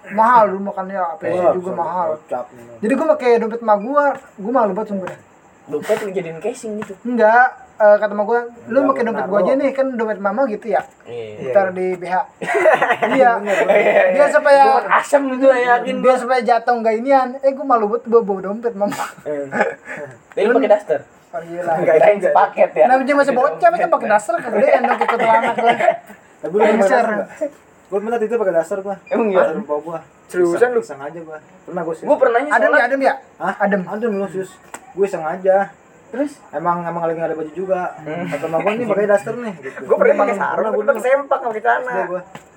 mahal 0.08 0.46
dulu 0.48 0.70
makannya 0.70 1.02
HP 1.10 1.22
Wah, 1.32 1.50
juga 1.50 1.70
mahal 1.72 2.08
jadi 2.78 2.92
gue 2.92 3.06
pakai 3.08 3.30
dompet 3.38 3.58
emak 3.58 3.78
gue 3.80 4.04
gue 4.38 4.52
malu 4.52 4.70
banget 4.70 4.90
sumpah 4.90 5.18
Dompet 5.62 5.98
lu 5.98 6.10
jadiin 6.10 6.38
casing 6.38 6.78
gitu. 6.78 6.94
enggak 7.02 7.61
eh, 7.76 7.96
kata 7.96 8.12
emak 8.12 8.26
gue 8.26 8.40
lu 8.68 8.78
Enggak, 8.78 8.88
pakai 8.90 9.02
lu 9.02 9.08
dompet 9.08 9.26
gue 9.26 9.38
aja 9.40 9.52
nih 9.56 9.70
kan 9.72 9.86
dompet 9.94 10.18
mama 10.18 10.42
gitu 10.46 10.66
ya 10.68 10.82
Iya. 11.02 11.50
ntar 11.52 11.66
di 11.72 11.86
BH 11.96 12.14
iya 13.16 13.30
dia 14.12 14.26
supaya 14.28 14.62
Buat 14.78 14.88
asam 14.98 15.20
gitu 15.30 15.44
ya, 15.46 15.58
yakin 15.76 15.96
dia 16.00 16.14
supaya 16.14 16.40
jatuh 16.40 16.74
nggak 16.78 16.94
inian 16.98 17.28
eh 17.40 17.50
gue 17.50 17.64
malu 17.64 17.86
banget 17.90 18.04
bawa, 18.06 18.22
bawa 18.22 18.40
dompet 18.42 18.74
mama 18.74 18.94
Jadi 20.32 20.44
lu 20.48 20.56
pakai 20.56 20.72
daster. 20.72 21.00
oh, 21.32 21.40
gila 21.40 21.72
Kirain 21.80 22.16
sepaket 22.16 22.70
ya. 22.72 22.84
Nah, 22.88 22.96
dia 23.04 23.12
masih 23.12 23.32
bocah, 23.32 23.68
masa 23.68 23.88
pakai 23.88 24.08
dasar 24.08 24.34
kegedean 24.40 24.80
dong 24.84 25.00
ikut 25.00 25.20
anak 25.20 25.54
gue. 25.60 25.74
Tapi 26.40 26.54
lu 26.56 26.64
nggak? 26.64 27.28
Gue 27.92 27.98
pernah 28.00 28.16
itu 28.16 28.36
pakai 28.40 28.54
dasar 28.56 28.80
gua. 28.80 28.96
Emang 29.12 29.28
iya? 29.28 29.44
Dasar 29.44 29.56
empau 29.60 29.76
gua. 29.84 30.00
Seriusan 30.24 30.72
lu? 30.72 30.80
Iseng 30.80 30.96
aja 30.96 31.18
gua. 31.20 31.36
Pernah 31.68 31.82
gua 31.84 31.92
sih. 31.92 32.04
Gua 32.08 32.16
pernahnya 32.16 32.48
Adem 32.48 32.72
ya, 32.72 32.84
adem 32.88 33.00
ya? 33.04 33.14
Hah? 33.36 33.54
Adem. 33.60 33.80
Adem 33.84 34.12
lu 34.16 34.24
sus. 34.32 34.56
Gue 34.96 35.04
iseng 35.04 35.20
aja. 35.20 35.68
Terus 36.12 36.32
Emang 36.52 36.84
emang 36.84 37.02
lagi 37.02 37.18
ada 37.18 37.32
baju 37.32 37.52
juga. 37.52 37.96
Kata 37.96 38.46
mama 38.46 38.60
gua 38.60 38.72
nih 38.76 38.86
pakai 38.86 39.06
daster 39.08 39.34
nih. 39.34 39.54
Gitu. 39.58 39.80
gue 39.82 39.96
pernah 39.96 40.16
pakai 40.20 40.36
sarung 40.36 40.62
gua 40.62 40.72
gue 40.76 40.84
pakai 40.86 41.02
sempak 41.02 41.38
pakai 41.42 41.62
celana 41.64 41.92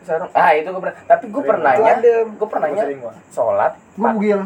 sarung. 0.05 0.29
Ah, 0.35 0.51
itu 0.51 0.67
gua 0.69 0.81
pernah. 0.83 0.95
Tapi 1.07 1.23
gua 1.25 1.41
Sering 1.41 1.49
pernahnya 1.49 1.91
gua 2.35 2.47
pernahnya 2.51 2.83
sholat. 3.31 3.71
Gue 3.95 4.07
bugil 4.11 4.39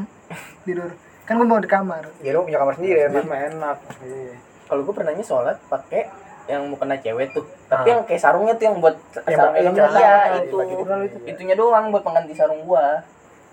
tidur. 0.61 0.89
Kan 1.25 1.33
gue 1.35 1.45
mau 1.45 1.57
di 1.57 1.65
kamar. 1.67 2.03
ya 2.21 2.29
lu 2.31 2.41
punya 2.41 2.57
kamar 2.57 2.73
sendiri 2.73 2.99
Enak 3.03 3.25
enak 3.25 3.39
enak. 3.51 3.77
Iya. 3.99 4.33
Kalau 4.65 4.81
gua 4.85 4.93
pernahnya 4.93 5.25
sholat 5.25 5.57
pakai 5.65 6.05
yang 6.45 6.65
mukena 6.65 6.97
cewek 6.97 7.33
tuh. 7.33 7.45
Tapi 7.65 7.85
Ah. 7.85 7.89
yang 7.91 8.01
kayak 8.05 8.21
sarungnya 8.21 8.53
tuh 8.53 8.65
yang 8.65 8.77
buat 8.77 8.95
Yang 9.25 9.37
sarung 9.37 9.55
yang 9.55 9.73
celana, 9.73 9.99
iya 9.99 10.13
itu. 10.39 10.57
itu. 10.57 11.17
Itunya 11.25 11.55
doang 11.57 11.89
buat 11.89 12.01
pengganti 12.01 12.33
sarung 12.33 12.61
gua. 12.63 13.01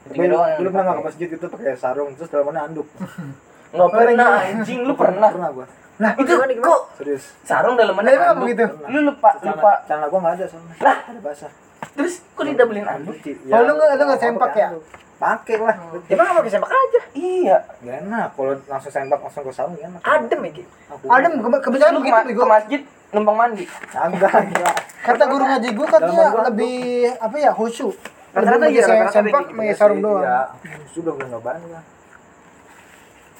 Itunya 0.05 0.33
doang. 0.33 0.57
dulu 0.57 0.69
pernah 0.71 0.85
nggak 0.87 0.97
ke 0.97 1.05
masjid 1.05 1.29
itu 1.33 1.47
pakai 1.49 1.77
sarung 1.77 2.13
terus 2.13 2.29
dalamannya 2.29 2.63
anduk. 2.63 2.89
Nggak 3.77 3.91
pernah 3.91 4.29
anjing 4.41 4.81
lu 4.83 4.93
pernah. 4.93 5.31
Pernah 5.31 5.51
gua. 5.53 5.67
Nah, 5.97 6.13
Itu 6.13 6.33
kok 6.37 6.81
Serius. 7.01 7.25
sarung 7.41 7.73
itu 7.73 7.89
apa 7.89 8.05
anduk. 8.05 8.45
begitu? 8.45 8.65
Lu 8.85 8.99
lupa 9.07 9.31
lupa. 9.41 9.73
celana 9.89 10.07
gua 10.09 10.19
nggak 10.21 10.35
ada 10.35 10.45
soalnya. 10.45 10.75
Lah. 10.79 10.99
ada 11.09 11.21
basah. 11.21 11.51
Terus 11.93 12.15
kok 12.37 12.45
didabelin 12.45 12.85
anduk? 12.85 13.17
Cuci. 13.17 13.49
Oh, 13.49 13.61
lu 13.61 13.73
nggak- 13.73 13.91
lu 13.91 14.03
nggak 14.03 14.09
gua 14.11 14.19
sempak 14.19 14.43
pakai 14.47 14.61
ya? 14.61 14.69
Pakai 15.17 15.55
lah. 15.57 15.77
emang 16.05 16.25
nggak 16.29 16.37
pakai 16.37 16.53
sempak 16.53 16.71
aja 16.71 17.01
Iya. 17.17 17.57
Gak 17.81 17.97
enak. 18.05 18.29
Kalau 18.37 18.53
langsung 18.69 18.93
sempak 18.93 19.19
langsung 19.19 19.43
ke 19.43 19.53
sarung 19.55 19.77
enak. 19.79 20.01
adem 20.03 20.41
ya. 20.43 20.53
Aku 20.93 21.05
adem, 21.09 21.33
ke- 21.35 21.63
kebiasaan 21.65 21.93
ke, 21.95 21.99
begitu 21.99 22.21
bego. 22.29 22.37
ke 22.37 22.47
masjid 22.47 22.81
numpang 23.09 23.37
mandi. 23.39 23.65
Enggak. 23.89 24.33
Kata 25.09 25.25
guru 25.25 25.45
ngaji 25.47 25.69
gue 25.73 25.87
katanya 25.89 26.13
Dalam 26.21 26.33
gua- 26.35 26.47
lebih 26.53 26.77
apa 27.17 27.37
ya 27.39 27.51
khusyuk. 27.51 27.97
Rata-rata 28.37 28.69
iya, 28.69 28.85
sempak, 29.09 29.49
gitu. 29.49 29.57
pakai 29.57 29.73
sarung 29.73 30.05
doang. 30.05 30.21
Iya. 30.21 30.53
Sudah 30.93 31.13
gue 31.17 31.25
nyobain 31.25 31.65
lah. 31.73 31.81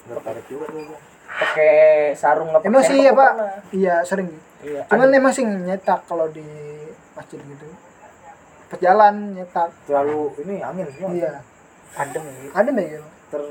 Gak 0.07 0.21
tarik 0.23 0.45
juga. 0.47 0.67
Pakai 1.27 1.75
sarung 2.15 2.51
apa? 2.55 2.63
Emang 2.65 2.83
sih 2.87 3.03
apa? 3.07 3.27
Iya 3.75 4.01
sering. 4.07 4.31
Iya. 4.63 4.87
Cuman 4.89 5.11
emang 5.13 5.33
sih 5.35 5.45
nyetak 5.45 6.07
kalau 6.07 6.31
di 6.31 6.47
masjid 7.13 7.39
gitu. 7.43 7.67
Pas 8.71 8.79
jalan 8.81 9.35
nyetak. 9.37 9.71
Terlalu 9.87 10.33
ini 10.47 10.55
angin 10.63 10.87
semua. 10.91 11.11
Iya. 11.13 11.33
adem 11.97 12.23
ya 12.29 12.33
Ki. 12.37 12.47
Ada 12.53 12.71
ya 12.77 12.85
gitu. 12.93 13.09
Ter 13.33 13.43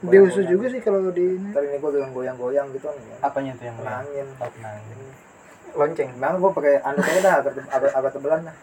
Diusus 0.00 0.48
juga 0.48 0.66
sih 0.72 0.80
kalau 0.80 1.12
di 1.12 1.36
ini. 1.36 1.52
Ntar 1.52 1.60
ini 1.68 1.76
gue 1.76 1.90
goyang-goyang 2.08 2.72
gitu 2.72 2.88
kan. 2.88 2.96
ya. 2.96 3.16
Apanya 3.20 3.52
tuh 3.60 3.64
yang 3.68 3.76
Kena 3.76 4.00
angin. 4.00 4.26
Oh, 4.40 4.48
kena 4.48 4.70
angin. 4.80 4.98
lonceng 5.70 6.10
Memang 6.18 6.40
gue 6.42 6.50
pakai 6.50 6.74
anduk 6.82 7.04
aja 7.06 7.20
dah 7.22 7.34
agak, 7.44 7.52
agak, 7.70 7.92
agak 7.94 8.10
tebelan 8.16 8.40
lah. 8.48 8.56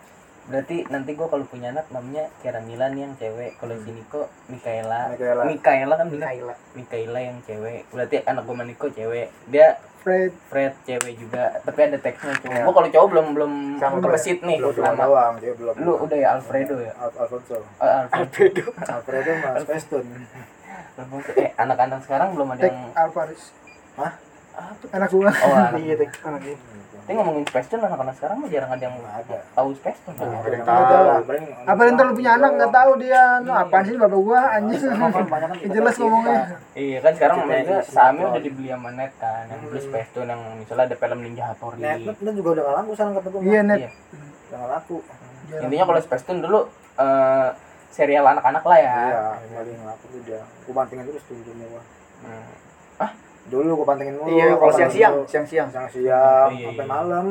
Berarti 0.48 0.88
nanti 0.88 1.12
gua 1.12 1.28
kalau 1.28 1.44
punya 1.44 1.76
anak 1.76 1.92
namanya 1.92 2.32
Kira 2.40 2.64
Milan 2.64 2.96
yang 2.96 3.12
cewek. 3.20 3.60
Kalau 3.60 3.76
di 3.76 3.84
sini 3.84 4.02
kok 4.08 4.32
Mikaela. 4.48 5.12
Mikaela. 5.12 5.44
Mikaela 5.44 5.94
kan 6.00 6.08
bener. 6.08 6.24
Mikaela 6.24 6.56
Mikaela 6.74 7.20
yang 7.20 7.38
cewek. 7.44 7.82
Berarti 7.92 8.16
anak 8.24 8.44
gua 8.48 8.56
Maniko 8.56 8.88
cewek. 8.88 9.28
Dia 9.52 9.76
Fred. 10.08 10.32
Fred 10.48 10.74
cewek 10.88 11.14
juga. 11.20 11.60
Tapi 11.68 11.80
ada 11.92 11.98
teksnya 12.00 12.34
cowok. 12.40 12.64
Gua 12.64 12.74
kalau 12.80 12.90
cowok 12.96 13.08
belum 13.12 13.26
belum 13.36 13.52
Sama 13.76 13.96
ke 14.00 14.08
mesit 14.08 14.40
nih. 14.40 14.58
Gue 14.64 14.80
Lama. 14.80 15.04
doang, 15.04 15.34
dia 15.44 15.52
belum. 15.52 15.76
Lu 15.84 15.94
udah 16.00 16.18
ya 16.18 16.28
Alfredo 16.40 16.76
ya? 16.80 16.94
Al 16.96 17.12
Alfonso. 17.12 17.60
Oh, 17.60 18.02
Alfredo. 18.16 18.64
Alfredo 18.72 19.32
mas. 19.44 19.56
Alfonso. 19.60 19.98
Eh, 21.36 21.52
anak-anak 21.60 22.00
sekarang 22.08 22.34
belum 22.34 22.56
ada 22.56 22.72
yang 22.72 22.90
Alvarez. 22.96 23.52
Hah? 24.00 24.14
Anak 24.96 25.10
gua. 25.12 25.30
Oh, 25.30 25.54
anak. 25.54 25.78
iya 25.84 25.94
anak 26.00 26.42
ini 26.42 26.58
Tapi 27.08 27.15
ngomongin 27.15 27.48
Speston 27.48 27.80
anak-anak 27.80 28.20
sekarang 28.20 28.43
mah 28.43 28.52
jarang 28.52 28.67
ada 28.67 28.84
yang 28.84 29.00
Nggak 29.00 29.15
ada. 29.24 29.39
tahu 29.56 29.70
Speston. 29.80 30.12
Ada 30.20 30.28
yang 30.52 30.65
tahu. 30.67 30.84
lah, 31.08 31.17
Apa 31.63 31.82
ntar 31.96 32.04
lu 32.04 32.13
punya 32.20 32.32
anak 32.36 32.52
nggak 32.60 32.72
tahu 32.76 32.91
dia, 33.00 33.24
no, 33.48 33.52
apaan 33.56 33.84
sih 33.88 33.96
bapak 33.96 34.20
gua 34.20 34.41
anjing. 34.60 34.82
Sama 34.91 35.08
kan 35.16 35.24
banyak 35.24 35.47
kan 35.47 35.58
Jelas 35.72 35.95
ngomongnya. 36.03 36.39
Iya 36.76 36.97
kan 36.99 37.12
sekarang 37.16 37.38
mereka 37.47 37.76
sinetron. 37.88 38.28
udah 38.28 38.41
dibeli 38.43 38.68
sama 38.76 38.89
net 38.91 39.14
kan, 39.24 39.43
yang 39.47 39.60
beli 39.72 39.82
Speston 39.88 40.26
yang 40.28 40.41
misalnya 40.60 40.84
ada 40.84 40.95
film 40.99 41.20
Ninja 41.24 41.43
Hattori. 41.47 41.80
Net, 41.80 41.99
net, 42.03 42.36
juga 42.36 42.49
udah 42.60 42.64
gak 42.68 42.76
laku 42.76 42.91
sekarang 42.91 43.14
kata 43.16 43.28
gue. 43.32 43.39
Iya 43.47 43.62
net. 43.64 43.80
Iya. 43.80 43.89
Udah 44.51 44.68
laku. 44.68 44.97
Intinya 45.64 45.86
kalau 45.88 45.99
Speston 46.03 46.38
dulu 46.43 46.60
eh, 46.99 47.47
serial 47.88 48.26
anak-anak 48.28 48.64
lah 48.68 48.80
ya. 48.84 48.95
Iya, 48.99 49.24
paling 49.55 49.80
laku 49.88 50.05
tuh 50.12 50.22
dia. 50.28 50.43
Gue 50.43 50.74
bantingin 50.76 51.08
terus 51.08 51.24
tuh 51.24 51.39
gua. 51.39 51.80
Hmm. 52.28 52.66
Dulu 53.48 53.70
gue 53.74 53.86
pantingin 53.86 54.16
mulu. 54.16 54.28
iya 54.30 54.45
kalau 54.52 54.60
gua 54.60 54.76
siang-siang 54.76 55.14
pantingin 55.14 55.32
siang-siang 55.32 55.68
dulu. 55.68 55.82
Siang-siang 55.88 56.48
Oh, 56.48 56.52
iya, 56.52 56.66
sampai 56.68 56.84
iya. 56.84 56.89
malam. 56.89 57.26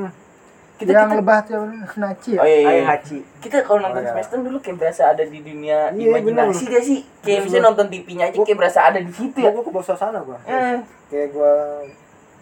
Kita 0.76 0.92
yang 0.92 1.08
kita, 1.08 1.16
lebah 1.16 1.38
tuh 1.42 1.64
naci 1.96 2.30
ya. 2.36 2.40
oh, 2.40 2.46
iya, 2.46 2.58
iya. 2.58 2.68
Ayah 2.70 2.86
Haji 2.90 3.18
kita 3.40 3.56
kalau 3.62 3.78
nonton 3.80 3.96
Oh, 3.96 4.04
iya. 4.04 4.12
Speston 4.12 4.40
dulu 4.44 4.56
kayak 4.60 4.76
berasa 4.76 5.02
ada 5.08 5.24
di 5.24 5.38
dunia 5.40 5.78
Iya, 5.90 6.06
imajinasi 6.10 6.64
gak 6.66 6.82
sih? 6.82 6.98
Kayak 7.20 7.40
misalnya 7.42 7.64
nonton 7.66 7.86
TV-nya 7.88 8.24
aja 8.28 8.36
kayak 8.38 8.58
berasa 8.58 8.80
ada 8.82 8.98
di 8.98 9.08
situ 9.08 9.38
ya. 9.38 9.50
Gue 9.50 9.62
ke 9.62 9.70
bawah 9.70 9.84
suasana 9.84 10.20
gue. 10.20 10.38
Eh, 10.44 10.76
Kayak 11.06 11.28
gue 11.32 11.52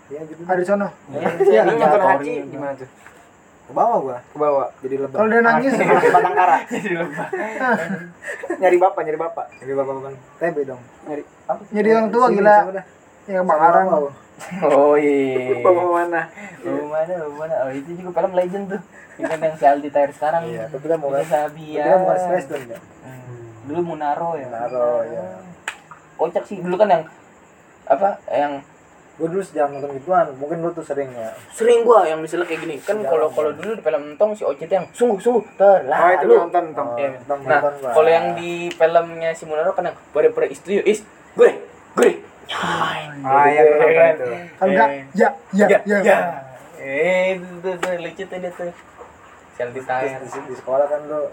Iya 0.05 0.21
gitu. 0.27 0.41
ada 0.45 0.59
di 0.59 0.67
sono 0.67 0.89
Iya, 1.41 1.61
nyamper 1.65 2.01
haji 2.01 2.33
gimana 2.47 2.75
tuh? 2.75 2.91
Ke 3.65 3.73
bawah 3.73 3.97
gua. 3.99 4.19
Ke 4.21 4.37
bawah. 4.37 4.69
Jadi 4.79 4.95
lebah. 4.99 5.17
kalau 5.17 5.29
dia 5.31 5.41
nangis 5.41 5.73
Batang 6.13 6.35
kara. 6.35 6.57
Nyari 8.61 8.77
bapak, 8.77 9.01
nyari 9.03 9.19
bapak. 9.19 9.47
Jadi 9.57 9.73
bapak 9.73 9.93
bukan 9.95 10.13
TB 10.37 10.57
dong. 10.65 10.81
Nyari 11.07 11.23
apa? 11.45 11.63
jadi 11.71 11.89
orang 11.95 12.09
tua 12.11 12.27
gila 12.29 12.55
siapa 12.55 12.73
dah? 12.73 12.85
Yang 13.29 13.47
Bawah. 13.49 14.13
Oh 14.67 14.99
iya. 14.99 15.63
Bapak 15.63 15.87
mana? 15.87 16.23
Oh 16.67 16.85
mana, 16.91 17.15
oh 17.23 17.35
mana. 17.39 17.55
Oh 17.65 17.71
itu 17.71 17.91
juga 17.95 18.11
film 18.19 18.33
legend 18.35 18.65
tuh. 18.67 18.83
Ikan 19.23 19.39
yang 19.39 19.55
si 19.55 19.65
Aldi 19.65 19.89
Tire 19.95 20.13
sekarang. 20.13 20.43
Iya, 20.51 20.67
tapi 20.69 20.85
kan 20.91 20.99
mau 20.99 21.15
kan. 21.15 21.23
Sabia. 21.23 21.83
Tapi 21.87 21.91
kan 21.91 21.99
bukan 22.03 22.19
stress 22.19 22.47
ya. 22.51 22.79
Hmm. 23.07 23.35
Dulu 23.71 23.81
Munaro 23.95 24.35
ya. 24.35 24.51
Munaro, 24.51 25.07
ya. 25.07 25.25
Kocak 26.19 26.45
sih 26.51 26.59
dulu 26.59 26.75
kan 26.75 26.91
yang 26.91 27.03
apa 27.87 28.19
yang 28.29 28.59
Gua 29.15 29.31
dulu 29.31 29.47
sejak 29.47 29.71
nonton 29.71 29.95
gituan, 29.95 30.27
mungkin 30.43 30.59
lu 30.59 30.75
tuh 30.75 30.83
sering 30.83 31.07
ya. 31.15 31.31
sering 31.55 31.87
gua 31.87 32.03
yang 32.03 32.19
misalnya 32.19 32.51
kayak 32.51 32.67
gini 32.67 32.83
kan 32.83 32.99
kalau 33.07 33.31
kalau 33.31 33.55
dulu 33.55 33.79
di 33.79 33.83
film 33.87 34.03
Entong 34.11 34.35
si 34.35 34.43
Ocit 34.43 34.67
yang 34.67 34.91
sungguh 34.91 35.23
sungguh 35.23 35.55
Oh, 35.63 36.11
itu 36.19 36.27
nonton, 36.27 36.75
nonton. 36.75 36.99
Oh, 37.31 37.39
nah 37.47 37.63
kalau 37.95 38.11
yang 38.11 38.35
di 38.35 38.75
filmnya 38.75 39.31
si 39.31 39.47
Munaro 39.47 39.71
kan 39.71 39.87
yang 39.87 39.95
pada 40.11 40.35
pada 40.35 40.51
istri 40.51 40.83
is 40.83 41.07
gue 41.39 41.63
gue 41.95 42.11
Ah, 42.47 43.45
iya, 43.47 43.63
gua 43.65 43.77
nonton 43.79 43.93
itu. 44.11 44.27
kalau 44.55 44.71
enggak 44.71 44.89
ya 45.13 45.29
ya 45.51 45.67
ya 45.67 45.79
ya, 45.85 45.99
ya 46.03 46.17
eh 46.77 47.37
itu 47.37 47.47
tuh, 47.73 47.93
lucu 47.97 48.23
tuh 48.23 48.39
dia 48.39 48.53
tuh 48.53 48.71
Terus 49.55 49.87
Tire 49.87 50.19
di, 50.19 50.27
di 50.51 50.55
sekolah 50.57 50.85
kan 50.85 51.01
lu 51.07 51.31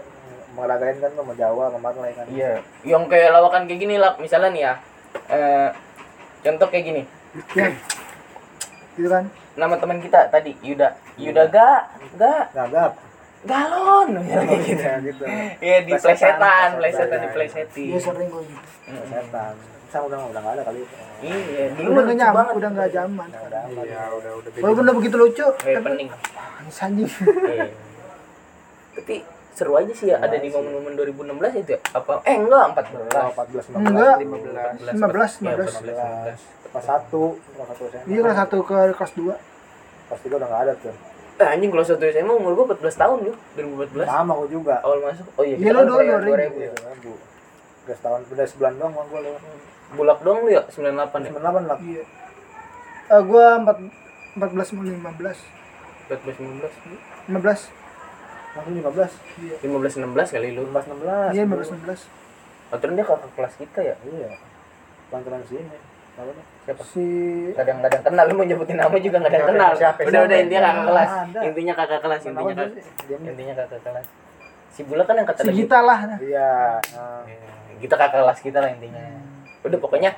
meragain 0.52 0.94
kan 0.96 1.10
lu 1.10 1.20
sama 1.20 1.34
Jawa, 1.34 1.64
sama 1.68 1.80
Marley 1.82 2.12
kan. 2.12 2.24
iya 2.28 2.62
yang 2.82 3.04
kayak 3.06 3.30
lawakan 3.30 3.66
kayak 3.66 3.80
gini 3.80 3.96
lah 3.96 4.14
misalnya 4.16 4.48
nih 4.48 4.62
ya 4.62 4.72
eh 5.28 5.68
contoh 6.40 6.66
kayak 6.66 6.84
gini 6.86 7.02
ya. 7.52 7.66
gitu 8.94 9.08
kan 9.08 9.24
nama 9.52 9.74
teman 9.76 9.98
kita 9.98 10.28
tadi 10.28 10.54
Yuda 10.60 10.94
Yuda 11.16 11.44
ga 11.48 11.70
ga 12.16 12.34
Gagap. 12.52 12.92
galon 13.42 14.22
ya 14.22 14.38
kayak 14.40 14.60
gitu 14.62 14.82
Ya 14.82 14.94
gitu. 15.02 15.24
Iya 15.58 15.78
di 15.82 15.92
Plesetan, 15.92 16.38
plesetan, 16.38 16.68
plesetan, 16.78 17.08
plesetan 17.10 17.18
di 17.18 17.26
ya. 17.26 17.32
plesetin. 17.34 17.88
dia 17.90 18.00
sering 18.00 18.28
gue 18.30 18.42
gitu 18.46 19.02
Setan. 19.10 19.54
Sama 19.92 20.04
udah 20.08 20.18
udah 20.24 20.40
enggak 20.40 20.54
ada 20.54 20.62
kali 20.64 20.78
itu. 20.80 20.94
Iya, 21.22 21.64
dulu 21.70 21.88
udah 21.90 22.02
nggak 22.02 22.16
nyaman 22.16 22.34
banget. 22.34 22.54
udah 22.56 22.68
nggak 22.72 22.90
zaman 22.90 23.28
Udah 23.28 23.42
udah 23.44 23.60
aman. 23.62 23.84
Iya, 23.84 24.02
udah 24.10 24.32
udah 24.34 24.50
walaupun 24.56 24.82
udah 24.82 24.94
begitu 24.96 25.16
lucu 25.16 25.46
Eh, 25.62 25.76
pening. 25.78 26.08
Nangis 26.56 26.78
anjing 26.80 27.08
Iya. 27.52 27.66
Tapi 28.92 29.16
seru 29.52 29.72
aja 29.74 29.92
sih 29.92 30.08
ya 30.08 30.16
ada 30.16 30.32
di 30.34 30.48
momen-momen 30.48 30.96
2016 30.96 31.28
itu 31.58 31.70
ya? 31.70 31.80
Apa? 31.92 32.24
Eh 32.24 32.34
enggak, 32.34 32.64
14. 32.72 33.12
Oh, 33.12 33.30
14 33.30 33.68
15. 33.68 33.84
Enggak. 33.84 34.16
15. 34.16 34.96
15, 34.96 35.32
15. 35.44 35.92
15. 35.92 36.72
Pas 36.72 36.80
satu, 36.82 37.22
pas 37.52 37.66
satu 37.68 37.82
SMA. 37.86 38.04
iya 38.06 38.20
kelas 38.22 38.38
satu 38.38 38.56
ke 38.62 38.76
kelas 38.90 39.12
dua 39.12 39.34
Pas 40.08 40.16
tiga 40.18 40.34
udah 40.34 40.48
enggak 40.48 40.62
ada 40.62 40.72
tuh. 40.74 40.94
Eh, 41.34 41.46
anjing 41.46 41.68
kalau 41.68 41.84
satu 41.84 42.00
SMA 42.02 42.32
umur 42.32 42.52
gua 42.54 42.64
14 42.72 42.96
tahun 42.96 43.18
yuk, 43.24 43.36
2014. 43.54 44.06
Sama 44.06 44.32
gua 44.34 44.48
juga. 44.48 44.74
Awal 44.80 44.98
masuk. 45.02 45.26
Oh 45.34 45.42
iya, 45.42 45.54
Iya, 45.54 45.60
kita 45.62 45.70
lu 45.70 45.76
kan 45.76 45.84
dua- 45.86 45.98
kayak 45.98 46.16
2000. 46.16 46.24
2000 46.24 46.56
ya. 46.58 46.72
Iya, 46.72 46.94
Bu. 46.98 47.12
Udah 47.82 47.94
setahun, 47.94 48.20
udah 48.26 48.46
sebulan 48.46 48.72
doang 48.74 48.92
gua 48.94 49.20
lu. 49.20 49.32
Bulak 49.92 50.18
dong 50.20 50.38
lu 50.42 50.50
ya 50.50 50.62
98 50.64 50.88
ya. 51.22 51.30
98 51.32 51.68
lah. 51.68 51.78
iya 51.80 52.02
Eh, 53.08 53.22
gua 53.22 53.60
empat 53.60 53.76
empat 54.32 54.50
belas 54.50 54.68
lima 54.72 55.10
belas 55.12 55.38
14 56.08 56.38
19. 56.38 57.28
lima 57.28 57.40
belas 57.40 57.60
Langsung 58.52 58.74
15. 58.76 59.64
15 59.64 60.04
16 60.04 60.34
kali 60.34 60.48
lu. 60.52 60.62
15 60.66 60.92
16. 60.92 61.32
iya 61.32 61.42
lima 61.42 61.54
belas 61.56 61.68
enam 61.70 61.82
belas 61.82 62.00
Aturan 62.68 62.94
dia 62.94 63.04
kakak 63.04 63.30
kelas 63.32 63.54
kita 63.56 63.80
ya. 63.82 63.94
Iya. 64.02 64.30
Lantaran 65.08 65.44
sini. 65.44 65.76
Siapa? 66.62 66.84
si 66.84 67.04
kadang-kadang 67.56 68.04
kenal 68.04 68.24
lu 68.28 68.34
mau 68.36 68.44
nyebutin 68.44 68.76
nama 68.76 68.92
juga 68.94 69.16
nggak 69.16 69.32
ada 69.32 69.38
yang 69.40 69.48
kenal 69.48 69.70
Siapa? 69.72 69.98
udah 70.04 70.20
udah 70.22 70.36
intinya 70.38 70.60
kakak 70.62 70.84
kelas 70.84 71.10
Ada. 71.10 71.40
intinya 71.42 71.72
kakak 71.74 72.00
kelas 72.04 72.20
intinya 72.22 72.52
kakak 72.52 72.68
intinya 73.24 73.54
kakak 73.56 73.80
kelas 73.82 74.06
si 74.68 74.80
Bula 74.84 75.02
kan 75.02 75.14
yang 75.16 75.24
kata 75.24 75.40
si 75.40 75.52
Gita 75.56 75.78
lah. 75.80 75.98
Iya. 76.20 76.50
Nah, 76.92 77.24
Ya, 77.24 77.40
kita 77.80 77.94
kakak 77.96 78.20
kelas 78.20 78.38
kita 78.38 78.58
lah 78.60 78.70
intinya 78.70 79.00
udah 79.62 79.78
pokoknya 79.78 80.10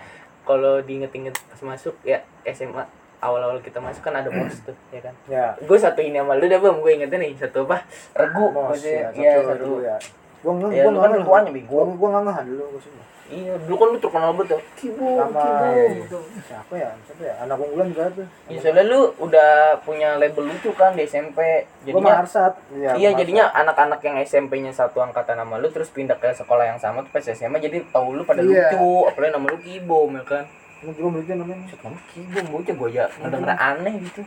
kalau 0.45 0.81
diinget-inget 0.85 1.33
pas 1.33 1.61
masuk 1.65 1.95
ya 2.05 2.21
SMA 2.49 2.85
awal-awal 3.25 3.57
kita 3.65 3.81
masuk 3.81 4.05
kan 4.05 4.13
ada 4.21 4.29
mos 4.29 4.61
tuh 4.61 4.77
ya 4.93 5.01
kan 5.01 5.15
ya. 5.25 5.57
gue 5.57 5.79
satu 5.81 6.05
ini 6.05 6.21
sama 6.21 6.37
lu 6.37 6.45
dah 6.45 6.61
bang 6.61 6.77
gue 6.77 6.93
ingetnya 6.93 7.19
nih 7.25 7.33
satu 7.41 7.65
apa 7.65 7.81
regu 8.13 8.45
Mos 8.53 8.85
ya, 8.85 9.09
satu 9.09 9.41
satu 9.49 9.65
dulu 9.65 9.77
ya. 9.81 9.97
Gua 10.45 10.53
nggak 10.61 10.71
Ya, 10.77 10.83
gua 10.85 10.93
lu 10.93 10.99
nggak 11.01 11.09
kan 11.09 11.17
ngeh. 11.17 11.25
tuanya, 11.25 11.51
bego. 11.57 11.73
Gua 11.73 11.85
gua 11.97 12.09
nggak 12.13 12.25
ngeh 12.29 12.37
dulu 12.53 12.63
gua 12.69 12.81
sini. 12.85 13.01
Iya 13.27 13.57
dulu 13.57 13.75
kan 13.75 13.89
lu 13.89 13.99
terkenal 13.99 14.31
banget 14.33 14.53
tuh 14.53 14.63
kibo 14.77 15.17
Sama 15.17 15.41
kibo 15.41 16.19
siapa 16.45 16.75
ya? 16.75 16.91
Siapa 17.03 17.23
ya? 17.23 17.35
Anak 17.41 17.57
unggulan 17.57 17.89
juga 17.89 18.05
tuh. 18.13 18.27
Iya, 18.47 18.59
soalnya 18.61 18.85
lu 18.85 19.01
udah 19.19 19.51
punya 19.81 20.09
label 20.15 20.45
lucu 20.47 20.71
kan 20.73 20.93
di 20.93 21.03
SMP. 21.03 21.39
Gua 21.85 21.89
Jadinya 21.89 22.21
Marsat. 22.21 22.53
Iya, 22.71 22.91
Marsat. 22.93 23.17
jadinya 23.17 23.45
anak-anak 23.51 24.01
yang 24.01 24.17
SMP-nya 24.21 24.71
satu 24.71 25.01
angkatan 25.01 25.37
sama 25.37 25.57
lu 25.57 25.69
terus 25.69 25.89
pindah 25.89 26.15
ke 26.15 26.31
sekolah 26.31 26.65
yang 26.67 26.77
sama 26.77 27.01
tuh 27.01 27.11
pas 27.11 27.25
SMA 27.25 27.57
jadi 27.59 27.81
tahu 27.89 28.13
lu 28.15 28.23
pada 28.23 28.41
Iya. 28.41 28.71
lucu, 28.71 29.09
apalagi 29.09 29.33
nama 29.33 29.47
lu 29.47 29.59
Kibom 29.59 30.11
ya 30.13 30.23
kan. 30.23 30.45
Ini 30.81 30.93
juga 30.93 31.09
lucu 31.17 31.33
namanya. 31.33 31.65
Set 31.67 31.81
nama 31.81 31.99
Kibom 32.07 32.45
bocah 32.51 32.75
gue 32.75 32.89
ya 32.91 33.05
ngedenger 33.15 33.51
aneh 33.55 33.95
gitu. 34.03 34.21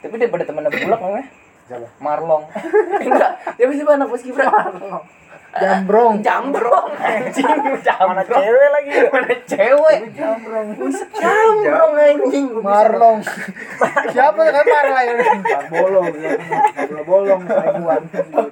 Tapi 0.00 0.14
daripada 0.16 0.44
temennya 0.44 0.72
bulak 0.72 0.96
namanya 0.98 1.28
Siapa? 1.68 1.86
Marlong. 1.98 2.42
Enggak, 3.04 3.30
dia 3.54 3.66
siapa 3.70 3.92
anak 3.94 4.08
pas 4.08 4.18
Kibra? 4.18 4.48
Jambrong 5.50 6.14
Jambrong 6.26 6.90
anjing, 6.94 7.58
jambrong. 7.82 8.10
Mana 8.14 8.22
cewek 8.22 8.68
lagi? 8.70 8.90
Mana 9.10 9.34
cewek? 9.42 9.98
Jambrong. 10.14 10.68
Jambrong 11.10 11.92
anjing. 11.96 12.46
marlong 12.60 13.18
siapa 14.14 14.40
kan 14.46 14.64
marlong 14.64 15.02
ya 15.02 15.14
Bukan 15.40 15.64
bolong, 15.68 16.06
ya. 16.14 16.30
Bolong 17.02 17.40
seribuan. 17.42 18.02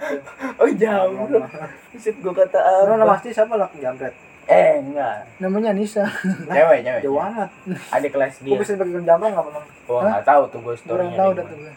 Oh, 0.58 0.66
jambrong. 0.66 1.46
Buset 1.94 2.16
gua 2.18 2.34
kata 2.34 2.58
apa? 2.58 3.14
asli 3.14 3.30
siapa 3.30 3.54
lah? 3.54 3.70
Jambret. 3.72 4.10
Eh, 4.48 4.80
enggak. 4.80 5.28
namanya 5.38 5.70
Nisa 5.70 6.02
Cewek, 6.48 6.82
cewek. 6.82 7.00
Jauh 7.04 7.20
amat. 7.20 7.50
Adik 7.92 8.10
kelas 8.10 8.40
Gua 8.40 8.46
dia. 8.48 8.58
bisa 8.58 8.74
pakai 8.74 9.06
jambrong 9.06 9.30
enggak 9.30 9.46
memang? 9.46 9.64
Gua 9.86 9.98
enggak 10.02 10.24
tahu 10.24 10.42
tuh 10.48 10.58
kurang 10.58 10.78
story-nya. 10.80 11.14
tahu 11.14 11.30
di 11.30 11.36
dah 11.36 11.44
tuh 11.44 11.56
gua. 11.58 11.72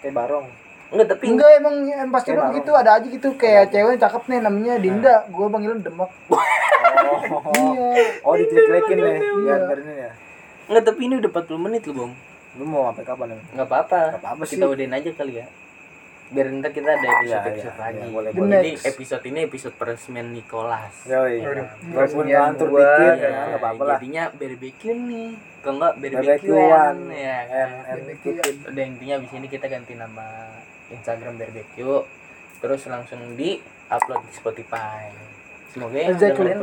Kayak 0.00 0.14
barong. 0.18 0.46
Enggak, 0.94 1.08
tapi 1.10 1.24
enggak 1.28 1.50
emang 1.56 1.74
em 1.84 2.08
pasti 2.08 2.30
barong. 2.30 2.54
gitu 2.54 2.70
ada 2.72 2.90
aja 2.94 3.06
gitu 3.06 3.28
kayak 3.34 3.68
cewek 3.68 3.98
cakep 3.98 4.22
nih 4.24 4.38
namanya 4.40 4.74
Dinda 4.76 5.14
gua 5.28 5.46
panggilnya 5.48 5.82
Demak 5.82 6.10
Oh. 7.14 7.72
iya 7.72 8.22
Oh, 8.22 8.34
dijelek-jelekin 8.34 8.96
nih. 8.96 9.16
Iya. 9.16 9.32
Biar 9.34 9.60
biar 9.64 9.78
ini 9.80 9.94
ya. 9.98 10.10
enggak 10.64 10.84
tapi 10.84 11.00
ini 11.02 11.14
udah 11.16 11.30
40 11.32 11.58
menit 11.60 11.82
loh, 11.84 11.94
Bang. 11.98 12.12
Lu 12.54 12.64
mau 12.64 12.86
sampai 12.88 13.04
kapan 13.04 13.26
nih? 13.28 13.40
Enggak 13.52 13.66
apa-apa. 13.66 14.00
Nggak 14.08 14.22
apa-apa 14.22 14.42
sih. 14.44 14.54
Kita 14.54 14.66
udahin 14.66 14.92
aja 14.92 15.10
kali 15.10 15.34
ya. 15.34 15.46
Biar 16.26 16.46
ntar 16.52 16.70
kita 16.70 16.88
ada 16.88 17.06
episode 17.12 17.44
episode 17.44 17.68
Iya, 17.68 17.70
iya, 17.70 17.84
lagi. 17.84 17.98
iya, 17.98 18.06
boleh, 18.08 18.30
boleh. 18.32 18.50
Jadi 18.54 18.70
Next. 18.72 18.84
episode 18.86 19.24
ini 19.24 19.38
episode 19.44 19.74
peresmian 19.74 20.28
Nicholas. 20.30 20.94
Yoi. 21.04 21.34
Yaudah. 21.38 21.66
Walaupun 21.66 21.92
Peresmian 21.92 22.38
ngantur 22.40 22.68
gua, 22.68 22.80
dikit 22.80 22.96
ya, 22.96 23.12
ya, 23.20 23.28
enggak 23.44 23.60
apa-apa 23.60 23.82
lah. 23.82 23.94
Jadinya 23.94 24.24
barbecue 24.32 24.94
nih. 24.96 25.28
Kalau 25.60 25.74
enggak 25.74 25.92
barbekyuan 25.96 26.96
ya. 27.10 27.38
kan? 27.44 27.68
Udah 28.66 28.84
intinya 28.84 29.14
abis 29.16 29.30
ini 29.32 29.46
kita 29.48 29.66
ganti 29.66 29.92
nama 29.94 30.26
Instagram 30.88 31.34
barbecue. 31.34 31.96
Terus 32.58 32.82
langsung 32.84 33.34
di 33.34 33.60
upload 33.86 34.20
di 34.22 34.32
Spotify. 34.32 35.08
Semoga 35.68 35.96
yang 35.96 36.12
Exactly. 36.12 36.48
dengerin 36.48 36.60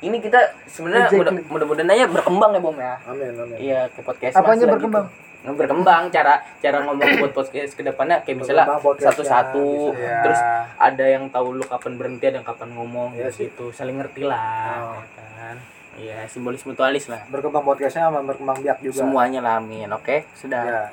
ini 0.00 0.16
kita 0.18 0.36
sebenarnya 0.66 1.08
Exactly. 1.08 1.20
mudah- 1.22 1.46
mudah-mudahan 1.48 1.90
aja 1.90 2.04
berkembang 2.06 2.50
ya 2.50 2.60
bom 2.60 2.76
ya 2.76 2.94
Amin, 3.04 3.32
amin. 3.32 3.56
iya 3.56 3.80
ke 3.88 4.00
podcast 4.00 4.34
Apanya 4.34 4.66
berkembang? 4.68 5.06
Nggak 5.40 5.56
berkembang 5.56 6.02
cara 6.10 6.34
cara 6.58 6.76
ngomong 6.82 7.08
buat 7.20 7.32
podcast 7.32 7.72
ke 7.72 7.80
depannya 7.82 8.20
kayak 8.20 8.36
misalnya 8.38 8.68
podcastnya, 8.74 9.08
satu-satu 9.14 9.64
bisa. 9.86 9.96
Iya. 9.98 10.16
terus 10.20 10.40
ada 10.74 11.04
yang 11.06 11.24
tahu 11.28 11.46
lu 11.54 11.64
kapan 11.64 11.92
berhenti 11.94 12.24
ada 12.26 12.36
yang 12.36 12.44
kapan 12.44 12.68
ngomong 12.74 13.08
sih. 13.28 13.48
gitu 13.48 13.68
saling 13.70 13.96
ngerti 13.96 14.24
lah 14.24 14.76
Oh. 14.82 15.00
ya 15.00 15.04
kan 15.30 15.56
iya 15.94 16.18
simbolis 16.26 16.64
mutualis 16.64 17.06
lah 17.06 17.24
Berkembang 17.26 17.62
podcastnya 17.62 18.04
sama 18.04 18.20
berkembang 18.20 18.58
biak 18.58 18.80
juga. 18.82 18.98
semuanya 18.98 19.40
lah 19.40 19.56
amin 19.56 19.88
oke 19.88 20.28
sudah 20.34 20.60
Ya. 20.60 20.84